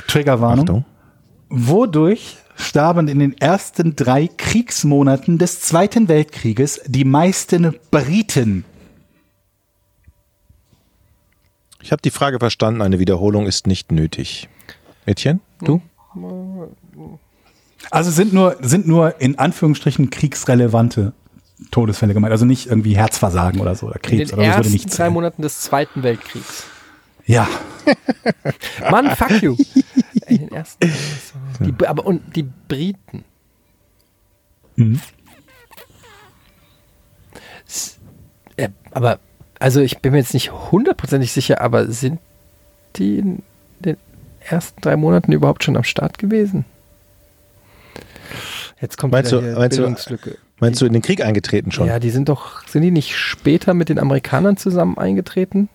[0.07, 0.66] Triggerwarnung.
[0.66, 0.86] Achtung.
[1.49, 8.66] Wodurch starben in den ersten drei Kriegsmonaten des Zweiten Weltkrieges die meisten Briten?
[11.84, 14.47] Ich habe die Frage verstanden, eine Wiederholung ist nicht nötig.
[15.05, 15.81] Mädchen, du?
[17.91, 21.11] Also sind nur, sind nur in Anführungsstrichen kriegsrelevante
[21.71, 22.31] Todesfälle gemeint.
[22.31, 24.47] Also nicht irgendwie Herzversagen oder so oder In Krebs den oder so.
[24.49, 25.13] Das würde ersten nicht drei zählen.
[25.13, 26.65] Monaten des Zweiten Weltkriegs.
[27.25, 27.47] Ja,
[28.91, 29.55] Mann, fuck you.
[30.27, 30.91] In den ersten.
[31.59, 33.23] Die, aber und die Briten.
[37.67, 37.97] S-
[38.57, 39.19] äh, aber,
[39.64, 42.20] also ich bin mir jetzt nicht hundertprozentig sicher, aber sind
[42.97, 43.43] die in
[43.80, 43.95] den
[44.41, 46.66] ersten drei Monaten überhaupt schon am Start gewesen?
[48.82, 50.38] Jetzt kommt Meinst du- hier meinst du- Bildungslücke.
[50.59, 51.88] Meinst du in den Krieg eingetreten schon?
[51.88, 55.70] Ja, die sind doch, sind die nicht später mit den Amerikanern zusammen eingetreten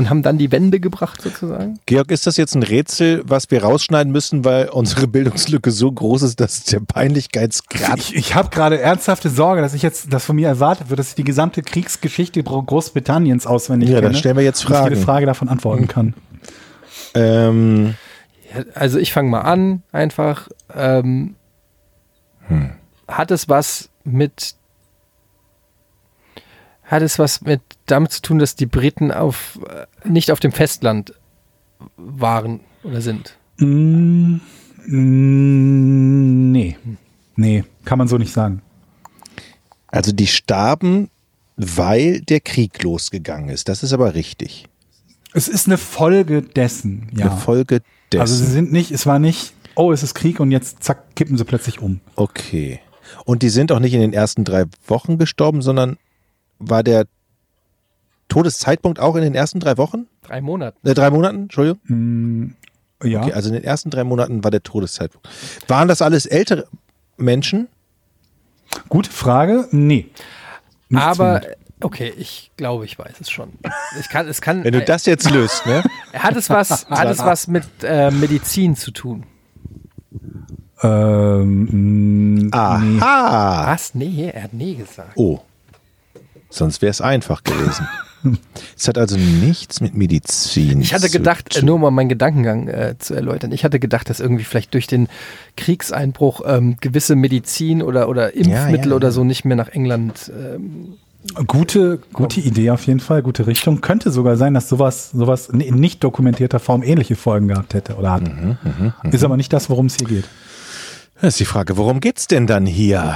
[0.00, 1.78] und haben dann die Wende gebracht sozusagen?
[1.86, 6.22] Georg, ist das jetzt ein Rätsel, was wir rausschneiden müssen, weil unsere Bildungslücke so groß
[6.22, 7.98] ist, dass der Peinlichkeitsgrad.
[7.98, 11.10] ich, ich habe gerade ernsthafte Sorge, dass ich jetzt, dass von mir erwartet wird, dass
[11.10, 14.08] ich die gesamte Kriegsgeschichte Gro- Großbritanniens auswendig Ja, kenne.
[14.08, 15.04] dann stellen wir jetzt und ich jede Fragen.
[15.04, 16.14] Frage davon antworten kann.
[17.14, 17.94] Ähm,
[18.54, 20.48] Ja, also ich fange mal an, einfach.
[20.74, 21.34] Ähm,
[23.06, 24.54] Hat es was mit
[26.90, 30.50] hat es was mit damit zu tun, dass die Briten auf äh, nicht auf dem
[30.50, 31.14] Festland
[31.96, 33.36] waren oder sind?
[33.58, 34.38] Mm,
[34.86, 36.76] mm, nee.
[37.36, 38.60] Nee, kann man so nicht sagen.
[39.86, 41.10] also die starben,
[41.56, 43.68] weil der Krieg losgegangen ist.
[43.68, 44.66] Das ist aber richtig.
[45.32, 47.30] Es ist eine Folge dessen, ja.
[47.30, 47.82] Eine Folge
[48.12, 48.20] dessen.
[48.20, 51.38] Also sie sind nicht, es war nicht, oh, es ist Krieg und jetzt zack, kippen
[51.38, 52.00] sie plötzlich um.
[52.16, 52.80] okay.
[53.24, 55.96] Und die sind auch nicht in den ersten drei Wochen gestorben, sondern
[56.60, 57.06] war der
[58.28, 60.06] Todeszeitpunkt auch in den ersten drei Wochen?
[60.22, 60.76] Drei Monate.
[60.84, 61.42] Äh, drei Monaten?
[61.42, 62.54] Entschuldigung.
[63.02, 63.22] Ja.
[63.22, 65.28] Okay, also in den ersten drei Monaten war der Todeszeitpunkt.
[65.68, 66.66] Waren das alles ältere
[67.16, 67.68] Menschen?
[68.88, 69.66] Gute Frage.
[69.72, 70.06] Nee.
[70.88, 71.56] Nicht Aber zwingend.
[71.80, 73.52] okay, ich glaube, ich weiß es schon.
[73.98, 74.62] Ich kann, es kann.
[74.62, 75.82] Wenn du das jetzt löst, ne?
[76.14, 79.24] hat es was, hat es was mit äh, Medizin zu tun?
[80.82, 83.72] Ähm, mm, Aha.
[83.72, 83.94] Was?
[83.94, 85.12] Nee, er hat nee gesagt.
[85.16, 85.40] Oh.
[86.50, 87.88] Sonst wäre es einfach gewesen.
[88.76, 91.66] Es hat also nichts mit Medizin Ich hatte zu gedacht, äh, tun.
[91.66, 94.86] nur um mal meinen Gedankengang äh, zu erläutern, ich hatte gedacht, dass irgendwie vielleicht durch
[94.86, 95.08] den
[95.56, 99.12] Kriegseinbruch ähm, gewisse Medizin oder, oder Impfmittel ja, oder ja.
[99.12, 100.98] so nicht mehr nach England ähm,
[101.46, 103.82] Gute, gute Idee auf jeden Fall, gute Richtung.
[103.82, 108.12] Könnte sogar sein, dass sowas, sowas in nicht dokumentierter Form ähnliche Folgen gehabt hätte oder
[108.12, 108.22] hat.
[109.12, 110.24] Ist aber nicht das, worum es hier geht.
[111.20, 113.14] Das ist die Frage, worum geht's denn dann hier?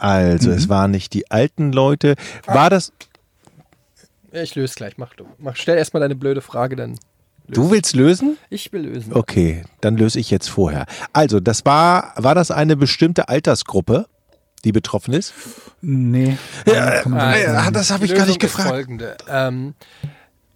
[0.00, 0.56] Also, Mhm.
[0.56, 2.14] es waren nicht die alten Leute.
[2.46, 2.92] War das.
[4.32, 5.24] Ja, ich löse gleich, mach du.
[5.38, 6.98] Mach, stell erstmal deine blöde Frage, dann.
[7.48, 8.36] Du willst lösen?
[8.50, 9.14] Ich will lösen.
[9.14, 10.84] Okay, dann löse ich jetzt vorher.
[11.14, 14.06] Also, das war, war das eine bestimmte Altersgruppe,
[14.64, 15.32] die betroffen ist?
[15.80, 16.36] Nee.
[16.66, 17.72] so nicht sagen.
[17.72, 19.16] das habe Die Lösung ist Folgende.
[19.30, 19.74] Ähm,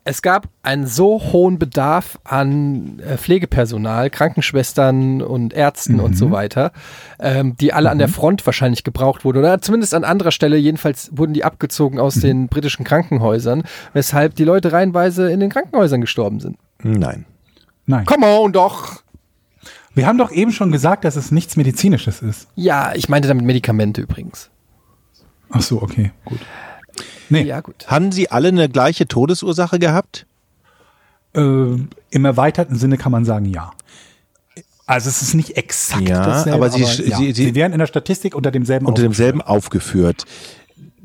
[0.04, 6.72] es gab einen so hohen Bedarf an äh, Pflegepersonal, Krankenschwestern und Ärzten und so weiter,
[7.20, 10.56] ähm, die alle an der Front wahrscheinlich gebraucht wurden oder zumindest an anderer Stelle.
[10.56, 16.00] Jedenfalls wurden die abgezogen aus den britischen Krankenhäusern, weshalb die Leute reihenweise in den Krankenhäusern
[16.00, 16.58] gestorben sind.
[16.82, 17.24] Nein.
[17.86, 18.04] Nein.
[18.04, 19.02] Come on, doch!
[19.94, 22.48] Wir haben doch eben schon gesagt, dass es nichts Medizinisches ist.
[22.56, 24.50] Ja, ich meinte damit Medikamente übrigens.
[25.50, 26.38] Ach so, okay, gut.
[27.28, 27.86] Nee, Ja, gut.
[27.88, 30.26] Haben sie alle eine gleiche Todesursache gehabt?
[31.34, 31.40] äh,
[32.10, 33.70] im erweiterten Sinne kann man sagen, ja.
[34.84, 36.86] Also es ist nicht exakt Ja, dasselbe, aber sie- ja.
[36.88, 39.18] sie- sie- sie wären in der Statistik unter demselben Unter aufgeführt.
[39.18, 40.24] demselben aufgeführt.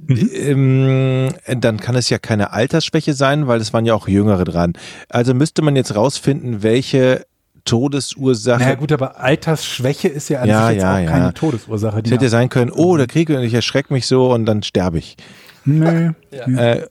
[0.09, 4.73] Ähm, dann kann es ja keine Altersschwäche sein, weil es waren ja auch Jüngere dran.
[5.09, 7.25] Also müsste man jetzt rausfinden, welche
[7.65, 8.59] Todesursache.
[8.63, 11.09] Naja gut, aber Altersschwäche ist ja an Ja, sich jetzt ja, auch ja.
[11.09, 12.01] keine Todesursache.
[12.03, 14.45] Die es hätte ja sein können, oh, der Krieg und ich erschrecke mich so und
[14.45, 15.17] dann sterbe ich.
[15.67, 16.11] Nö.
[16.31, 16.87] Äh,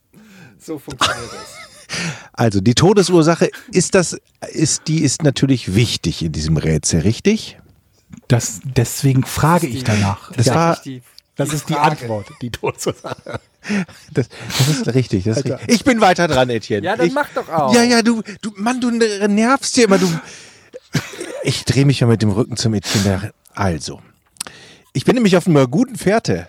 [0.58, 1.98] So funktioniert das.
[2.32, 4.16] also die Todesursache ist das,
[4.52, 7.58] ist die ist natürlich wichtig in diesem Rätsel, richtig?
[8.28, 10.32] Das, deswegen frage ich danach.
[10.32, 10.80] Das ja, war,
[11.36, 11.74] das ist die.
[11.74, 13.40] Antwort, die Todesursache.
[14.12, 15.24] das, das ist richtig.
[15.24, 15.68] Das ist richtig.
[15.68, 16.86] Ich bin weiter dran, Etienne.
[16.86, 17.74] Ja, dann ich, mach doch auch.
[17.74, 19.98] Ja, ja, du, du, Mann, du nervst hier immer.
[19.98, 20.08] Du,
[21.42, 23.32] ich drehe mich mal mit dem Rücken zum Etienne.
[23.54, 24.00] Also,
[24.92, 26.48] ich bin nämlich auf einer guten Fährte.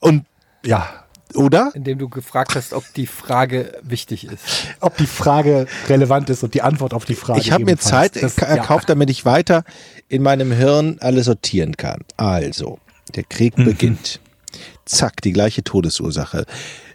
[0.00, 0.26] Und,
[0.64, 1.04] Ja,
[1.36, 1.70] oder?
[1.74, 4.42] Indem du gefragt hast, ob die Frage wichtig ist.
[4.80, 7.40] ob die Frage relevant ist und die Antwort auf die Frage.
[7.40, 7.78] Ich habe mir.
[7.78, 8.46] Zeit Das- ja.
[8.46, 9.64] erkauft, damit ich weiter
[10.08, 12.00] in meinem Hirn alles sortieren kann.
[12.16, 12.78] Also,
[13.14, 13.64] der Krieg Mhm.
[13.64, 14.20] beginnt.
[14.84, 16.44] Zack, die gleiche Todesursache.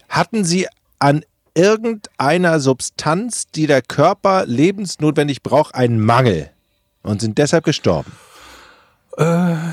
[0.09, 0.67] Hatten Sie
[0.99, 1.23] an
[1.53, 6.49] irgendeiner Substanz, die der Körper lebensnotwendig braucht, einen Mangel
[7.03, 8.11] und sind deshalb gestorben?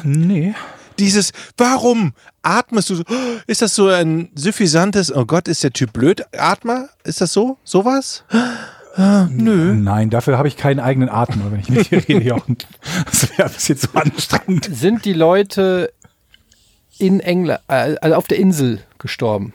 [0.04, 0.54] Nee.
[0.98, 2.12] Dieses, warum
[2.42, 3.04] atmest du so?
[3.46, 6.24] Ist das so ein suffisantes, oh Gott, ist der Typ blöd?
[6.36, 6.88] Atmer?
[7.04, 7.58] Ist das so?
[7.64, 8.24] Sowas?
[8.96, 9.74] Nö.
[9.74, 12.58] Nein, dafür habe ich keinen eigenen Atem, wenn ich mit dir rede, Jochen.
[13.06, 14.68] Das wäre ein bisschen zu anstrengend.
[14.70, 15.92] Sind die Leute
[16.98, 19.54] in England, äh, also auf der Insel gestorben?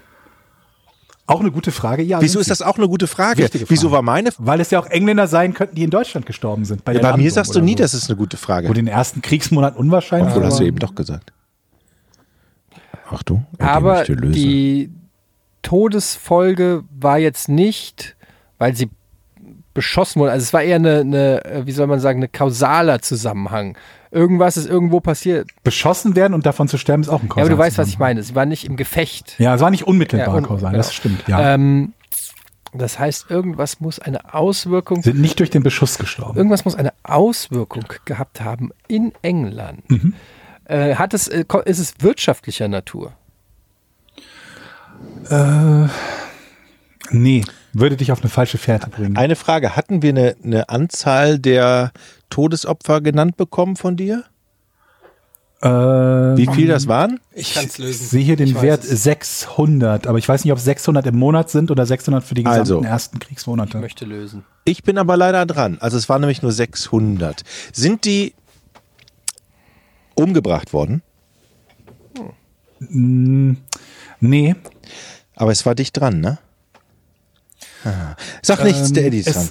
[1.29, 2.03] Auch eine gute Frage.
[2.03, 3.47] Ja, Wieso ist das auch eine gute Frage?
[3.47, 3.65] Frage.
[3.69, 6.85] Wieso war meine Weil es ja auch Engländer sein könnten, die in Deutschland gestorben sind.
[6.85, 7.77] Bei, Ja, bei mir sagst du nie, so.
[7.79, 8.67] das ist eine gute Frage.
[8.67, 10.29] Gut, in den ersten Kriegsmonaten unwahrscheinlich.
[10.33, 11.33] Obwohl hast du aber- eben doch gesagt.
[13.09, 13.45] Achtung.
[13.57, 14.33] er Aber möchte lösen.
[14.33, 14.91] die
[15.61, 18.15] Todesfolge war jetzt nicht,
[18.57, 18.89] weil sie
[19.73, 20.31] beschossen wurde.
[20.31, 23.77] Also es war eher eine, eine wie soll man sagen, eine kausaler Zusammenhang.
[24.11, 25.49] Irgendwas ist irgendwo passiert.
[25.63, 27.99] Beschossen werden und davon zu sterben ist auch ein Ja, aber du weißt, was ich
[27.99, 28.23] meine.
[28.23, 29.35] Sie war nicht im Gefecht.
[29.39, 30.77] Ja, es war nicht unmittelbar Ja, un- kausal, genau.
[30.77, 31.27] das stimmt.
[31.27, 31.53] Ja.
[31.55, 31.93] Ähm,
[32.73, 36.37] das heißt, irgendwas muss eine Auswirkung, Sind nicht durch den Beschuss gestorben.
[36.37, 39.89] irgendwas muss eine Auswirkung gehabt haben in England.
[39.89, 40.13] Mhm.
[40.65, 43.13] Äh, hat es, äh, ist es wirtschaftlicher Natur?
[47.11, 47.43] Nee,
[47.73, 49.17] würde dich auf eine falsche Fährte bringen.
[49.17, 49.75] Eine Frage.
[49.75, 51.91] Hatten wir eine, eine Anzahl der
[52.29, 54.23] Todesopfer genannt bekommen von dir?
[55.61, 57.19] Äh, Wie viel das waren?
[57.33, 59.03] Ich kann es Ich sehe hier den Wert es.
[59.03, 62.59] 600, aber ich weiß nicht, ob 600 im Monat sind oder 600 für die gesamten
[62.61, 62.83] Also.
[62.83, 63.77] ersten Kriegsmonate.
[63.77, 64.45] Ich möchte lösen.
[64.65, 65.77] Ich bin aber leider dran.
[65.79, 67.43] Also es waren nämlich nur 600.
[67.73, 68.33] Sind die
[70.13, 71.01] umgebracht worden?
[72.79, 74.55] Nee,
[75.35, 76.37] Aber es war dicht dran, ne?
[77.83, 78.15] Ah.
[78.41, 79.49] Sag nichts, Ähm, der Eddie ist es- dran.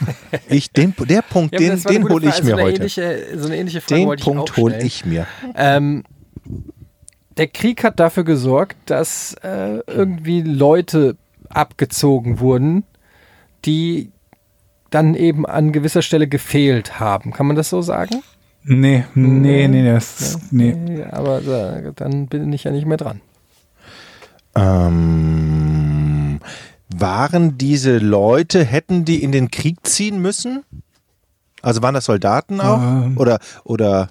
[0.48, 2.76] Ich, den, der Punkt, den, den hole ich mir heute.
[2.76, 5.26] Ähnliche, so eine ähnliche Frage Den wollte ich Punkt hole ich mir.
[5.54, 6.04] Ähm,
[7.36, 11.16] der Krieg hat dafür gesorgt, dass äh, irgendwie Leute
[11.48, 12.84] abgezogen wurden,
[13.64, 14.10] die
[14.90, 17.32] dann eben an gewisser Stelle gefehlt haben.
[17.32, 18.22] Kann man das so sagen?
[18.64, 20.76] nee, nee, nee, das, nee.
[20.98, 23.20] Ja, aber äh, dann bin ich ja nicht mehr dran.
[24.54, 26.38] Ähm,
[26.96, 30.64] waren diese Leute, hätten die in den Krieg ziehen müssen?
[31.62, 32.80] Also waren das Soldaten auch?
[32.82, 33.16] Ähm.
[33.18, 34.08] Oder, oder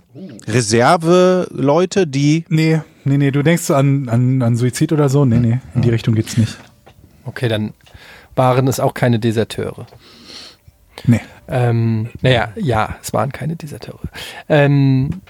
[0.48, 2.46] Reserveleute, die.
[2.50, 5.26] Nee, Nee, nee, du denkst an, an, an Suizid oder so?
[5.26, 6.56] Nee, nee, in die Richtung geht's nicht.
[7.26, 7.74] Okay, dann
[8.36, 9.88] waren es auch keine Deserteure.
[11.06, 11.20] Nee.
[11.48, 14.00] Ähm, naja, ja, es waren keine Deserteure.
[14.48, 15.22] Ähm,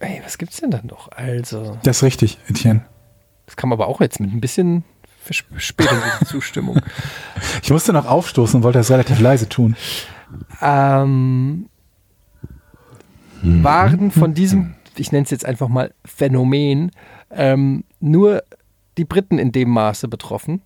[0.00, 1.12] ey, was gibt's denn dann noch?
[1.12, 2.84] Also, Das ist richtig, Etienne.
[3.46, 4.82] das kam aber auch jetzt mit ein bisschen
[5.20, 6.80] Verspätung, diese Zustimmung.
[7.62, 9.76] Ich musste noch aufstoßen und wollte das relativ leise tun.
[10.60, 11.68] ähm,
[13.42, 16.90] waren von diesem, ich nenne es jetzt einfach mal Phänomen,
[17.30, 18.42] ähm, nur
[18.98, 20.62] die Briten in dem Maße betroffen?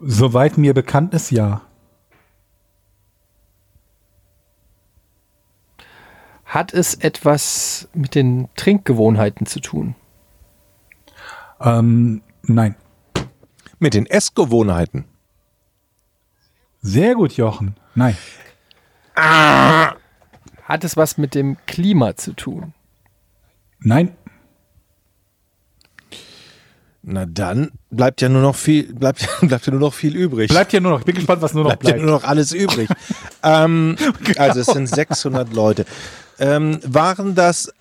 [0.00, 1.62] Soweit mir bekannt ist, ja.
[6.44, 9.94] Hat es etwas mit den Trinkgewohnheiten zu tun?
[11.60, 12.74] Ähm, nein.
[13.82, 15.06] Mit den Essgewohnheiten.
[16.82, 17.74] Sehr gut, Jochen.
[17.96, 18.16] Nein.
[19.16, 22.74] Hat es was mit dem Klima zu tun?
[23.80, 24.16] Nein.
[27.02, 30.48] Na dann bleibt ja nur noch viel, bleibt, bleibt ja nur noch viel übrig.
[30.48, 32.04] Bleibt ja nur noch, ich bin gespannt, was nur noch bleibt ja bleibt.
[32.04, 32.88] nur noch alles übrig.
[33.42, 33.96] ähm,
[34.36, 35.86] Also es sind 600 Leute.
[36.38, 37.72] Ähm, waren das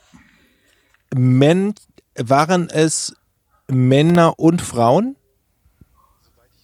[1.13, 1.75] Men
[2.15, 3.15] waren es
[3.67, 5.15] Männer und Frauen?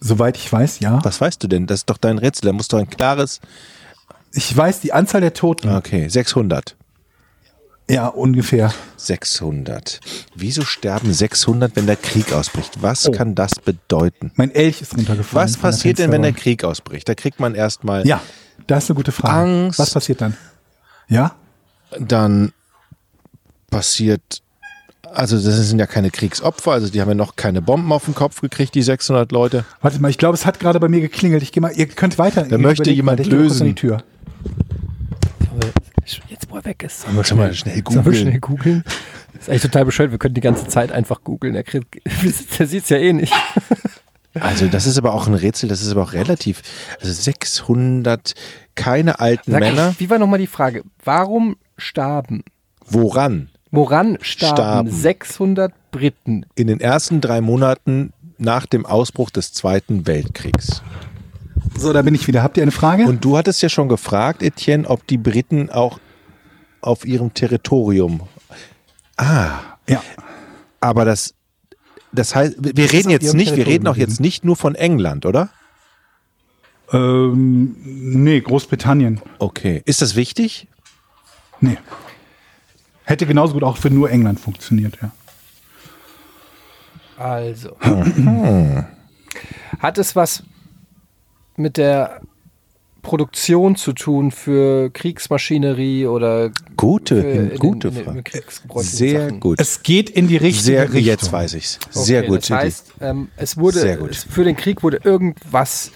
[0.00, 1.00] Soweit ich weiß, ja.
[1.04, 1.66] Was weißt du denn?
[1.66, 2.46] Das ist doch dein Rätsel.
[2.46, 3.40] Da muss doch ein klares.
[4.32, 5.68] Ich weiß die Anzahl der Toten.
[5.74, 6.76] Okay, 600.
[7.90, 8.72] Ja, ungefähr.
[8.98, 10.00] 600.
[10.34, 12.82] Wieso sterben 600, wenn der Krieg ausbricht?
[12.82, 13.12] Was Oh.
[13.12, 14.30] kann das bedeuten?
[14.36, 15.48] Mein Elch ist runtergefallen.
[15.48, 16.32] Was passiert denn, wenn der.
[16.34, 17.08] Krieg ausbricht?
[17.08, 18.20] Da kriegt man erstmal, Ja,
[18.66, 19.34] das ist eine gute Frage.
[19.34, 19.78] Angst.
[19.78, 20.36] Was passiert dann?
[21.08, 21.34] Ja?
[21.98, 22.52] dann
[23.70, 24.42] passiert,
[25.12, 28.14] also das sind ja keine Kriegsopfer, also die haben ja noch keine Bomben auf den
[28.14, 29.64] Kopf gekriegt, die 600 Leute.
[29.80, 31.42] Warte mal, ich glaube, es hat gerade bei mir geklingelt.
[31.42, 32.42] Ich gehe mal, ihr könnt weiter.
[32.44, 33.66] Da möchte jemand ich lösen.
[33.66, 34.02] Die Tür.
[36.28, 37.02] Jetzt, wo er weg ist.
[37.02, 38.16] Sollen wir schon mal schnell Sollen wir googeln?
[38.16, 38.84] schnell googeln?
[39.34, 40.10] Das ist eigentlich total bescheuert.
[40.10, 41.52] Wir können die ganze Zeit einfach googeln.
[41.54, 41.96] Der, kriegt-
[42.58, 43.32] der sieht es ja eh nicht.
[44.34, 46.62] Also das ist aber auch ein Rätsel, das ist aber auch relativ,
[47.00, 48.34] also 600,
[48.76, 49.94] keine alten Sag, Männer.
[49.98, 50.84] Wie war nochmal die Frage?
[51.02, 52.44] Warum starben,
[52.86, 53.50] Woran?
[53.70, 54.90] Woran starben, Starben.
[54.90, 56.46] 600 Briten?
[56.54, 60.82] In den ersten drei Monaten nach dem Ausbruch des Zweiten Weltkriegs.
[61.76, 62.42] So, da bin ich wieder.
[62.42, 63.04] Habt ihr eine Frage?
[63.04, 65.98] Und du hattest ja schon gefragt, Etienne, ob die Briten auch
[66.80, 68.22] auf ihrem Territorium.
[69.16, 69.58] Ah,
[69.88, 70.02] ja.
[70.80, 71.34] aber das,
[72.12, 75.26] das heißt, wir ist reden jetzt nicht, wir reden auch jetzt nicht nur von England,
[75.26, 75.50] oder?
[76.92, 79.20] Ähm, nee, Großbritannien.
[79.38, 79.82] Okay.
[79.84, 80.68] Ist das wichtig?
[81.60, 81.76] Nee.
[83.08, 85.10] Hätte genauso gut auch für nur England funktioniert, ja.
[87.16, 87.74] Also.
[89.78, 90.42] Hat es was
[91.56, 92.20] mit der
[93.00, 99.40] Produktion zu tun für Kriegsmaschinerie oder Gute, für gute in Sehr Sachen?
[99.40, 99.58] gut.
[99.58, 101.00] Es geht in die richtige Sehr, Richtung.
[101.00, 101.78] jetzt weiß ich's.
[101.90, 102.42] Sehr Okay, gut.
[102.42, 104.10] Das heißt, ähm, es wurde Sehr gut.
[104.10, 105.92] Es, für den Krieg wurde irgendwas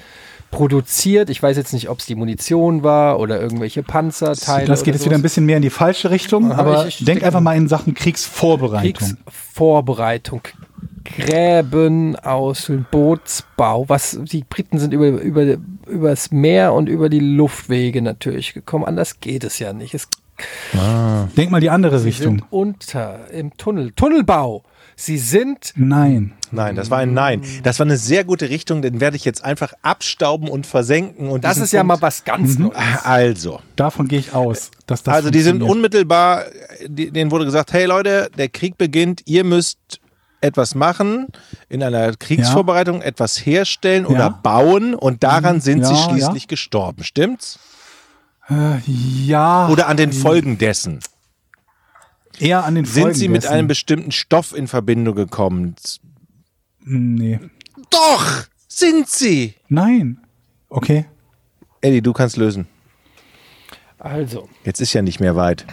[0.53, 1.29] produziert.
[1.31, 4.67] Ich weiß jetzt nicht, ob es die Munition war oder irgendwelche Panzerteile.
[4.69, 5.23] Das geht jetzt wieder ein sowas.
[5.33, 7.95] bisschen mehr in die falsche Richtung, Aha, aber ich- ich denk einfach mal in Sachen
[7.95, 9.17] Kriegsvorbereitung.
[9.27, 10.43] Kriegsvorbereitung.
[11.05, 13.89] Gräben aus Bootsbau.
[13.89, 15.57] Was die Briten sind über über
[15.89, 18.85] übers Meer und über die Luftwege natürlich gekommen.
[18.85, 19.95] Anders geht es ja nicht.
[19.95, 20.07] Es
[21.37, 22.43] Denk mal die andere Richtung.
[22.51, 24.63] unter im Tunnel Tunnelbau.
[25.05, 26.33] Sie sind Nein.
[26.53, 27.43] Nein, das war ein Nein.
[27.65, 31.29] Das war eine sehr gute Richtung, den werde ich jetzt einfach abstauben und versenken.
[31.29, 32.77] Und das ist ja mal Punkt- was ganz Neues.
[33.03, 36.45] Also, Davon gehe ich aus, dass das also die sind unmittelbar,
[36.87, 39.79] denen wurde gesagt, hey Leute, der Krieg beginnt, ihr müsst
[40.41, 41.27] etwas machen,
[41.69, 44.29] in einer Kriegsvorbereitung etwas herstellen oder Ja.
[44.29, 47.59] bauen und daran sind sie Ja, schließlich gestorben, stimmt's?
[48.49, 49.69] Äh, ja.
[49.69, 51.01] Oder an den Folgen dessen.
[52.39, 53.53] Eher an den Sind sie mit dessen.
[53.55, 55.75] einem bestimmten Stoff in Verbindung gekommen?
[56.85, 57.39] Nee.
[57.91, 59.55] Doch, sind sie.
[59.69, 60.19] Nein.
[60.69, 61.07] Okay.
[61.81, 62.67] Eddie, du kannst lösen.
[63.99, 65.67] Also, Jetzt ist ja nicht mehr weit.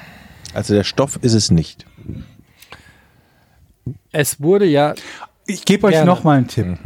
[0.53, 1.85] Also der Stoff ist es nicht.
[4.11, 4.95] es wurde ja
[5.47, 6.05] Ich gebe euch Gerne.
[6.05, 6.77] noch mal einen Tipp.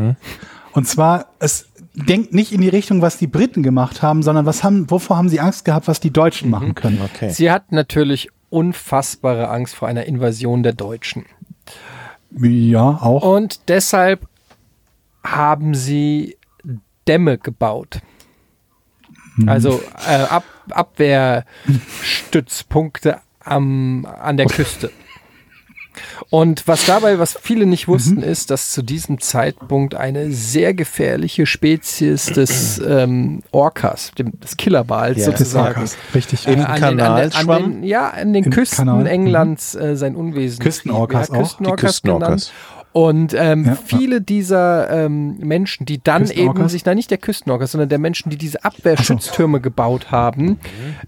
[0.71, 4.63] Und zwar, es denkt nicht in die Richtung, was die Briten gemacht haben, sondern was
[4.63, 7.01] haben, wovor haben sie Angst gehabt, was die Deutschen machen können.
[7.01, 7.29] Okay.
[7.31, 11.25] Sie hat natürlich unfassbare Angst vor einer Invasion der Deutschen.
[12.31, 13.23] Ja, auch.
[13.23, 14.27] Und deshalb
[15.23, 16.37] haben sie
[17.07, 18.01] Dämme gebaut.
[19.47, 24.91] Also äh, Ab Abwehrstützpunkte am, an der Küste.
[26.29, 28.23] Und was dabei, was viele nicht wussten, Mhm.
[28.23, 35.15] ist, dass zu diesem Zeitpunkt eine sehr gefährliche Spezies des ähm, Orcas, dem, des Killerwals.
[35.15, 35.97] Des sozusagen, Orcas.
[36.13, 36.47] Richtig.
[36.47, 37.63] Im äh, an Kanal den, an den, schwamm?
[37.63, 39.05] an den, ja, an den Im Küsten Kanal, mhm.
[39.07, 40.59] Englands äh, sein Unwesen.
[40.59, 41.29] Küstenorcas.
[41.29, 41.39] Ja, auch?
[41.41, 42.51] Küstenorcas Die Küstenorcas.
[42.93, 47.71] Und ähm, Ja, viele dieser ähm, Menschen, die dann eben sich, nein, nicht der Küstenorcas,
[47.71, 50.59] sondern der Menschen, die diese Abwehrschütztürme gebaut haben,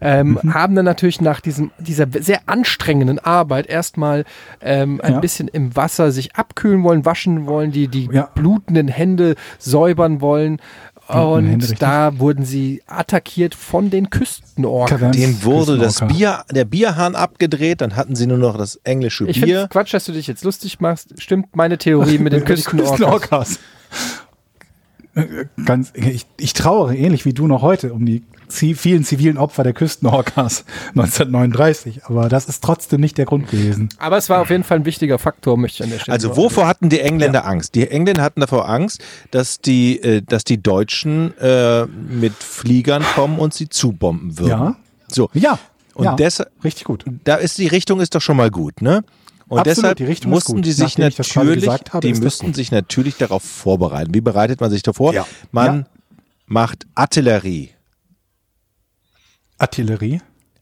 [0.02, 0.54] ähm, Mhm.
[0.56, 4.26] haben dann natürlich nach diesem, dieser sehr anstrengenden Arbeit erstmal
[4.62, 5.20] ähm, ein Ja.
[5.20, 8.30] bisschen im Wasser sich abkühlen wollen, waschen wollen, die, die Ja.
[8.34, 10.60] blutenden Hände säubern wollen.
[11.08, 15.00] Und Hände, da wurden sie attackiert von den Küstenorcas.
[15.00, 16.00] Kaverns- Dem wurde das.
[16.08, 19.68] Bier, der Bierhahn abgedreht, dann hatten sie nur noch das englische Ich Bier.
[19.70, 21.14] Quatsch, dass du dich jetzt lustig machst.
[21.22, 22.90] Stimmt meine Theorie mit den Küstenorcas.
[22.98, 23.60] Küstenorcas.
[25.16, 29.64] Äh, Ganz, ich, ich trauere ähnlich wie du noch heute um die vielen zivilen Opfer
[29.64, 33.90] der Küstenorcas 1939, aber das ist trotzdem nicht der Grund gewesen.
[33.98, 36.28] Aber es war auf jeden Fall ein wichtiger Faktor, möchte ich an der Stelle Also
[36.30, 36.38] sagen.
[36.38, 37.76] wovor hatten die Engländer Angst?
[37.76, 39.02] Die Engländer hatten davor Angst,
[39.32, 44.50] dass die, äh, dass die Deutschen äh, mit Fliegern kommen und sie zubomben würden.
[44.50, 44.76] Ja.
[45.08, 45.30] So.
[45.34, 45.60] Ja,
[45.94, 47.06] Und ja, deshalb, richtig gut.
[47.24, 49.04] da ist die Richtung ist doch schon mal gut, ne?
[49.48, 50.66] Und Absolut, deshalb die Richtung ist mussten gut.
[50.66, 54.12] die sich Nachdem natürlich, gesagt habe, die müssten sich natürlich darauf vorbereiten.
[54.16, 55.14] Wie bereitet man sich davor?
[55.14, 55.28] Ja.
[55.52, 55.86] Man Ja.
[56.48, 57.70] macht Artillerie,
[59.58, 60.22] Artillerie.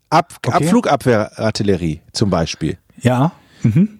[0.09, 0.55] Ab, Okay.
[0.57, 2.77] Ab Flugabwehrartillerie zum Beispiel.
[3.01, 3.31] Ja.
[3.63, 3.99] Mhm.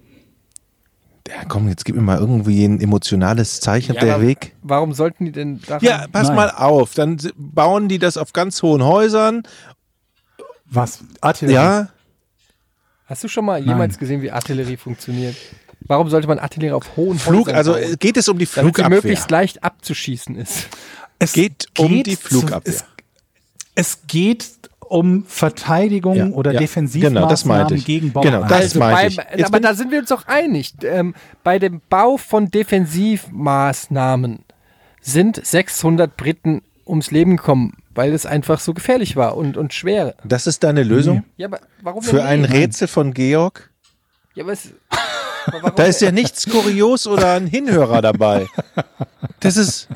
[1.27, 4.53] Ja, komm, jetzt gib mir mal irgendwie ein emotionales Zeichen auf Ja, der Weg.
[4.61, 5.83] Warum sollten die denn daran?
[5.83, 6.35] Ja, pass Nein.
[6.35, 6.93] mal auf.
[6.93, 9.43] Dann bauen die das auf ganz hohen Häusern.
[10.65, 10.99] Was?
[11.21, 11.55] Artillerie.
[11.55, 11.89] Ja,
[13.05, 15.35] Hast du schon mal jemals gesehen, wie Artillerie funktioniert?
[15.81, 17.95] Warum sollte man Artillerie auf hohen Flug, Häusern also bauen?
[17.99, 18.89] geht es um die damit sie Flugabwehr.
[18.89, 20.67] möglichst leicht abzuschießen ist.
[21.19, 22.73] Es geht um die Flugabwehr.
[22.73, 22.85] Es,
[23.75, 24.45] es geht
[24.93, 26.59] um Verteidigung Ja, oder ja.
[26.59, 28.47] Defensivmaßnahmen Genau, gegen Genau, Bauern.
[28.47, 29.37] das also meinte ich.
[29.39, 30.73] Jetzt aber da sind wir uns doch einig.
[30.83, 34.39] Ähm, bei dem Bau von Defensivmaßnahmen
[35.01, 40.13] sind 600 Briten ums Leben gekommen, weil es einfach so gefährlich war und, und schwer.
[40.23, 41.23] Das ist deine Lösung?
[41.37, 42.45] Ja, aber warum Für ein?
[42.45, 43.71] Rätsel von Georg?
[44.35, 44.73] Ja, aber es,
[45.75, 48.47] Da ist ja nichts kurios oder ein Hinhörer dabei.
[49.39, 49.87] Das ist,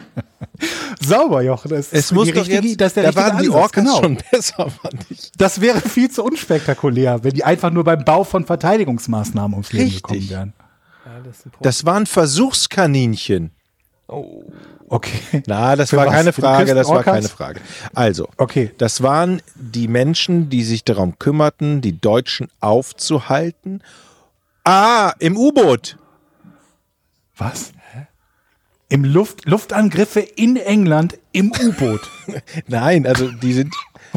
[0.99, 1.69] Sauber, Jochen.
[1.69, 4.01] Das es ist muss doch richtige, jetzt, das der da waren die Orcas genau.
[4.01, 5.31] schon besser, fand ich.
[5.37, 9.85] Das wäre viel zu unspektakulär, wenn die einfach nur beim Bau von Verteidigungsmaßnahmen ums Leben
[9.85, 10.01] Richtig.
[10.03, 10.53] gekommen wären.
[11.05, 11.43] Ja, das.
[11.61, 13.51] Das waren Versuchskaninchen.
[14.89, 15.43] Okay.
[15.47, 16.13] Na, das Für war was?
[16.13, 17.59] keine Frage, das war keine Frage.
[17.93, 18.71] Also, Okay.
[18.77, 23.81] das waren die Menschen, die sich darum kümmerten, die Deutschen aufzuhalten.
[24.67, 25.97] Ah, im U-Boot.
[27.37, 27.71] Was?
[28.89, 32.01] Im Luft, Luftangriffe in England im U-Boot.
[32.67, 33.73] Nein, also die sind,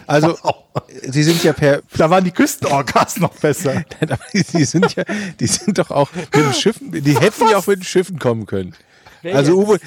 [0.08, 0.36] also
[1.02, 3.84] sie sind ja per, da waren die Küstenorcas noch besser.
[4.00, 5.04] aber die sind ja,
[5.38, 8.46] die sind doch auch mit den Schiffen, die hätten ja auch mit den Schiffen kommen
[8.46, 8.74] können.
[9.22, 9.80] Also U-Boot,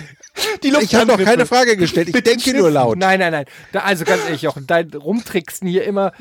[0.63, 2.97] Die ich habe noch keine Frage gestellt, ich Mit den denke nur laut.
[2.97, 3.45] Nein, nein, nein.
[3.71, 6.11] Da, also ganz ehrlich, Jochen, dein Rumtricksen hier immer.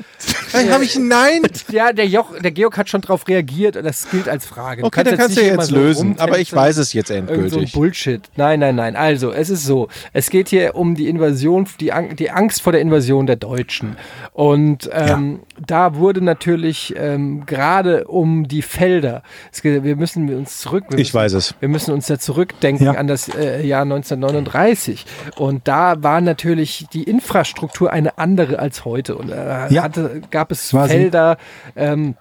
[0.51, 1.41] Dann habe ich nein.
[1.71, 4.81] Ja, der, Joch, der Georg hat schon drauf reagiert und das gilt als Frage.
[4.81, 7.29] Du Okay, dann kannst du ja jetzt so lösen, aber ich weiß es jetzt Irgend
[7.29, 7.71] so endgültig.
[7.73, 8.21] Bullshit.
[8.35, 8.95] Nein, nein, nein.
[8.95, 9.87] Also, es ist so.
[10.11, 13.97] Es geht hier um die Invasion, die, Ang die Angst vor der Invasion der Deutschen.
[14.33, 19.23] Und ähm, da wurde natürlich ähm, gerade um die Felder,
[19.61, 20.85] geht, wir müssen uns zurück.
[20.91, 21.55] Ich müssen, weiß es.
[21.59, 22.91] Wir müssen uns da zurückdenken Ja.
[22.93, 25.05] an das äh, Jahr 1939.
[25.37, 29.15] Und da war natürlich die Infrastruktur eine andere als heute.
[29.15, 29.83] Und äh, Ja.
[29.83, 30.87] hatte, gab es sie.
[30.87, 31.37] Felder,
[31.75, 32.15] ähm,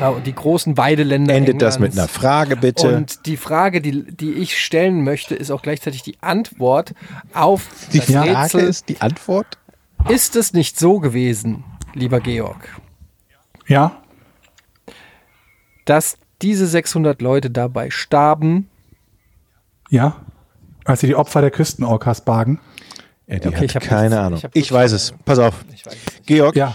[0.00, 1.34] ja, und die großen Weideländer.
[1.34, 1.98] Endet das mit Englands.
[2.14, 2.96] einer Frage, bitte?
[2.96, 6.94] Und die Frage, die, die ich stellen möchte, ist auch gleichzeitig die Antwort
[7.34, 8.60] auf die das Frage Rätsel.
[8.62, 9.58] ist die Antwort?
[10.08, 12.80] Ist es nicht so gewesen, lieber Georg,
[13.66, 13.92] Ja.
[15.84, 18.68] dass diese 600 Leute dabei starben?
[19.90, 20.16] Ja.
[20.84, 22.60] Als sie die Opfer der Küstenorcas bargen.
[23.26, 24.40] Ja, die Okay, ich keine Ahnung.
[24.52, 25.14] ich Ich, weiß es.
[25.24, 25.54] Pass auf.
[25.84, 25.96] Weiß.
[26.26, 26.74] Georg, Ja.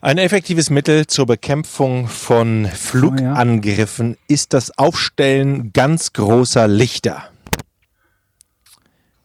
[0.00, 7.28] ein effektives Mittel zur Bekämpfung von Flugangriffen ist das Aufstellen ganz großer Lichter.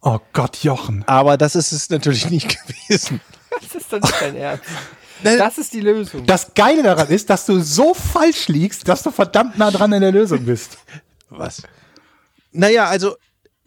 [0.02, 1.04] Oh Gott, Jochen.
[1.08, 3.22] Aber das ist es natürlich nicht gewesen.
[3.62, 4.64] Das ist doch nicht dein Ernst.
[5.24, 6.26] Das ist die Lösung.
[6.26, 10.02] Das Geile daran ist, dass du so falsch liegst, dass du verdammt nah dran in
[10.02, 10.78] der Lösung bist.
[11.30, 11.62] Was?
[12.52, 13.16] Naja, also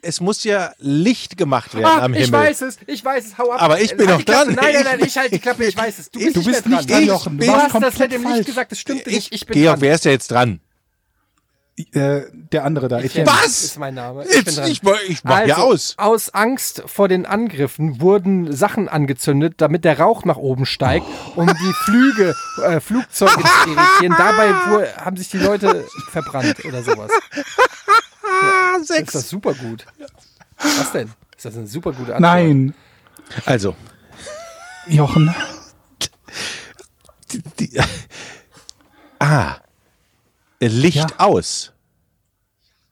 [0.02, 2.40] es muss ja Licht gemacht werden Ah, am ich Himmel.
[2.40, 3.60] weiß es, ich weiß es, hau ab.
[3.62, 4.55] Aber ich bin Halt noch dran.
[4.55, 6.10] Nein, nein, nein, ich halte die Klappe, ich weiß es.
[6.10, 7.36] Du bist, Du bist nicht dran, Ich Jochen.
[7.39, 9.32] bin- Du hast das mit dem Licht gesagt, das stimmt Ich, nicht.
[9.35, 9.81] Ich bin Georg, dran.
[9.82, 10.60] wer ist ja jetzt dran?
[11.93, 13.27] Äh, der andere da, Etienne.
[13.31, 13.62] Was?
[13.64, 14.23] Ist mein Name.
[14.24, 14.70] Ich bin Jetzt, dran.
[14.70, 15.94] ich, mach- ich mach ja Also, aus.
[15.98, 21.05] Aus Angst vor den Angriffen wurden Sachen angezündet, damit der Rauch nach oben steigt,
[21.35, 24.14] um die Flüge, äh, Flugzeuge zu irritieren.
[24.16, 24.55] Dabei
[25.05, 27.10] haben sich die Leute verbrannt oder sowas.
[28.43, 29.29] Ah, Ist das sechs.
[29.31, 29.87] super gut?
[30.59, 31.11] Was denn?
[31.37, 32.21] Ist das eine super gute Antwort?
[32.21, 32.75] Nein,
[33.45, 33.75] Also,
[34.87, 35.35] Jochen.
[37.61, 37.79] die,
[39.19, 39.57] ah,
[40.61, 41.07] Licht Ja.
[41.19, 41.73] aus.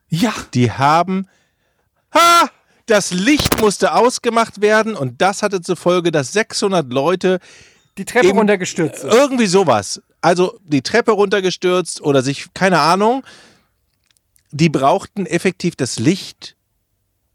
[0.08, 1.28] Ja, Die haben,
[2.14, 2.48] ha,
[2.86, 7.40] das Licht musste ausgemacht werden und das hatte zur Folge, dass 600 Leute
[7.96, 9.12] Die Treppe runtergestürzt sind.
[9.12, 13.24] irgendwie sowas, also die Treppe runtergestürzt oder sich, keine Ahnung,
[14.54, 16.56] die brauchten effektiv das Licht.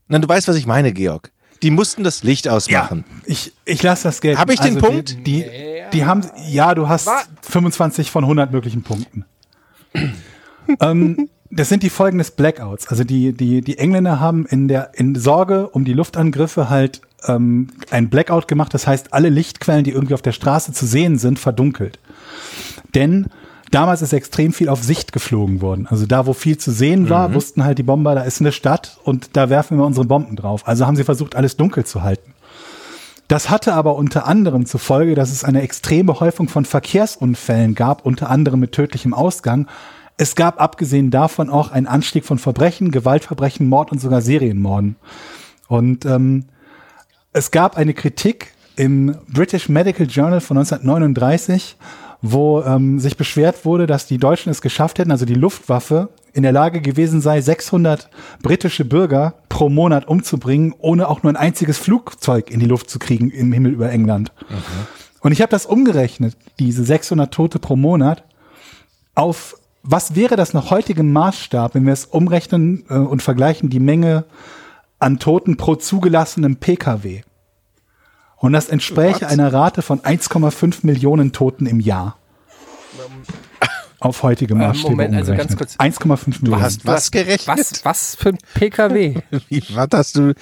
[0.08, 1.32] Na, du weißt, was ich meine, Georg.
[1.62, 3.04] Die mussten das Licht ausmachen.
[3.26, 4.38] ich, ich lasse das Geld.
[4.38, 5.18] Hab ich den Punkt?
[5.28, 5.46] Die, die,
[5.92, 9.26] die haben, ja, du hast Wa- 25 von 100 möglichen Punkten.
[10.80, 12.88] ähm, das sind die Folgen des Blackouts.
[12.88, 17.68] Also die, die, die Engländer haben in der in Sorge um die Luftangriffe halt ähm,
[17.92, 18.74] ein Blackout gemacht.
[18.74, 22.00] Das heißt, alle Lichtquellen, die irgendwie auf der Straße zu sehen sind, verdunkelt.
[22.96, 23.28] Denn
[23.72, 25.88] damals ist extrem viel auf Sicht geflogen worden.
[25.88, 28.98] Also da, wo viel zu sehen war, wussten halt die Bomber, da ist eine Stadt
[29.04, 30.68] und da werfen wir unsere Bomben drauf.
[30.68, 32.34] Also haben sie versucht, alles dunkel zu halten.
[33.28, 38.04] Das hatte aber unter anderem zur Folge, dass es eine extreme Häufung von Verkehrsunfällen gab,
[38.06, 39.68] unter anderem mit tödlichem Ausgang.
[40.18, 44.96] Es gab abgesehen davon auch einen Anstieg von Verbrechen, Gewaltverbrechen, Mord und sogar Serienmorden.
[45.68, 46.46] Und ähm,
[47.32, 51.78] es gab eine Kritik im British Medical Journal von 1939,
[52.22, 56.44] wo ähm, sich beschwert wurde, dass die Deutschen es geschafft hätten, also die Luftwaffe in
[56.44, 58.10] der Lage gewesen sei, 600
[58.42, 63.00] britische Bürger pro Monat umzubringen, ohne auch nur ein einziges Flugzeug in die Luft zu
[63.00, 64.32] kriegen im Himmel über England.
[65.22, 68.24] Und ich habe das umgerechnet, diese 600 Tote pro Monat,
[69.16, 73.80] auf was wäre das nach heutigem Maßstab, wenn wir es umrechnen äh, und vergleichen die
[73.80, 74.26] Menge
[75.00, 77.22] an Toten pro zugelassenem Pkw.
[78.40, 79.32] Und das entspräche What?
[79.32, 82.18] einer Rate von 1,5 Millionen Toten im Jahr.
[84.00, 85.78] Auf heutige Maßstäbe Moment, also ganz umgerechnet.
[85.78, 85.96] kurz.
[86.18, 86.62] 1,5 Du Millionen.
[86.64, 87.48] hast was gerechnet?
[87.48, 89.16] Was, was für ein PKW?
[89.50, 90.34] Wie, was hast du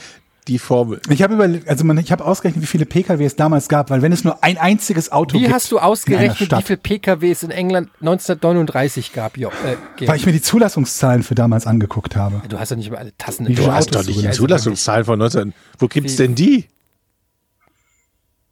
[0.48, 1.02] die Formel?
[1.10, 4.04] Ich habe überlegt, also man, ich habe ausgerechnet, wie viele Pkw es damals gab, weil
[4.04, 7.42] wenn es nur ein einziges Auto Wie gibt hast du ausgerechnet, wie viele PKW es
[7.42, 9.38] in England 1939 gab?
[9.40, 12.44] Jo, äh, weil ich mir die Zulassungszahlen für damals angeguckt habe.
[12.48, 14.30] du hast ja nicht immer alle Tassen Wie Du hast doch nicht die?
[14.30, 15.54] Zulassungszahlen von 19.
[15.80, 16.66] Wo gibt's Wie- denn die?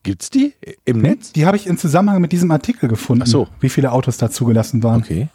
[0.06, 0.54] Gibt's die
[0.86, 1.34] im Netz?
[1.34, 3.48] Die habe ich im Zusammenhang mit diesem Artikel gefunden, Ach so.
[3.60, 5.02] wie viele Autos da zugelassen waren.
[5.02, 5.30] Okay.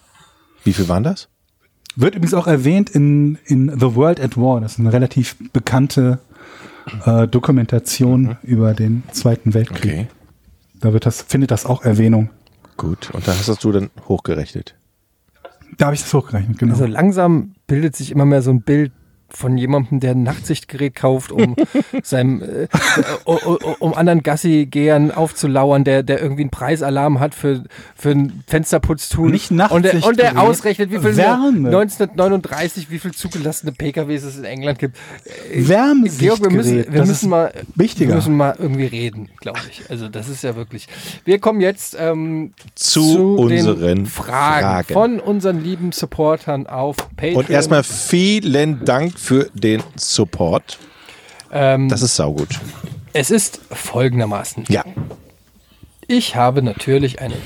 [0.64, 1.28] Wie viel waren das?
[1.96, 4.60] Wird übrigens auch erwähnt in, in The World at War.
[4.60, 6.20] Das ist eine relativ bekannte
[7.04, 9.92] äh, Dokumentation über den Zweiten Weltkrieg.
[9.92, 10.08] Okay.
[10.80, 12.30] Da wird das, findet das auch Erwähnung.
[12.76, 13.10] Gut.
[13.12, 14.76] Und da hast das du dann hochgerechnet.
[15.78, 16.74] Da habe ich das hochgerechnet, genau.
[16.74, 18.92] Also langsam bildet sich immer mehr so ein Bild
[19.32, 21.56] von jemandem, der ein Nachtsichtgerät kauft, um
[22.02, 22.68] seinem, äh, äh,
[23.78, 29.30] um, anderen Gassi-Gehern aufzulauern, der, der irgendwie einen Preisalarm hat für, für ein Fensterputztool.
[29.30, 31.68] Nicht und der, und der Nachtsichtgerät, ausrechnet, wie viel Wärme.
[31.68, 34.96] 1939, wie viel zugelassene PKWs es in England gibt.
[35.52, 38.08] Äh, Wärmesichtgerät, Georg, wir müssen, wir müssen ist mal, wichtiger.
[38.08, 39.88] wir müssen mal irgendwie reden, glaube ich.
[39.88, 40.86] Also das ist ja wirklich.
[41.24, 44.92] Wir kommen jetzt ähm, Zu den unseren Fragen, Fragen.
[44.92, 47.36] von unseren lieben Supportern auf Patreon.
[47.36, 50.78] Und erstmal vielen Dank für den Support.
[51.52, 52.48] ähm, Das ist saugut.
[53.12, 54.64] es ist folgendermaßen.
[54.68, 54.84] Ja.
[56.06, 57.40] Ich habe natürlich einen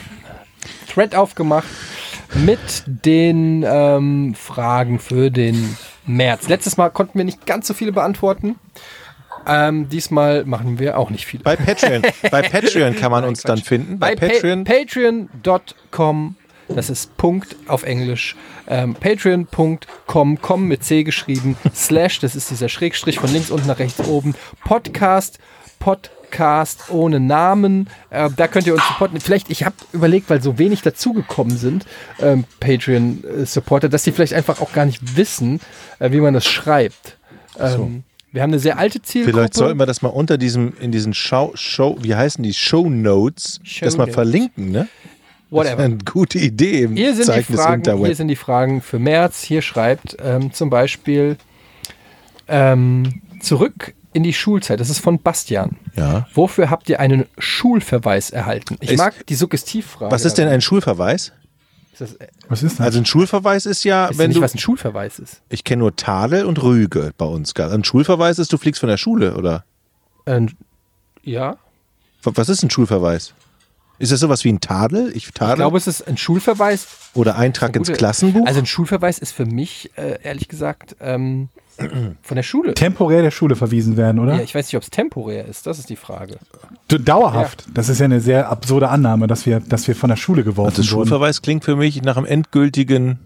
[0.89, 1.67] Thread aufgemacht
[2.35, 5.77] mit den ähm, Fragen für den
[6.07, 6.49] März.
[6.49, 8.57] Letztes Mal konnten wir nicht ganz so viele beantworten.
[9.47, 11.43] Ähm, diesmal machen wir auch nicht viele.
[11.43, 12.03] Bei Patreon.
[12.31, 13.99] Bei Patreon kann man uns dann finden.
[13.99, 14.65] Bei, Bei Patreon.
[14.65, 16.37] Pa Patreon.com,
[16.69, 18.37] das ist Punkt auf Englisch,
[18.69, 23.79] ähm, patreon.com, com mit C geschrieben, slash, das ist dieser Schrägstrich von links unten nach
[23.79, 24.35] rechts oben,
[24.65, 25.39] Podcast,
[25.79, 29.21] Podcast ohne Namen, äh, da könnt ihr uns supporten.
[29.21, 31.85] Vielleicht, ich habe überlegt, weil so wenig dazugekommen sind,
[32.21, 35.61] ähm, Patreon-Supporter, dass die vielleicht einfach auch gar nicht wissen,
[35.99, 37.19] äh, wie man das schreibt.
[37.59, 39.37] Ähm, Wir haben eine sehr alte Zielgruppe.
[39.37, 42.89] Vielleicht sollten wir das mal unter diesem, in diesen Show, Show wie heißen die, Show
[42.91, 44.89] Notes, Show das mal verlinken, ne?
[45.51, 45.79] Das Whatever.
[45.79, 48.81] wäre eine gute Idee im Hier sind, die Zeichen des Fragen, hier sind die Fragen
[48.81, 49.43] für März.
[49.43, 51.37] Hier schreibt ähm, zum Beispiel
[52.49, 54.81] ähm, zurück in die Schulzeit.
[54.81, 55.77] Das ist von Bastian.
[55.97, 56.27] Ja.
[56.35, 58.77] Wofür habt ihr einen Schulverweis erhalten?
[58.81, 60.11] Ich Ist- mag die Suggestivfrage.
[60.13, 61.33] Was ist denn ein Schulverweis?
[61.93, 62.87] Ist das, äh, Was ist das?
[62.87, 64.43] Also ein Schulverweis ist ja, ist wenn nicht, du.
[64.43, 65.43] was ein Schulverweis ist?
[65.49, 67.55] Ich kenne nur Tadel und Rüge bei uns.
[67.57, 69.65] Ein Schulverweis ist, du fliegst von der Schule, oder?
[70.27, 70.51] Ähm,
[71.23, 71.57] ja.
[72.25, 73.35] Was ist ein Schulverweis?
[73.99, 75.11] Ist das sowas wie ein Tadel?
[75.11, 76.87] Ich Ich tadel glaube, es ist ein Schulverweis.
[77.15, 78.47] oder Eintrag ins Klassenbuch?
[78.47, 81.49] Also ein Schulverweis ist für mich, äh, ehrlich gesagt, ähm,
[82.23, 82.75] von der Schule.
[82.75, 84.35] Temporär der Schule verwiesen werden, oder?
[84.37, 85.67] Ja, ich weiß nicht, ob es temporär ist.
[85.67, 86.39] Das ist die Frage.
[86.89, 87.65] Dauerhaft.
[87.75, 90.77] Das ist ja eine sehr absurde Annahme, dass wir, dass wir von der Schule geworfen
[90.77, 91.09] also wurden.
[91.09, 93.19] Schulverweis klingt für mich nach einem endgültigen.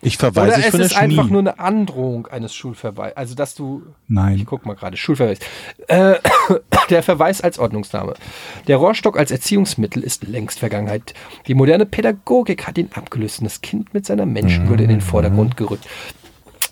[0.00, 1.32] Ich verweise Oder es ist einfach Schule.
[1.32, 3.16] nur eine Androhung eines Schulverweises.
[3.16, 3.82] Also, dass du.
[4.06, 4.36] Nein.
[4.36, 4.96] Ich guck mal gerade.
[4.96, 5.38] Schulverweis.
[5.88, 6.14] Äh,
[6.90, 8.14] der Verweis als Ordnungsname.
[8.68, 11.14] Der Rohrstock als Erziehungsmittel ist längst Vergangenheit.
[11.48, 15.56] Die moderne Pädagogik hat ihn abgelöst und das Kind mit seiner Menschenwürde in den Vordergrund
[15.56, 15.86] gerückt.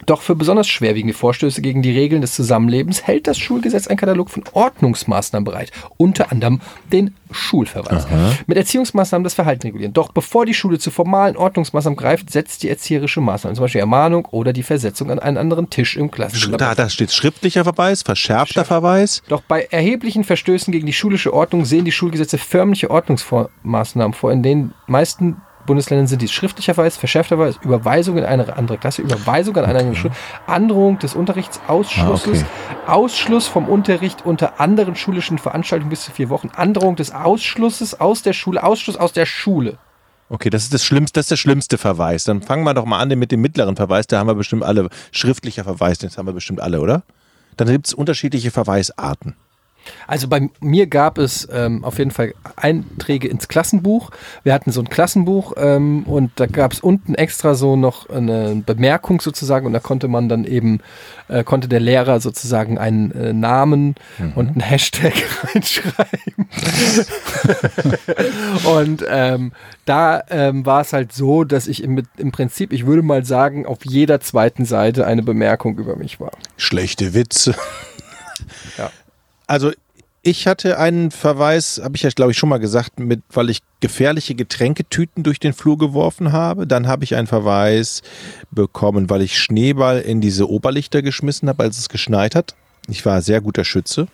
[0.06, 4.30] Doch für besonders schwerwiegende Vorstöße gegen die Regeln des Zusammenlebens hält das Schulgesetz einen Katalog
[4.30, 6.60] von Ordnungsmaßnahmen bereit, unter anderem
[6.92, 8.06] den Schulverweis.
[8.46, 9.92] Mit Erziehungsmaßnahmen das Verhalten regulieren.
[9.92, 14.26] Doch bevor die Schule zu formalen Ordnungsmaßnahmen greift, setzt die erzieherische Maßnahme, zum Beispiel Ermahnung
[14.26, 16.56] oder die Versetzung an einen anderen Tisch im Klassenzimmer.
[16.56, 19.22] Da, da steht schriftlicher Verweis, verschärfter Verweis.
[19.28, 24.44] Doch bei erheblichen Verstößen gegen die schulische Ordnung sehen die Schulgesetze förmliche Ordnungsmaßnahmen vor, in
[24.44, 29.56] den meisten Bundesländern sind dies schriftlicher Verweis, verschärfter Verweis, Überweisung in eine andere Klasse, Überweisung
[29.56, 30.14] an eine andere Schule,
[30.46, 32.44] Androhung des Unterrichtsausschlusses,
[32.86, 38.00] Ah, Ausschluss vom Unterricht unter anderen schulischen Veranstaltungen bis zu vier Wochen, Androhung des Ausschlusses
[38.00, 39.78] aus der Schule, Ausschluss aus der Schule.
[40.28, 42.24] Okay, das ist das Schlimmste, das ist der schlimmste Verweis.
[42.24, 44.08] Dann fangen wir doch mal an mit dem mittleren Verweis.
[44.08, 44.88] Da haben wir bestimmt alle.
[45.12, 47.04] Schriftlicher Verweis, das haben wir bestimmt alle, oder?
[47.56, 49.36] Dann gibt es unterschiedliche Verweisarten.
[50.06, 54.10] Also bei mir gab es ähm, auf jeden Fall Einträge ins Klassenbuch.
[54.42, 58.62] Wir hatten so ein Klassenbuch ähm, und da gab es unten extra so noch eine
[58.64, 60.80] Bemerkung sozusagen und da konnte man dann eben,
[61.28, 63.94] äh, konnte der Lehrer sozusagen einen äh, Namen
[64.34, 65.14] und einen Hashtag
[65.54, 66.48] reinschreiben.
[68.76, 69.52] und ähm,
[69.84, 73.66] da ähm, war es halt so, dass ich im, im Prinzip, ich würde mal sagen,
[73.66, 76.32] auf jeder zweiten Seite eine Bemerkung über mich war.
[76.56, 77.54] Schlechte Witze.
[78.78, 78.90] Ja.
[79.46, 79.72] Also
[80.22, 83.60] ich hatte einen Verweis, habe ich ja glaube ich schon mal gesagt, mit, weil ich
[83.80, 86.66] gefährliche Getränketüten durch den Flur geworfen habe.
[86.66, 88.02] Dann habe ich einen Verweis
[88.50, 92.54] bekommen, weil ich Schneeball in diese Oberlichter geschmissen habe, als es geschneit hat.
[92.88, 94.08] Ich war sehr guter Schütze.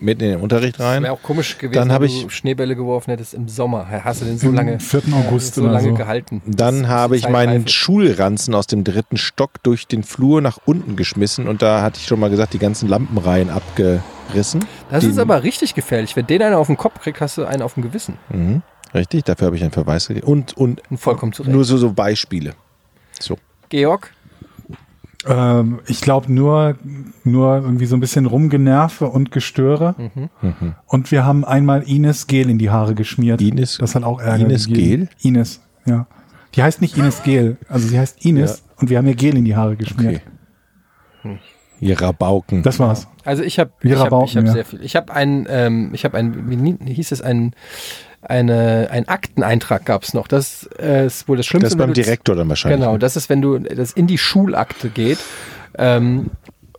[0.00, 1.04] Mitten in den Unterricht rein.
[1.04, 3.86] Wäre auch komisch gewesen, Dann wenn du ich- Schneebälle geworfen hättest im Sommer.
[3.88, 5.02] Hast du den so lange, 4.
[5.14, 5.94] August so lange so.
[5.94, 6.42] gehalten?
[6.44, 7.68] Dann habe ich meinen Zeitreife.
[7.68, 12.06] Schulranzen aus dem dritten Stock durch den Flur nach unten geschmissen und da hatte ich
[12.08, 14.64] schon mal gesagt, die ganzen Lampenreihen abgerissen.
[14.90, 16.16] Das die, ist aber richtig gefährlich.
[16.16, 18.18] Wenn den einer auf den Kopf kriegt, hast du einen auf dem Gewissen.
[18.30, 20.26] Mhm, richtig, dafür habe ich einen Verweis gegeben.
[20.26, 21.54] Und, und Und vollkommen zu Recht.
[21.54, 22.54] nur so, so Beispiele.
[23.20, 23.38] So.
[23.68, 24.12] Georg,
[25.28, 26.76] Ähm, ich glaube nur,
[27.24, 29.94] nur irgendwie so ein bisschen Rumgenerve und Gestöre.
[30.42, 30.74] Mhm.
[30.86, 33.40] Und wir haben einmal Ines Gel in die Haare geschmiert.
[33.40, 35.08] Ines- Das hat auch Ärger Ines gegeben.
[35.22, 36.06] Ines, ja.
[36.54, 39.44] Die heißt nicht Ines Gel, also sie heißt Ines und wir haben ihr Gel in
[39.44, 40.22] die Haare geschmiert.
[41.22, 41.38] Okay.
[41.80, 42.62] Ihr Rabauken.
[42.62, 43.06] Das war's.
[43.24, 44.52] also ich habe ich hab, ich hab ja.
[44.52, 44.80] sehr viel.
[44.82, 47.52] Ich habe ein, ähm, ich habe ein, wie hieß es, ein,
[48.28, 50.28] eine, ein Akteneintrag gab es noch.
[50.28, 51.66] Das äh, ist wohl das Schlimmste.
[51.66, 52.80] das ist beim Direktor dann wahrscheinlich.
[52.80, 52.98] Genau, ne?
[52.98, 55.18] das ist, wenn du das in die Schulakte geht.
[55.78, 56.30] Ähm,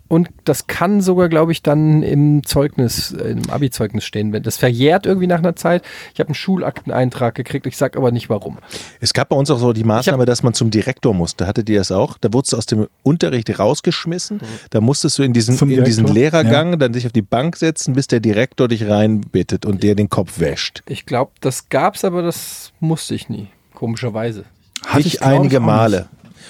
[0.07, 4.31] und das kann sogar, glaube ich, dann im Zeugnis, äh, im Abi-Zeugnis stehen.
[4.33, 5.83] Wenn- Das verjährt irgendwie nach einer Zeit.
[6.13, 8.57] Ich habe einen Schulakteneintrag gekriegt, ich sage aber nicht warum.
[9.01, 11.47] Es gab bei uns auch so die Maßnahme, dass man zum Direktor musste.
[11.47, 12.17] Hattet ihr das auch?
[12.19, 14.39] Da wurdest du aus dem Unterricht rausgeschmissen.
[14.69, 16.07] Da musstest du in diesen, Zum in diesen?
[16.07, 20.09] Lehrergang dann dich auf die Bank setzen, bis der Direktor dich reinbittet und dir den
[20.09, 20.81] Kopf wäscht.
[20.87, 23.47] Ich glaube, das gab's, aber das musste ich nie.
[23.73, 24.45] Komischerweise.
[24.85, 25.59] Hatte ich, glaub einige.
[25.59, 26.07] Male.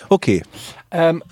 [0.09, 0.43] Okay.
[0.91, 1.23] Ähm,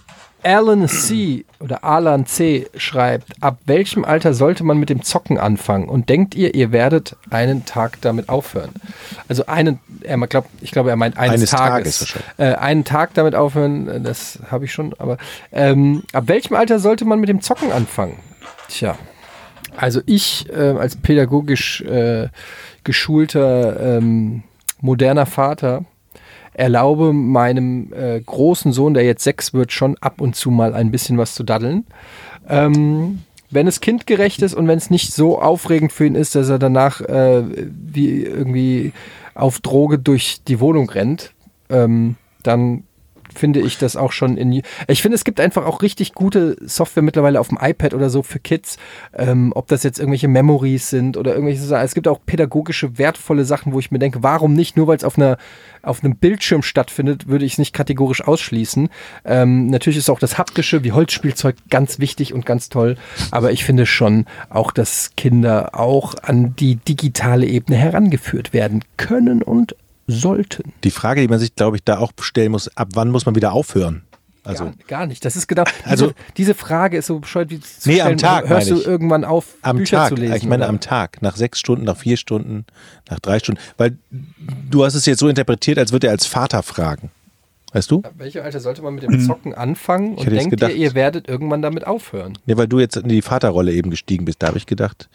[0.46, 1.44] Alan C.
[1.60, 2.68] oder Alan C.
[2.78, 5.90] schreibt, ab welchem Alter sollte man mit dem Zocken anfangen?
[5.90, 8.70] Und denkt ihr, ihr werdet einen Tag damit aufhören?
[9.28, 12.24] Also einen, er glaubt, ich glaube, er meint eines, Eines Tages Tages.
[12.38, 15.18] äh, einen Tag damit aufhören, äh, das habe ich schon, aber
[15.52, 18.18] ähm, ab welchem Alter sollte man mit dem Zocken anfangen?
[18.68, 18.98] Tja.
[19.76, 22.30] Also ich äh, als pädagogisch äh,
[22.84, 24.44] geschulter ähm,
[24.80, 25.86] moderner Vater
[26.56, 30.92] erlaube meinem äh, großen Sohn, der jetzt sechs wird, schon ab und zu mal ein
[30.92, 31.86] bisschen was zu daddeln.
[32.48, 33.20] Ähm,
[33.52, 36.60] wenn es kindgerecht ist und wenn es nicht so aufregend für ihn ist, dass er
[36.60, 38.94] danach äh, wie irgendwie
[39.34, 41.34] auf Droge durch die Wohnung rennt,
[41.70, 42.84] ähm, dann
[43.36, 44.62] finde ich das auch schon in.
[44.88, 48.24] Ich finde, es gibt einfach auch richtig gute Software mittlerweile auf dem iPad oder so
[48.24, 48.78] für Kids.
[49.14, 51.86] Ähm, ob das jetzt irgendwelche Memories sind oder irgendwelche Sachen.
[51.86, 54.78] Es gibt auch pädagogische, wertvolle Sachen, wo ich mir denke, warum nicht?
[54.78, 55.18] Nur weil es auf
[55.86, 58.90] auf einem Bildschirm stattfindet, würde ich es nicht kategorisch ausschließen.
[59.24, 62.98] Ähm, natürlich ist auch das haptische wie Holzspielzeug ganz wichtig und ganz toll.
[63.32, 69.42] Aber ich finde schon auch, dass Kinder auch an die digitale Ebene herangeführt werden können
[69.42, 69.76] und
[70.08, 70.74] sollten.
[70.84, 73.36] Die Frage, die man sich, glaube ich, da auch stellen muss, ab wann muss man
[73.36, 74.04] wieder aufhören?
[74.44, 75.26] Also gar, gar nicht.
[75.26, 75.64] Das ist genau.
[75.80, 78.76] Diese, Also- diese Frage ist so bescheuert wie zu Nee, am stellen, Tag, Hörst meine
[78.76, 78.88] du ich.
[78.88, 80.10] irgendwann auf, am Bücher Tag.
[80.10, 80.36] zu lesen?
[80.36, 80.70] ich meine oder?
[80.70, 82.66] am Tag, nach sechs Stunden, nach vier Stunden,
[83.10, 83.60] nach drei Stunden.
[83.78, 83.98] Weil
[84.70, 87.10] du hast es jetzt so interpretiert, als würde er als Vater fragen.
[87.74, 88.02] Weißt du?
[88.04, 91.28] Ab welchem Alter sollte man mit dem Zocken anfangen und denkt gedacht- ihr, ihr werdet
[91.28, 92.38] irgendwann damit aufhören?
[92.46, 94.44] Nee, weil du jetzt in die Vaterrolle eben gestiegen bist.
[94.44, 95.10] Da habe ich gedacht,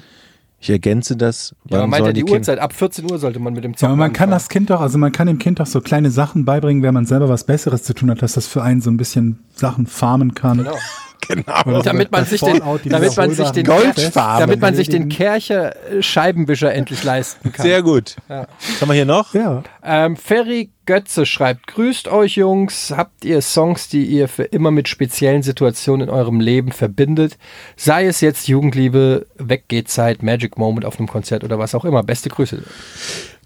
[0.60, 1.54] ich ergänze das.
[1.68, 2.58] Ja, Wann meint sollen die Kinder- Uhrzeit?
[2.58, 4.30] Ab 14 Uhr sollte man mit dem Ja, Zocken aber man kann anfangen.
[4.36, 7.06] das Kind doch, also man kann dem Kind doch so kleine Sachen beibringen, wenn man
[7.06, 10.34] selber was Besseres zu tun hat, dass das für einen so ein bisschen Sachen farmen
[10.34, 10.58] kann.
[10.58, 10.74] Genau.
[11.30, 11.82] Genau.
[11.82, 15.08] Damit man sich den, damit man sich den, wiederholbaren damit man sich den.
[15.08, 17.64] Kercher äh, Scheibenwischer endlich leisten kann.
[17.64, 18.16] Sehr gut.
[18.28, 18.46] Ja.
[18.58, 19.32] Was haben wir hier noch?
[19.34, 19.62] Ja.
[19.84, 24.88] Ähm, Ferry Götze schreibt, grüßt euch Jungs, habt ihr Songs, die ihr für immer mit
[24.88, 27.38] speziellen Situationen in eurem Leben verbindet?
[27.76, 32.02] Sei es jetzt Jugendliebe, Weggeht-Zeit, Magic Moment auf einem Konzert oder was auch immer.
[32.02, 32.64] Beste Grüße.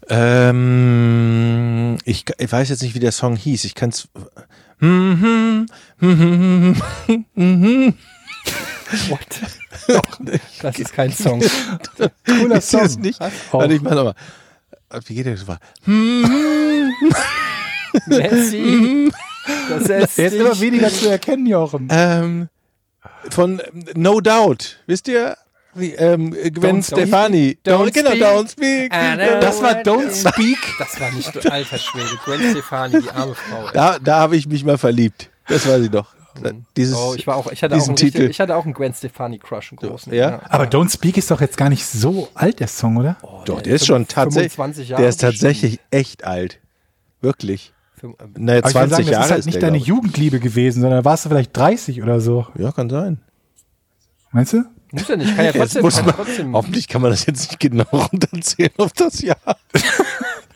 [0.09, 3.65] Ähm, ich, ich weiß jetzt nicht, wie der Song hieß.
[3.65, 4.09] Ich kann es.
[9.09, 9.41] What?
[9.89, 10.03] Doch,
[10.63, 11.43] das ist kein Song.
[12.27, 13.01] Cooler Ist Song.
[13.01, 13.19] nicht?
[13.51, 14.15] Warte, ich mach nochmal.
[15.07, 15.47] Wie geht der so?
[18.07, 19.11] Messi.
[19.69, 21.89] Das ist ist immer weniger zu erkennen, Jochen.
[21.91, 22.49] Ähm,
[23.31, 24.79] von ähm, No Doubt.
[24.87, 25.37] Wisst ihr?
[25.75, 27.59] Wie, ähm, Gwen Don't Stefani.
[27.61, 27.75] speak.
[27.75, 28.23] Don't genau, speak.
[28.23, 28.93] don't speak.
[29.41, 30.59] Das war Don't Speak.
[30.79, 32.17] Das war nicht alter Schwede.
[32.25, 33.67] Gwen Stefani, die arme Frau.
[33.67, 33.73] ey.
[33.75, 35.31] Da, da habe ich mich mal verliebt.
[35.49, 36.15] Das weiß ich noch.
[36.77, 38.16] Dieses, Oh, ich war auch, ich hatte auch diesen einen Titel.
[38.19, 40.12] richtig, ich hatte auch einen Gwen Stefani Crush, einen großen.
[40.12, 40.41] Ja?
[40.49, 43.16] Aber Don't Speak ist doch jetzt gar nicht so alt, der Song, oder?
[43.45, 44.53] Doch, der ist schon tatsächlich.
[44.55, 46.59] 25 Jahre Der ist tatsächlich echt alt.
[47.21, 47.73] Wirklich.
[48.37, 50.83] Naja, Aber ich 20 würde sagen, das Jahre ist halt nicht der, deine Jugendliebe gewesen,
[50.83, 52.47] sondern warst du vielleicht 30 oder so.
[52.59, 53.21] Ja, kann sein.
[54.33, 54.65] Meinst du?
[54.91, 56.53] Muss ja nicht, kann ja Jetzt trotzdem, muss kann man, ja trotzdem.
[56.55, 59.37] hoffentlich kann man das jetzt nicht genau runterzählen auf das Jahr.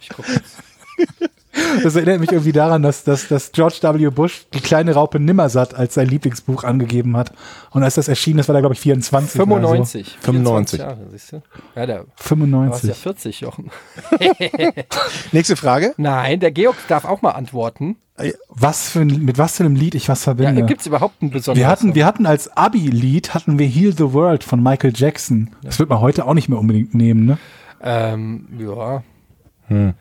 [0.01, 0.57] Ich guck jetzt.
[1.83, 4.11] Das erinnert mich irgendwie daran, dass, dass, dass George W.
[4.11, 7.33] Bush die kleine Raupe Nimmersatt als sein Lieblingsbuch angegeben hat.
[7.71, 9.41] Und als das erschien, das war da, glaube ich, 24.
[9.41, 10.19] Oder 95.
[10.21, 10.79] 95.
[10.79, 11.43] 24 Jahre, siehst du?
[11.75, 12.41] Ja, da so.
[12.41, 12.97] warst du ja 95.
[12.97, 13.71] 40, Jochen.
[15.33, 15.95] Nächste Frage.
[15.97, 17.97] Nein, der Georg darf auch mal antworten.
[18.49, 20.65] Was für ein, mit was für einem Lied ich was Ja, verbinde.
[20.65, 24.13] Gibt es überhaupt einen besonderen wir hatten, wir hatten als Abi-Lied hatten wir Heal the
[24.13, 25.51] World von Michael Jackson.
[25.63, 27.39] Das wird man heute auch nicht mehr unbedingt nehmen, ne?
[27.81, 29.05] Ähm, ja.
[29.69, 29.95] Hm.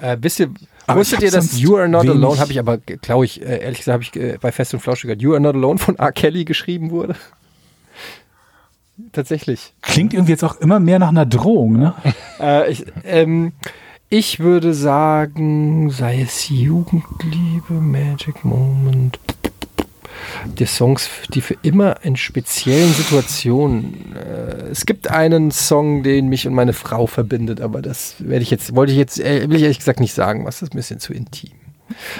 [0.00, 0.50] Äh, wisst ihr,
[0.86, 3.78] Aber wusstet ihr, dass You Are Not Alone, habe ich aber, glaube ich, äh, ehrlich
[3.78, 6.12] gesagt, habe ich äh, bei Fest und Flauschig gehört, You Are Not Alone von R.
[6.12, 7.14] Kelly geschrieben wurde?
[9.12, 9.74] Tatsächlich.
[9.82, 11.94] Klingt irgendwie jetzt auch immer mehr nach einer Drohung, ne?
[12.40, 13.52] Äh, ich, ähm,
[14.08, 19.18] ich würde sagen, sei es Jugendliebe, Magic Moment,
[20.58, 24.14] die Songs, die für immer in speziellen Situationen.
[24.16, 28.50] Äh, es gibt einen Song, den mich und meine Frau verbindet, aber das werde ich
[28.50, 31.00] jetzt, wollte ich jetzt, äh, will ich ehrlich gesagt nicht sagen, was ist ein bisschen
[31.00, 31.50] zu intim.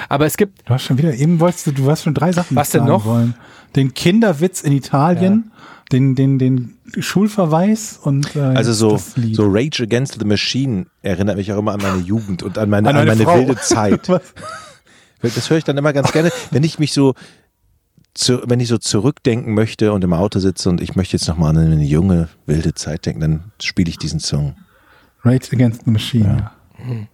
[0.09, 2.55] Aber es gibt, Du hast schon wieder, eben wolltest du, du hast schon drei Sachen
[2.55, 3.05] Was denn noch?
[3.05, 3.35] wollen.
[3.75, 5.51] Den Kinderwitz in Italien,
[5.91, 11.37] den, den, den Schulverweis und äh, Also so, das so Rage Against the Machine erinnert
[11.37, 13.47] mich auch immer an meine Jugend und an meine, An an meine meine Frau.
[13.47, 14.07] wilde Zeit.
[15.21, 17.13] Das höre ich dann immer ganz gerne, wenn ich mich so,
[18.13, 21.49] zu, wenn ich so zurückdenken möchte und im Auto sitze und ich möchte jetzt nochmal
[21.49, 24.55] an eine junge, wilde Zeit denken, dann spiele ich diesen Song.
[25.23, 26.51] Rage Against the Machine.
[26.77, 27.07] Ja,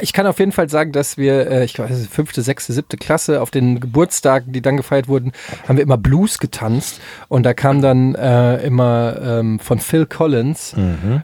[0.00, 2.96] ich kann auf jeden Fall sagen, dass wir, äh, ich weiß nicht, fünfte, sechste, siebte
[2.96, 5.32] Klasse auf den Geburtstagen, die dann gefeiert wurden,
[5.66, 10.74] haben wir immer Blues getanzt und da kam dann äh, immer ähm, von Phil Collins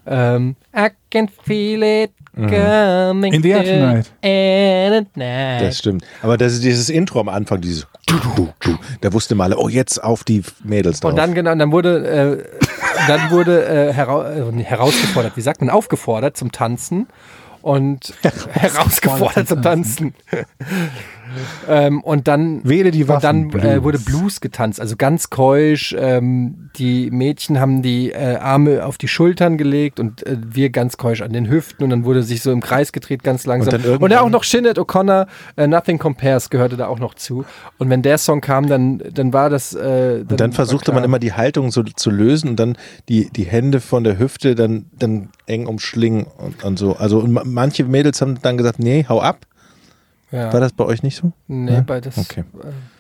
[0.07, 4.13] ähm, I can feel it coming In the air tonight.
[4.23, 5.63] and at night.
[5.63, 6.05] Das stimmt.
[6.23, 9.69] Aber das ist dieses Intro am Anfang, dieses du, du, du, da wusste mal, oh,
[9.69, 11.11] jetzt auf die Mädels drauf.
[11.11, 15.71] Und dann genau, dann wurde, äh, dann wurde äh, herau äh, herausgefordert, wie sagt man,
[15.71, 17.07] aufgefordert zum Tanzen
[17.67, 18.15] und
[18.53, 20.15] herausgefordert zum Tanzen.
[21.69, 25.94] Ähm, und dann Wähle die und dann Waffen, äh, wurde Blues getanzt, also ganz keusch.
[25.98, 30.97] Ähm, die Mädchen haben die äh, Arme auf die Schultern gelegt und äh, wir ganz
[30.97, 33.82] keusch an den Hüften und dann wurde sich so im Kreis gedreht, ganz langsam.
[33.82, 35.27] dann Und, ja auch noch Shinnet O'Connor,
[35.57, 37.44] äh, Nothing Compares gehörte da auch noch zu.
[37.78, 39.74] Und wenn der Song kam, dann, dann war das.
[39.74, 42.77] Äh, Und dann versuchte man immer die Haltung so zu lösen und dann
[43.09, 46.97] die, die Hände von der Hüfte dann, dann eng umschlingen und, und so.
[46.97, 49.39] Also und ma- manche Mädels haben dann gesagt, nee, hau ab.
[50.32, 50.53] Ja.
[50.53, 51.32] War das bei euch nicht so?
[51.47, 51.81] Nee, Ja?
[51.82, 52.19] bei das.
[52.19, 52.44] Okay.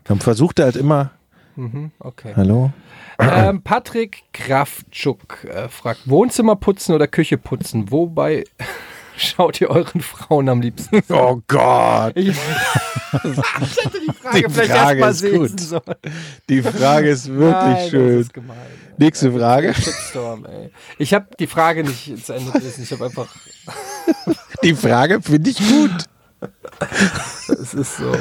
[0.08, 1.10] Man versuchte halt immer,
[1.56, 2.32] Mhm, okay.
[2.36, 2.70] hallo?
[3.18, 7.90] Ähm, Patrick Kraftschuk äh, fragt: Wohnzimmer putzen oder Küche putzen?
[7.90, 8.44] Wobei
[9.16, 11.00] schaut ihr euren Frauen am liebsten?
[11.08, 12.12] Oh Gott.
[12.14, 12.28] Ich,
[13.24, 15.60] ich hätte die Frage Die vielleicht Frage erstmal ist sehen gut.
[15.60, 15.82] sollen.
[16.50, 18.20] Die Frage ist wirklich Nein, schön.
[18.20, 18.56] Ist gemein.
[18.98, 19.72] Nächste Frage.
[19.74, 20.70] Shitstorm, ey.
[20.98, 22.82] Ich habe die Frage nicht zu Ende gelesen.
[22.82, 23.28] Ich habe einfach.
[24.62, 26.04] Die Frage finde ich gut.
[27.48, 28.12] Es ist so.
[28.12, 28.18] Äh,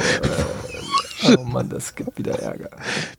[1.27, 2.69] Oh Mann, das gibt wieder Ärger.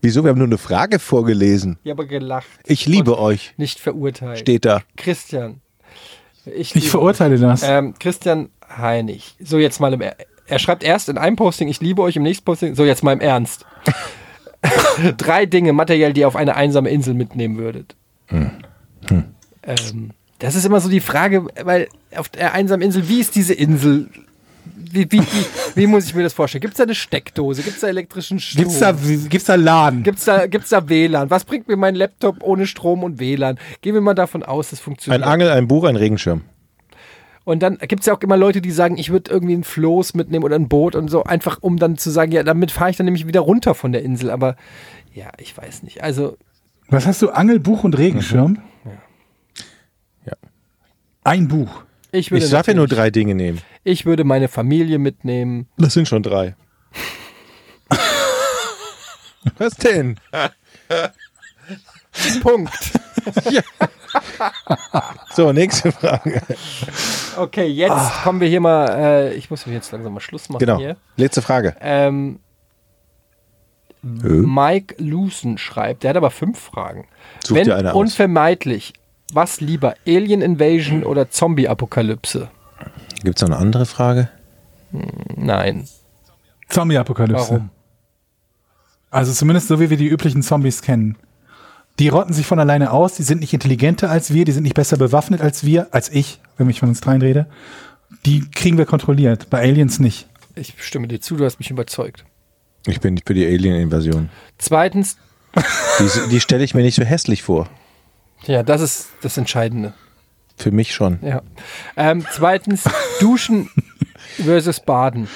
[0.01, 0.23] Wieso?
[0.23, 1.78] Wir haben nur eine Frage vorgelesen.
[1.82, 2.47] Ich habe gelacht.
[2.64, 3.55] Ich liebe euch.
[3.56, 4.39] Nicht verurteilt.
[4.39, 4.82] Steht da.
[4.97, 5.60] Christian.
[6.44, 7.62] Ich, Ich verurteile das.
[7.64, 9.35] Ähm, Christian Heinig.
[9.40, 10.16] So, jetzt mal im Er
[10.47, 13.12] Er schreibt erst in einem Posting, ich liebe euch, im nächsten Posting, so jetzt mal
[13.12, 13.66] im Ernst.
[15.16, 17.97] Drei Dinge materiell, die ihr auf eine einsame Insel mitnehmen würdet.
[18.27, 18.51] Hm.
[19.62, 23.55] Ähm, das ist immer so die Frage, weil auf der einsamen Insel, wie ist diese
[23.55, 24.09] Insel?
[24.78, 26.61] Wie, wie, wie, wie muss ich mir das vorstellen?
[26.61, 27.62] Gibt es da eine Steckdose?
[27.62, 28.65] Gibt es da elektrischen Strom?
[28.65, 30.03] Gibt's da, gibt's da Laden?
[30.03, 31.31] Gibt's da, gibt's da WLAN?
[31.31, 33.59] Was bringt mir mein Laptop ohne Strom und WLAN?
[33.81, 35.23] Gehen wir mal davon aus, das Ein funktioniert.
[35.23, 36.43] Angel, ein Buch, ein Regenschirm.
[37.44, 40.15] Und dann gibt es ja auch immer Leute, die sagen, ich würde irgendwie ein Floß
[40.15, 42.97] mitnehmen oder ein Boot und so, einfach um dann zu sagen, ja, damit fahre ich
[42.97, 44.31] dann nämlich wieder runter von der Insel.
[44.31, 44.57] Aber
[45.15, 46.03] ja, ich weiß nicht.
[46.03, 46.36] Also,
[46.89, 47.31] Was hast du?
[47.31, 48.59] Angel, Buch und Regenschirm?
[50.24, 50.32] Ja.
[51.24, 51.85] Ein Buch.
[52.16, 53.60] Ich würde, Ich darf ja nur drei Dinge nehmen.
[53.84, 55.68] ich würde meine Familie mitnehmen.
[55.78, 56.55] Das sind schon drei.
[59.59, 60.18] Was denn?
[62.43, 62.72] Punkt.
[65.34, 66.40] So, nächste Frage.
[67.36, 70.78] Okay, jetzt kommen wir hier mal, äh, ich muss jetzt langsam mal Schluss machen Genau.
[70.78, 70.97] hier.
[71.18, 71.76] Letzte Frage.
[71.80, 72.40] Ähm,
[74.02, 77.06] Mike Lucen schreibt, der hat aber fünf Fragen.
[77.44, 77.97] Such Wenn dir eine aus.
[77.97, 78.94] unvermeidlich,
[79.32, 82.48] was lieber, Alien Invasion oder Zombie-Apokalypse?
[83.23, 84.28] Gibt es noch eine andere Frage?
[85.36, 85.89] Nein.
[86.69, 87.51] Zombie-Apokalypse.
[87.51, 87.70] Warum?
[89.11, 91.16] Also zumindest so, wie wir die üblichen Zombies kennen.
[91.98, 94.74] Die rotten sich von alleine aus, die sind nicht intelligenter als wir, die sind nicht
[94.74, 97.47] besser bewaffnet als wir, als ich, wenn ich von uns dreien rede.
[98.27, 100.28] Die kriegen wir kontrolliert, bei Aliens nicht.
[100.55, 102.24] Ich stimme dir zu, du hast mich überzeugt.
[102.86, 104.28] Ich bin nicht für die Alien-Invasion.
[104.59, 105.16] Zweitens,
[105.98, 107.69] Die, die stelle ich mir nicht so hässlich vor.
[108.47, 109.94] Ja, das ist das Entscheidende.
[110.56, 111.18] Für mich schon.
[111.23, 111.43] Ja.
[111.97, 112.85] Ähm, zweitens,
[113.20, 113.70] Duschen
[114.43, 115.28] versus Baden.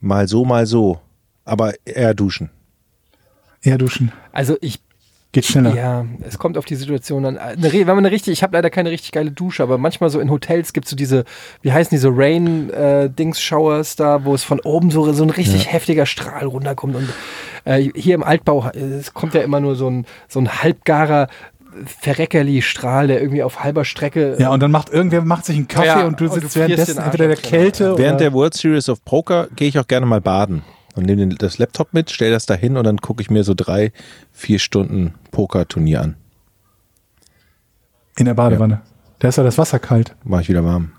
[0.00, 1.00] Mal so, mal so.
[1.44, 2.50] Aber eher duschen.
[3.62, 4.12] Eher duschen.
[4.32, 4.80] Also ich,
[5.32, 5.74] Geht schneller.
[5.74, 7.36] ja, es kommt auf die Situation an.
[7.36, 10.08] Eine, re- wenn man eine richtig, ich habe leider keine richtig geile Dusche, aber manchmal
[10.08, 11.24] so in Hotels gibt es so diese,
[11.60, 16.46] wie heißen diese Rain-Dings-Showers da, wo es von oben so, so ein richtig heftiger Strahl
[16.46, 16.96] runterkommt.
[16.96, 17.08] Und
[17.64, 21.28] äh, hier im Altbau, äh, es kommt ja immer nur so ein, so ein halbgarer
[21.84, 25.86] Verreckerli-Strahl, der irgendwie auf halber Strecke Ja, und dann macht irgendwer macht sich einen Kaffee
[25.88, 27.36] Ja, und du und du sitzt frierst den währenddessen entweder der.
[27.36, 30.62] Kälte Während oder der World Series of Poker gehe ich auch gerne mal baden
[30.96, 33.54] und nehme das Laptop mit, stelle das da hin und dann gucke ich mir so
[33.54, 33.92] drei,
[34.32, 36.16] vier Stunden Pokerturnier an.
[38.16, 38.80] in der Badewanne.
[39.18, 40.14] Da ist ja das Wasser kalt.
[40.24, 40.92] Mache ich wieder warm.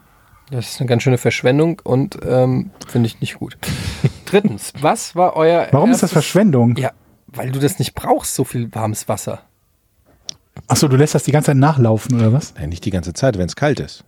[0.49, 3.57] Das ist eine ganz schöne Verschwendung und ähm, finde ich nicht gut.
[4.25, 6.77] Drittens, was war euer Warum ist das Verschwendung?
[6.77, 6.91] Ja,
[7.27, 9.41] weil du das nicht brauchst, so viel warmes Wasser.
[10.67, 12.53] Achso, du lässt das die ganze Zeit nachlaufen oder was?
[12.55, 14.05] Nein, nicht die ganze Zeit, wenn es kalt ist.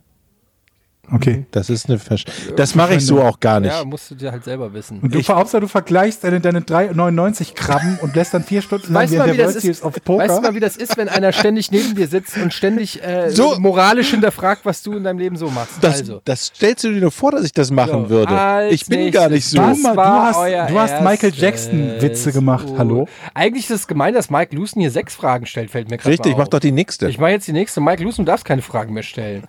[1.12, 1.44] Okay.
[1.50, 2.24] Das ist eine Versch
[2.56, 3.72] Das mache ich so auch gar nicht.
[3.72, 5.00] Ja, musst du dir halt selber wissen.
[5.00, 9.02] Und du, Hauptsache, du vergleichst deine, deine 3,99 Krabben und lässt dann vier Stunden lang
[9.04, 10.40] Weißt mal, wie der das ist, of weißt du Poker.
[10.40, 13.58] mal, wie das ist, wenn einer ständig neben dir sitzt und ständig äh, So.
[13.58, 15.74] moralisch hinterfragt, was du in deinem Leben so machst?
[15.80, 16.20] Das, also.
[16.24, 18.38] das stellst du dir nur vor, dass ich das machen So, würde.
[18.38, 19.62] als Ich bin gar nicht nächstes, so.
[19.62, 21.40] was Du, hast, du hast Michael erstes?
[21.40, 22.66] Jackson Witze gemacht.
[22.68, 22.78] Oh.
[22.78, 23.08] Hallo?
[23.34, 26.32] Eigentlich ist es gemein, dass Mike Lucen hier sechs Fragen stellt, fällt mir gerade Richtig,
[26.36, 26.50] mach auf.
[26.50, 27.08] doch die nächste.
[27.08, 27.80] Ich mache jetzt die nächste.
[27.80, 29.44] Mike Lucen, du darfst keine Fragen mehr stellen.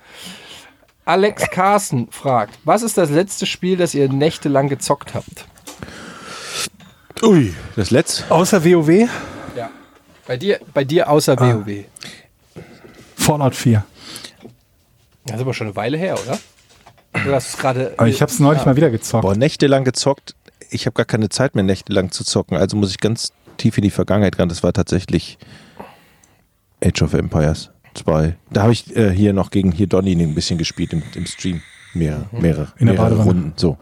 [1.05, 5.45] Alex Carsten fragt, was ist das letzte Spiel, das ihr nächtelang gezockt habt?
[7.23, 8.29] Ui, das letzte.
[8.31, 9.09] Außer WoW,
[9.55, 9.69] Ja.
[10.27, 11.53] Bei dir, bei dir außer Ah.
[11.65, 11.85] WoW.
[13.15, 13.83] Fallout 4.
[15.25, 16.39] Das ist aber schon eine Weile her, oder?
[17.23, 17.93] Du hast es gerade.
[17.97, 18.67] Aber ich habe es neulich Ja.
[18.67, 19.21] mal wieder gezockt.
[19.23, 20.35] Boah, nächtelang gezockt.
[20.69, 22.57] Ich habe gar keine Zeit mehr, nächtelang zu zocken.
[22.57, 24.49] Also muss ich ganz tief in die Vergangenheit ran.
[24.49, 25.37] Das war tatsächlich
[26.83, 28.35] Age of Empires 2.
[28.51, 31.61] Da habe ich äh, hier noch gegen hier Donny ein bisschen gespielt im, im Stream.
[31.93, 33.21] Mehrere, mehrere, In der mehrere.
[33.23, 33.53] Runden.
[33.57, 33.77] So.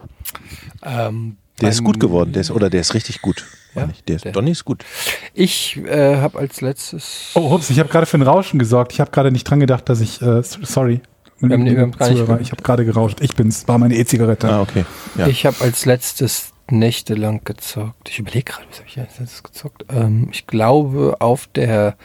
[0.82, 2.32] Ähm, Der ist gut geworden.
[2.32, 3.44] Der ist, oder der ist richtig gut.
[3.74, 3.88] Ja?
[4.08, 4.84] Der, Der- Donny ist gut.
[5.32, 7.30] Ich äh, habe als letztes.
[7.34, 8.92] Oh, hups, ich habe gerade für ein Rauschen gesorgt.
[8.92, 11.00] Ich habe gerade nicht dran gedacht, dass ich, äh, sorry.
[11.38, 12.40] Wir haben- wir haben gar nicht Zuhörer.
[12.40, 13.18] ich habe gerade gerauscht.
[13.20, 14.48] Ich bin's, war meine E-Zigarette.
[14.50, 14.84] Ah, okay.
[15.16, 15.26] Ja.
[15.28, 18.08] Ich habe als letztes nächtelang gezockt.
[18.08, 19.84] Ich überlege gerade, was habe ich als letztes gezockt?
[19.88, 21.96] Ähm, ich glaube, auf der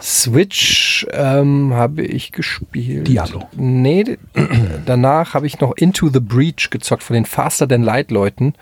[0.00, 3.08] Switch ähm, habe ich gespielt.
[3.08, 3.48] Diablo.
[3.56, 4.18] Nee,
[4.86, 8.54] danach habe ich noch Into the Breach gezockt von den Faster Than Light Leuten.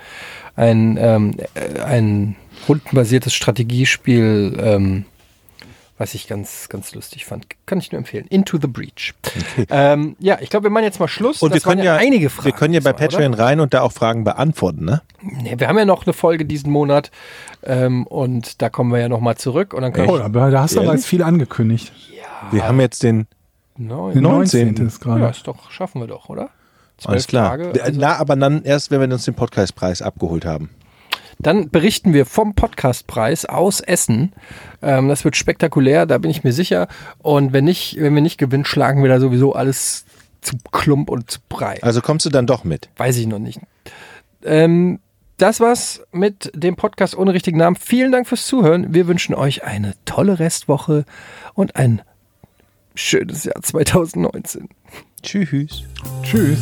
[0.57, 2.37] Ein, ähm, äh, ein
[2.69, 5.05] rundenbasiertes Strategiespiel, ähm,
[6.05, 7.47] was ich ganz, ganz lustig fand.
[7.65, 8.27] Kann ich nur empfehlen.
[8.29, 9.15] Into the Breach.
[9.71, 11.41] Ähm, ja, ich glaube, wir machen jetzt mal Schluss.
[11.43, 12.45] Und wir Das waren können ja, einige Fragen.
[12.45, 13.17] wir können ja bei diesmal, oder?
[13.17, 15.01] Patreon rein und da auch Fragen beantworten, ne?
[15.23, 17.11] Nee, wir haben ja noch eine Folge diesen Monat
[17.63, 20.77] ähm, und da kommen wir ja nochmal zurück und dann können Oh, aber da hast
[20.77, 21.91] du aber jetzt viel angekündigt.
[22.51, 23.27] Wir haben jetzt den
[23.79, 24.13] Neun.
[24.13, 24.67] Der 19.
[24.67, 24.87] 19.
[24.87, 25.31] ist Ja, gerade.
[25.31, 26.51] ist doch, schaffen wir doch, oder?
[27.07, 27.51] Alles klar.
[27.57, 30.69] Tage, also, Na, aber dann erst, wenn wir uns den Podcastpreis abgeholt haben.
[31.39, 34.33] Dann berichten wir vom Podcastpreis aus Essen.
[34.83, 36.89] Ähm, das wird spektakulär, da bin ich mir sicher.
[37.19, 40.05] Und wenn nicht, wenn wir nicht gewinnen, schlagen wir da sowieso alles
[40.41, 41.79] zu Klump und zu Brei.
[41.83, 42.89] Also kommst du dann doch mit.
[42.97, 43.61] Weiß ich noch nicht.
[44.45, 45.01] Ähm,
[45.39, 47.77] das war's mit dem Podcast ohne richtigen Namen.
[47.77, 48.95] Vielen Dank fürs Zuhören.
[48.95, 51.05] Wir wünschen euch eine tolle Restwoche
[51.55, 52.03] und ein
[52.95, 54.69] schönes Jahr 2019.
[55.23, 55.83] Tschüss.
[56.23, 56.59] Tschüss.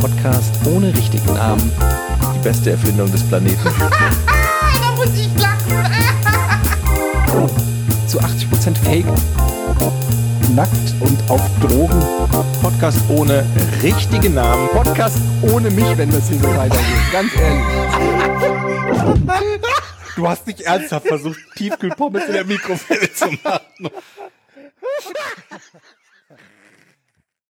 [0.00, 1.72] Podcast ohne richtigen Namen.
[2.36, 3.58] Die beste Erfindung des Planeten.
[4.78, 5.72] Da muss ich lachen.
[8.06, 9.06] Zu 80% Fake.
[10.54, 12.02] Nackt und auf Drogen.
[12.60, 13.44] Podcast ohne
[13.82, 14.68] richtigen Namen.
[14.68, 17.12] Podcast ohne mich, wenn das hier so weitergeht.
[17.12, 17.64] Ganz ehrlich.
[20.14, 23.90] Du hast nicht ernsthaft versucht, Tiefkühlpommes in der Mikrowelle zu machen.